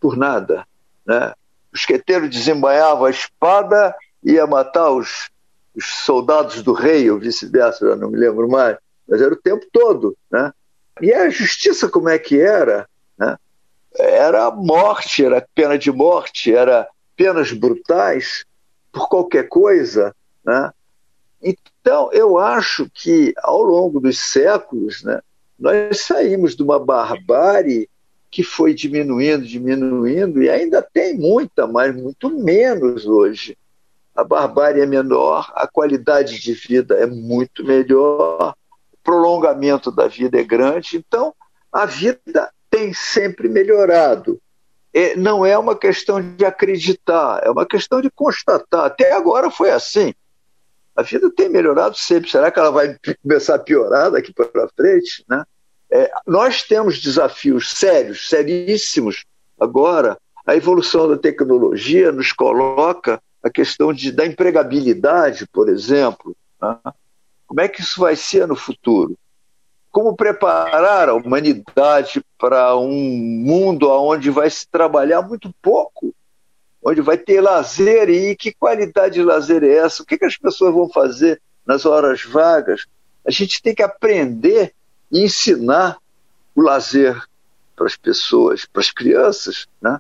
por 0.01 0.17
nada. 0.17 0.67
Né? 1.07 1.29
O 1.29 1.77
mosqueteiro 1.77 2.29
desembanhava 2.29 3.07
a 3.07 3.11
espada 3.11 3.95
e 4.23 4.33
ia 4.33 4.47
matar 4.47 4.91
os 4.91 5.31
os 5.75 5.87
soldados 5.87 6.63
do 6.63 6.73
rei, 6.73 7.11
ou 7.11 7.19
vice-versa, 7.19 7.89
já 7.89 7.97
não 7.97 8.11
me 8.11 8.19
lembro 8.19 8.49
mais, 8.49 8.77
mas 9.09 9.21
era 9.21 9.33
o 9.33 9.41
tempo 9.41 9.67
todo. 9.73 10.17
Né? 10.31 10.53
E 11.01 11.13
a 11.13 11.29
justiça, 11.31 11.89
como 11.89 12.09
é 12.09 12.19
que 12.19 12.41
era? 12.41 12.89
Né? 13.19 13.37
Era 13.97 14.51
morte, 14.51 15.25
era 15.25 15.47
pena 15.55 15.79
de 15.79 15.91
morte, 15.91 16.55
era 16.55 16.87
penas 17.17 17.53
brutais 17.53 18.45
por 18.91 19.09
qualquer 19.09 19.49
coisa. 19.49 20.15
Né? 20.45 20.71
Então, 21.43 22.11
eu 22.13 22.39
acho 22.39 22.89
que 22.95 23.35
ao 23.43 23.63
longo 23.63 24.01
dos 24.01 24.19
séculos, 24.19 25.03
né, 25.03 25.21
nós 25.59 26.01
saímos 26.01 26.55
de 26.55 26.63
uma 26.63 26.79
barbárie 26.79 27.89
que 28.31 28.43
foi 28.43 28.73
diminuindo, 28.73 29.45
diminuindo, 29.45 30.43
e 30.43 30.49
ainda 30.49 30.81
tem 30.81 31.19
muita, 31.19 31.67
mas 31.67 31.95
muito 31.95 32.31
menos 32.31 33.07
hoje 33.07 33.57
a 34.15 34.23
barbárie 34.23 34.83
é 34.83 34.87
menor, 34.87 35.51
a 35.55 35.67
qualidade 35.67 36.39
de 36.39 36.53
vida 36.53 36.95
é 36.97 37.07
muito 37.07 37.65
melhor, 37.65 38.55
o 38.93 38.97
prolongamento 39.03 39.91
da 39.91 40.07
vida 40.07 40.39
é 40.39 40.45
grande. 40.45 40.97
Então, 40.97 41.35
a 41.73 41.87
vida 41.87 42.51
tem 42.71 42.93
sempre 42.93 43.49
melhorado. 43.49 44.39
É, 44.95 45.17
não 45.17 45.45
é 45.47 45.57
uma 45.57 45.75
questão 45.75 46.21
de 46.21 46.45
acreditar, 46.45 47.41
é 47.43 47.51
uma 47.51 47.65
questão 47.65 48.03
de 48.03 48.11
constatar. 48.11 48.85
Até 48.85 49.13
agora 49.13 49.51
foi 49.51 49.71
assim. 49.71 50.13
A 50.95 51.03
vida 51.03 51.31
tem 51.31 51.49
melhorado 51.49 51.97
sempre. 51.97 52.31
Será 52.31 52.51
que 52.51 52.59
ela 52.59 52.71
vai 52.71 52.97
começar 53.23 53.55
a 53.55 53.59
piorar 53.59 54.11
daqui 54.11 54.33
para 54.33 54.69
frente? 54.77 55.25
Né? 55.29 55.45
É, 55.91 56.11
nós 56.27 56.63
temos 56.63 57.01
desafios 57.01 57.71
sérios, 57.73 58.29
seríssimos 58.29 59.25
agora. 59.61 60.19
A 60.45 60.57
evolução 60.57 61.09
da 61.09 61.17
tecnologia 61.17 62.11
nos 62.11 62.33
coloca 62.33 63.23
a 63.43 63.51
questão 63.51 63.93
de, 63.93 64.11
da 64.11 64.27
empregabilidade, 64.27 65.47
por 65.47 65.69
exemplo. 65.69 66.37
Né? 66.61 66.77
Como 67.47 67.61
é 67.61 67.69
que 67.69 67.81
isso 67.81 68.01
vai 68.01 68.17
ser 68.17 68.47
no 68.47 68.57
futuro? 68.57 69.17
Como 69.91 70.17
preparar 70.17 71.09
a 71.09 71.15
humanidade 71.15 72.25
para 72.39 72.77
um 72.77 72.91
mundo 72.91 73.91
onde 73.91 74.31
vai 74.31 74.49
se 74.49 74.67
trabalhar 74.67 75.23
muito 75.23 75.55
pouco, 75.61 76.15
onde 76.85 77.01
vai 77.01 77.17
ter 77.17 77.41
lazer 77.41 78.09
e 78.11 78.35
que 78.35 78.53
qualidade 78.53 79.15
de 79.15 79.23
lazer 79.23 79.63
é 79.63 79.77
essa? 79.77 80.03
O 80.03 80.07
que, 80.07 80.19
que 80.19 80.25
as 80.25 80.37
pessoas 80.37 80.75
vão 80.75 80.89
fazer 80.89 81.41
nas 81.65 81.87
horas 81.87 82.25
vagas? 82.25 82.87
A 83.27 83.31
gente 83.31 83.63
tem 83.63 83.75
que 83.75 83.83
aprender 83.83 84.75
e 85.11 85.23
ensinar 85.23 85.99
o 86.55 86.61
lazer 86.61 87.23
para 87.77 87.87
as 87.87 87.97
pessoas, 87.97 88.65
para 88.67 88.81
as 88.81 88.91
crianças, 88.91 89.67
né? 89.81 89.99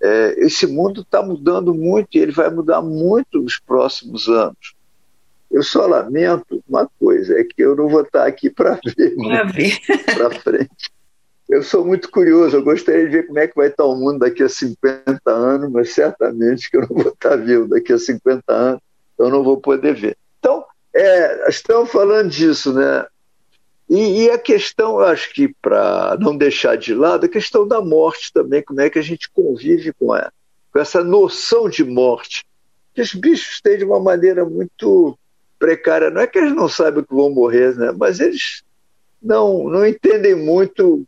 É, 0.00 0.34
esse 0.38 0.66
mundo 0.66 1.00
está 1.00 1.20
mudando 1.22 1.74
muito 1.74 2.16
e 2.16 2.20
ele 2.20 2.30
vai 2.30 2.48
mudar 2.50 2.80
muito 2.80 3.40
nos 3.40 3.58
próximos 3.58 4.28
anos. 4.28 4.74
Eu 5.50 5.62
só 5.62 5.86
lamento 5.86 6.62
uma 6.68 6.88
coisa, 7.00 7.38
é 7.38 7.42
que 7.42 7.62
eu 7.62 7.74
não 7.74 7.88
vou 7.88 8.02
estar 8.02 8.26
aqui 8.26 8.48
para 8.48 8.78
ver, 8.96 9.16
para 10.14 10.30
frente. 10.40 10.90
Eu 11.48 11.62
sou 11.62 11.84
muito 11.84 12.10
curioso, 12.10 12.56
eu 12.56 12.62
gostaria 12.62 13.06
de 13.06 13.10
ver 13.10 13.26
como 13.26 13.38
é 13.38 13.48
que 13.48 13.56
vai 13.56 13.68
estar 13.68 13.84
o 13.84 13.96
mundo 13.96 14.18
daqui 14.18 14.42
a 14.42 14.48
50 14.48 15.18
anos, 15.30 15.70
mas 15.70 15.94
certamente 15.94 16.70
que 16.70 16.76
eu 16.76 16.82
não 16.82 16.88
vou 17.02 17.12
estar 17.12 17.36
vivo 17.36 17.66
daqui 17.66 17.92
a 17.92 17.98
50 17.98 18.52
anos, 18.52 18.80
eu 19.18 19.30
não 19.30 19.42
vou 19.42 19.58
poder 19.58 19.94
ver. 19.94 20.16
Então, 20.38 20.62
é, 20.94 21.48
estamos 21.48 21.90
falando 21.90 22.28
disso, 22.28 22.74
né? 22.74 23.06
E, 23.88 24.24
e 24.24 24.30
a 24.30 24.38
questão, 24.38 25.00
acho 25.00 25.32
que 25.32 25.48
para 25.62 26.18
não 26.20 26.36
deixar 26.36 26.76
de 26.76 26.92
lado, 26.94 27.24
a 27.24 27.28
questão 27.28 27.66
da 27.66 27.80
morte 27.80 28.30
também, 28.30 28.62
como 28.62 28.82
é 28.82 28.90
que 28.90 28.98
a 28.98 29.02
gente 29.02 29.30
convive 29.30 29.94
com, 29.94 30.12
a, 30.12 30.30
com 30.70 30.78
essa 30.78 31.02
noção 31.02 31.70
de 31.70 31.82
morte, 31.82 32.44
que 32.94 33.00
os 33.00 33.14
bichos 33.14 33.62
têm 33.62 33.78
de 33.78 33.84
uma 33.84 33.98
maneira 33.98 34.44
muito 34.44 35.18
precária. 35.58 36.10
Não 36.10 36.20
é 36.20 36.26
que 36.26 36.38
eles 36.38 36.54
não 36.54 36.68
sabem 36.68 37.02
que 37.02 37.14
vão 37.14 37.30
morrer, 37.30 37.74
né? 37.76 37.90
mas 37.96 38.20
eles 38.20 38.62
não, 39.22 39.64
não 39.64 39.86
entendem 39.86 40.34
muito 40.34 41.06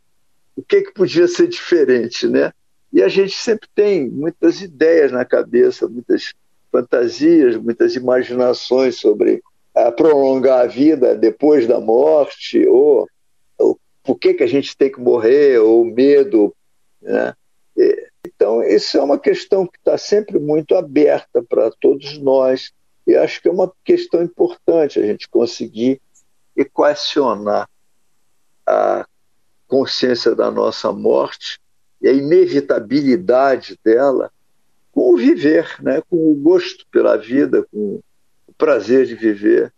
o 0.60 0.62
que, 0.62 0.82
que 0.82 0.92
podia 0.92 1.26
ser 1.26 1.48
diferente. 1.48 2.28
Né? 2.28 2.52
E 2.92 3.02
a 3.02 3.08
gente 3.08 3.32
sempre 3.32 3.68
tem 3.74 4.08
muitas 4.08 4.60
ideias 4.60 5.10
na 5.10 5.24
cabeça, 5.24 5.88
muitas 5.88 6.34
fantasias, 6.70 7.56
muitas 7.56 7.96
imaginações 7.96 8.96
sobre 8.96 9.42
a 9.74 9.90
prolongar 9.90 10.60
a 10.60 10.66
vida 10.66 11.14
depois 11.14 11.66
da 11.66 11.80
morte, 11.80 12.66
ou, 12.66 13.08
ou 13.58 13.78
por 14.02 14.18
que, 14.18 14.34
que 14.34 14.42
a 14.42 14.48
gente 14.48 14.76
tem 14.76 14.90
que 14.90 15.00
morrer, 15.00 15.58
ou 15.58 15.84
medo. 15.84 16.54
Né? 17.00 17.34
Então, 18.26 18.62
isso 18.62 18.98
é 18.98 19.02
uma 19.02 19.18
questão 19.18 19.66
que 19.66 19.78
está 19.78 19.96
sempre 19.96 20.38
muito 20.38 20.74
aberta 20.74 21.42
para 21.42 21.70
todos 21.80 22.18
nós, 22.18 22.72
e 23.06 23.16
acho 23.16 23.40
que 23.40 23.48
é 23.48 23.52
uma 23.52 23.72
questão 23.84 24.22
importante 24.22 24.98
a 24.98 25.06
gente 25.06 25.28
conseguir 25.28 26.00
equacionar 26.56 27.68
a 28.66 29.06
consciência 29.70 30.34
da 30.34 30.50
nossa 30.50 30.92
morte 30.92 31.60
e 32.02 32.08
a 32.08 32.12
inevitabilidade 32.12 33.78
dela 33.84 34.30
com 34.90 35.14
o 35.14 35.16
viver, 35.16 35.76
né? 35.80 36.02
com 36.10 36.32
o 36.32 36.34
gosto 36.34 36.84
pela 36.90 37.16
vida, 37.16 37.64
com 37.72 38.00
prazer 38.58 39.06
de 39.06 39.14
viver. 39.14 39.72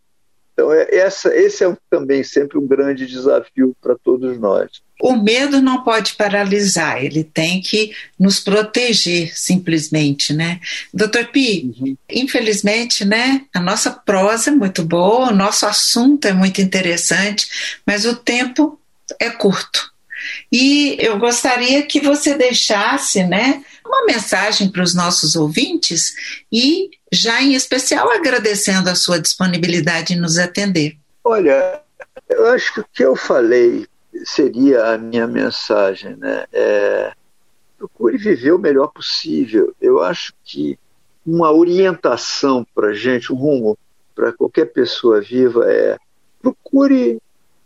Então, 0.53 0.73
é, 0.73 0.87
essa, 0.91 1.35
esse 1.35 1.65
é 1.65 1.77
também 1.89 2.25
sempre 2.25 2.59
um 2.59 2.67
grande 2.67 3.07
desafio 3.07 3.75
para 3.81 3.97
todos 3.97 4.39
nós. 4.39 4.83
O 5.01 5.17
medo 5.17 5.61
não 5.61 5.83
pode 5.83 6.15
paralisar, 6.15 7.03
ele 7.03 7.25
tem 7.25 7.61
que 7.61 7.93
nos 8.19 8.39
proteger, 8.39 9.37
simplesmente, 9.37 10.33
né? 10.33 10.61
Doutor 10.93 11.27
Pi, 11.27 11.73
uhum. 11.81 11.97
infelizmente, 12.09 13.05
né, 13.05 13.45
a 13.55 13.61
nossa 13.61 13.91
prosa 13.91 14.51
é 14.51 14.55
muito 14.55 14.85
boa, 14.85 15.31
o 15.31 15.35
nosso 15.35 15.67
assunto 15.67 16.27
é 16.27 16.33
muito 16.33 16.61
interessante, 16.61 17.81
mas 17.87 18.05
o 18.05 18.15
tempo 18.15 18.79
é 19.19 19.31
curto. 19.31 19.91
E 20.51 20.97
eu 21.01 21.19
gostaria 21.19 21.83
que 21.83 22.01
você 22.01 22.35
deixasse, 22.35 23.25
né, 23.25 23.65
uma 23.85 24.05
mensagem 24.07 24.71
para 24.71 24.83
os 24.83 24.95
nossos 24.95 25.35
ouvintes 25.35 26.15
e 26.51 26.91
já 27.13 27.43
em 27.43 27.55
especial 27.55 28.11
agradecendo 28.11 28.89
a 28.89 28.95
sua 28.95 29.19
disponibilidade 29.21 30.15
em 30.15 30.21
nos 30.21 30.39
atender. 30.39 30.97
Olha, 31.25 31.81
eu 32.29 32.47
acho 32.49 32.73
que 32.75 32.81
o 32.81 32.87
que 32.93 33.05
eu 33.05 33.17
falei 33.17 33.87
seria 34.25 34.93
a 34.93 34.99
minha 34.99 35.27
mensagem, 35.27 36.17
né? 36.17 36.45
É, 36.53 37.13
procure 37.79 38.17
viver 38.17 38.53
o 38.53 38.59
melhor 38.59 38.89
possível. 38.89 39.75
Eu 39.81 40.03
acho 40.03 40.33
que 40.45 40.79
uma 41.27 41.53
orientação 41.53 42.67
para 42.75 42.95
gente, 42.95 43.33
um 43.33 43.37
rumo 43.37 43.79
para 44.15 44.33
qualquer 44.33 44.67
pessoa 44.67 45.21
viva 45.21 45.65
é 45.71 45.97
procure 46.41 47.21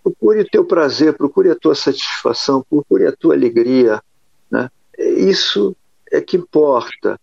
procure 0.06 0.42
o 0.42 0.48
teu 0.48 0.64
prazer, 0.64 1.14
procure 1.14 1.50
a 1.50 1.56
tua 1.56 1.74
satisfação, 1.74 2.64
procure 2.70 3.06
a 3.06 3.12
tua 3.12 3.34
alegria, 3.34 4.00
né? 4.48 4.70
Isso 4.96 5.76
é 6.12 6.20
que 6.20 6.36
importa. 6.36 7.18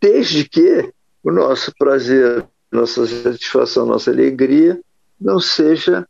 Desde 0.00 0.48
que 0.48 0.92
o 1.24 1.32
nosso 1.32 1.72
prazer, 1.76 2.46
nossa 2.70 3.04
satisfação, 3.06 3.86
nossa 3.86 4.12
alegria 4.12 4.80
não 5.20 5.40
seja 5.40 6.06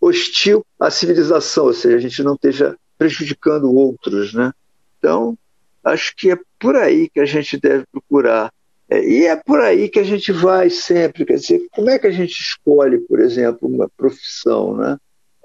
hostil 0.00 0.64
à 0.80 0.90
civilização, 0.90 1.66
ou 1.66 1.74
seja, 1.74 1.96
a 1.96 2.00
gente 2.00 2.22
não 2.22 2.34
esteja 2.34 2.74
prejudicando 2.96 3.70
outros, 3.70 4.32
né? 4.32 4.52
Então, 4.98 5.36
acho 5.84 6.14
que 6.16 6.30
é 6.30 6.38
por 6.58 6.76
aí 6.76 7.10
que 7.10 7.20
a 7.20 7.26
gente 7.26 7.60
deve 7.60 7.84
procurar. 7.92 8.50
É, 8.88 9.04
e 9.04 9.26
é 9.26 9.36
por 9.36 9.60
aí 9.60 9.88
que 9.90 9.98
a 9.98 10.04
gente 10.04 10.32
vai 10.32 10.70
sempre. 10.70 11.26
Quer 11.26 11.34
dizer, 11.34 11.66
como 11.72 11.90
é 11.90 11.98
que 11.98 12.06
a 12.06 12.12
gente 12.12 12.40
escolhe, 12.40 12.98
por 13.00 13.20
exemplo, 13.20 13.68
uma 13.68 13.88
profissão, 13.96 14.74
né? 14.76 14.96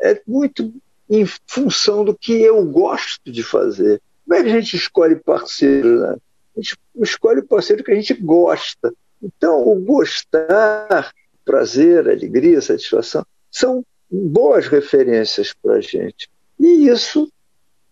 É 0.01 0.21
muito 0.27 0.73
em 1.09 1.25
função 1.45 2.05
do 2.05 2.15
que 2.15 2.33
eu 2.41 2.63
gosto 2.65 3.31
de 3.31 3.43
fazer. 3.43 4.01
Como 4.25 4.39
é 4.39 4.43
que 4.43 4.49
a 4.49 4.59
gente 4.59 4.75
escolhe 4.75 5.15
parceiro? 5.15 5.99
Né? 5.99 6.15
A 6.55 6.61
gente 6.61 6.77
escolhe 7.01 7.39
o 7.41 7.47
parceiro 7.47 7.83
que 7.83 7.91
a 7.91 7.95
gente 7.95 8.13
gosta. 8.13 8.93
Então, 9.21 9.67
o 9.67 9.75
gostar, 9.75 11.13
prazer, 11.43 12.09
alegria, 12.09 12.61
satisfação, 12.61 13.25
são 13.51 13.85
boas 14.09 14.67
referências 14.67 15.53
para 15.53 15.75
a 15.75 15.81
gente. 15.81 16.29
E 16.59 16.87
isso 16.87 17.31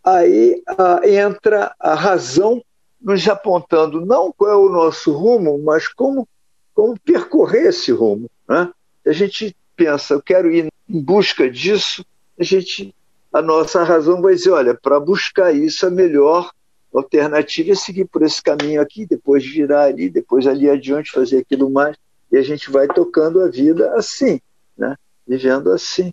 aí 0.04 0.62
ah, 0.68 1.02
entra 1.04 1.76
a 1.80 1.94
razão 1.94 2.64
nos 3.02 3.28
apontando 3.28 4.06
não 4.06 4.32
qual 4.32 4.52
é 4.52 4.56
o 4.56 4.70
nosso 4.70 5.12
rumo, 5.12 5.58
mas 5.60 5.88
como, 5.88 6.28
como 6.74 7.00
percorrer 7.00 7.68
esse 7.68 7.92
rumo. 7.92 8.30
Né? 8.48 8.70
A 9.06 9.12
gente 9.12 9.56
pensa, 9.76 10.14
eu 10.14 10.22
quero 10.22 10.52
ir 10.52 10.70
em 10.90 11.02
busca 11.02 11.50
disso, 11.50 12.04
a 12.40 12.44
gente, 12.44 12.96
a 13.32 13.42
nossa 13.42 13.84
razão 13.84 14.22
vai 14.22 14.34
dizer, 14.34 14.52
olha, 14.52 14.74
para 14.74 15.00
buscar 15.00 15.54
isso 15.54 15.86
é 15.86 15.90
melhor 15.90 16.50
alternativa 16.94 17.72
é 17.72 17.76
seguir 17.76 18.06
por 18.06 18.24
esse 18.24 18.42
caminho 18.42 18.82
aqui, 18.82 19.06
depois 19.06 19.46
virar 19.46 19.84
ali, 19.84 20.10
depois 20.10 20.48
ali 20.48 20.70
adiante 20.70 21.12
fazer 21.12 21.38
aquilo 21.38 21.70
mais, 21.70 21.96
e 22.32 22.38
a 22.38 22.42
gente 22.42 22.72
vai 22.72 22.88
tocando 22.88 23.42
a 23.42 23.48
vida 23.48 23.94
assim, 23.94 24.40
né? 24.78 24.96
vivendo 25.28 25.72
assim, 25.72 26.12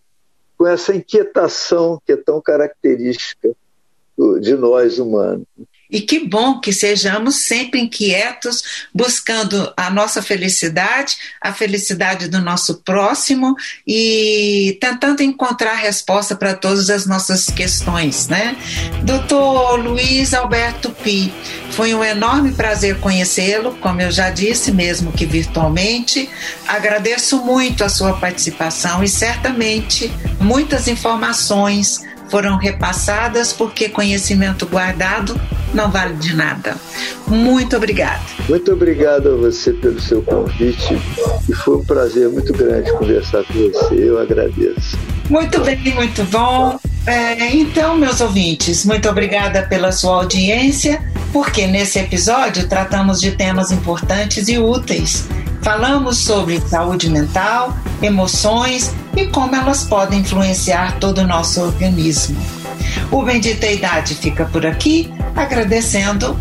com 0.57 0.66
essa 0.66 0.95
inquietação 0.95 2.01
que 2.05 2.12
é 2.12 2.16
tão 2.16 2.41
característica 2.41 3.55
de 4.41 4.55
nós 4.55 4.99
humanos. 4.99 5.47
E 5.91 6.01
que 6.01 6.18
bom 6.20 6.61
que 6.61 6.72
sejamos 6.72 7.47
sempre 7.47 7.80
inquietos, 7.80 8.62
buscando 8.93 9.72
a 9.76 9.91
nossa 9.91 10.20
felicidade, 10.22 11.16
a 11.41 11.53
felicidade 11.53 12.28
do 12.28 12.41
nosso 12.41 12.82
próximo 12.82 13.55
e 13.87 14.76
tentando 14.80 15.22
encontrar 15.22 15.74
resposta 15.74 16.34
para 16.34 16.55
todas 16.55 16.91
as 16.91 17.07
nossas 17.07 17.47
questões, 17.47 18.28
né? 18.28 18.57
Doutor 19.03 19.76
Luiz 19.76 20.34
Alberto 20.34 20.91
Pi, 20.91 21.32
foi 21.70 21.95
um 21.95 22.03
enorme 22.03 22.53
prazer 22.53 22.99
conhecê-lo, 23.01 23.74
como 23.80 24.01
eu 24.01 24.11
já 24.11 24.30
disse, 24.30 24.72
mesmo 24.72 25.12
que 25.12 25.26
virtualmente. 25.26 26.28
Agradeço 26.66 27.45
muito 27.45 27.84
a 27.84 27.89
sua 27.89 28.14
participação 28.14 29.05
e 29.05 29.09
certamente 29.09 30.11
muitas 30.41 30.89
informações 30.89 32.01
foram 32.29 32.57
repassadas 32.57 33.53
porque 33.53 33.89
conhecimento 33.89 34.66
guardado 34.66 35.39
não 35.74 35.91
vale 35.91 36.14
de 36.14 36.35
nada. 36.35 36.77
Muito 37.27 37.77
obrigada. 37.77 38.20
Muito 38.49 38.72
obrigado 38.72 39.29
a 39.29 39.37
você 39.37 39.72
pelo 39.72 40.01
seu 40.01 40.22
convite 40.22 40.97
e 41.49 41.53
foi 41.53 41.77
um 41.77 41.85
prazer 41.85 42.29
muito 42.29 42.53
grande 42.53 42.91
conversar 42.93 43.45
com 43.45 43.55
você. 43.55 43.95
Eu 43.95 44.18
agradeço. 44.18 44.99
Muito 45.29 45.61
bem, 45.61 45.95
muito 45.95 46.24
bom. 46.24 46.79
É, 47.07 47.55
então, 47.55 47.97
meus 47.97 48.20
ouvintes, 48.20 48.85
muito 48.85 49.09
obrigada 49.09 49.62
pela 49.62 49.93
sua 49.93 50.16
audiência, 50.16 51.01
porque 51.33 51.66
nesse 51.66 51.99
episódio 51.99 52.68
tratamos 52.68 53.20
de 53.20 53.33
temas 53.33 53.70
importantes 53.70 54.49
e 54.49 54.59
úteis. 54.59 55.29
Falamos 55.67 56.19
sobre 56.19 56.61
saúde 56.61 57.11
mental, 57.11 57.77
emoções 58.01 58.95
e 59.17 59.27
como 59.27 59.57
elas 59.57 59.83
podem 59.83 60.21
influenciar 60.21 61.01
todo 61.01 61.23
o 61.23 61.27
nosso 61.27 61.61
organismo. 61.61 62.41
O 63.11 63.25
Bendita 63.25 63.67
Idade 63.67 64.14
fica 64.14 64.45
por 64.45 64.64
aqui, 64.64 65.12
agradecendo 65.35 66.39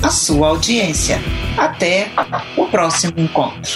a 0.00 0.08
sua 0.08 0.50
audiência. 0.50 1.20
Até 1.58 2.12
o 2.56 2.66
próximo 2.66 3.14
encontro. 3.16 3.72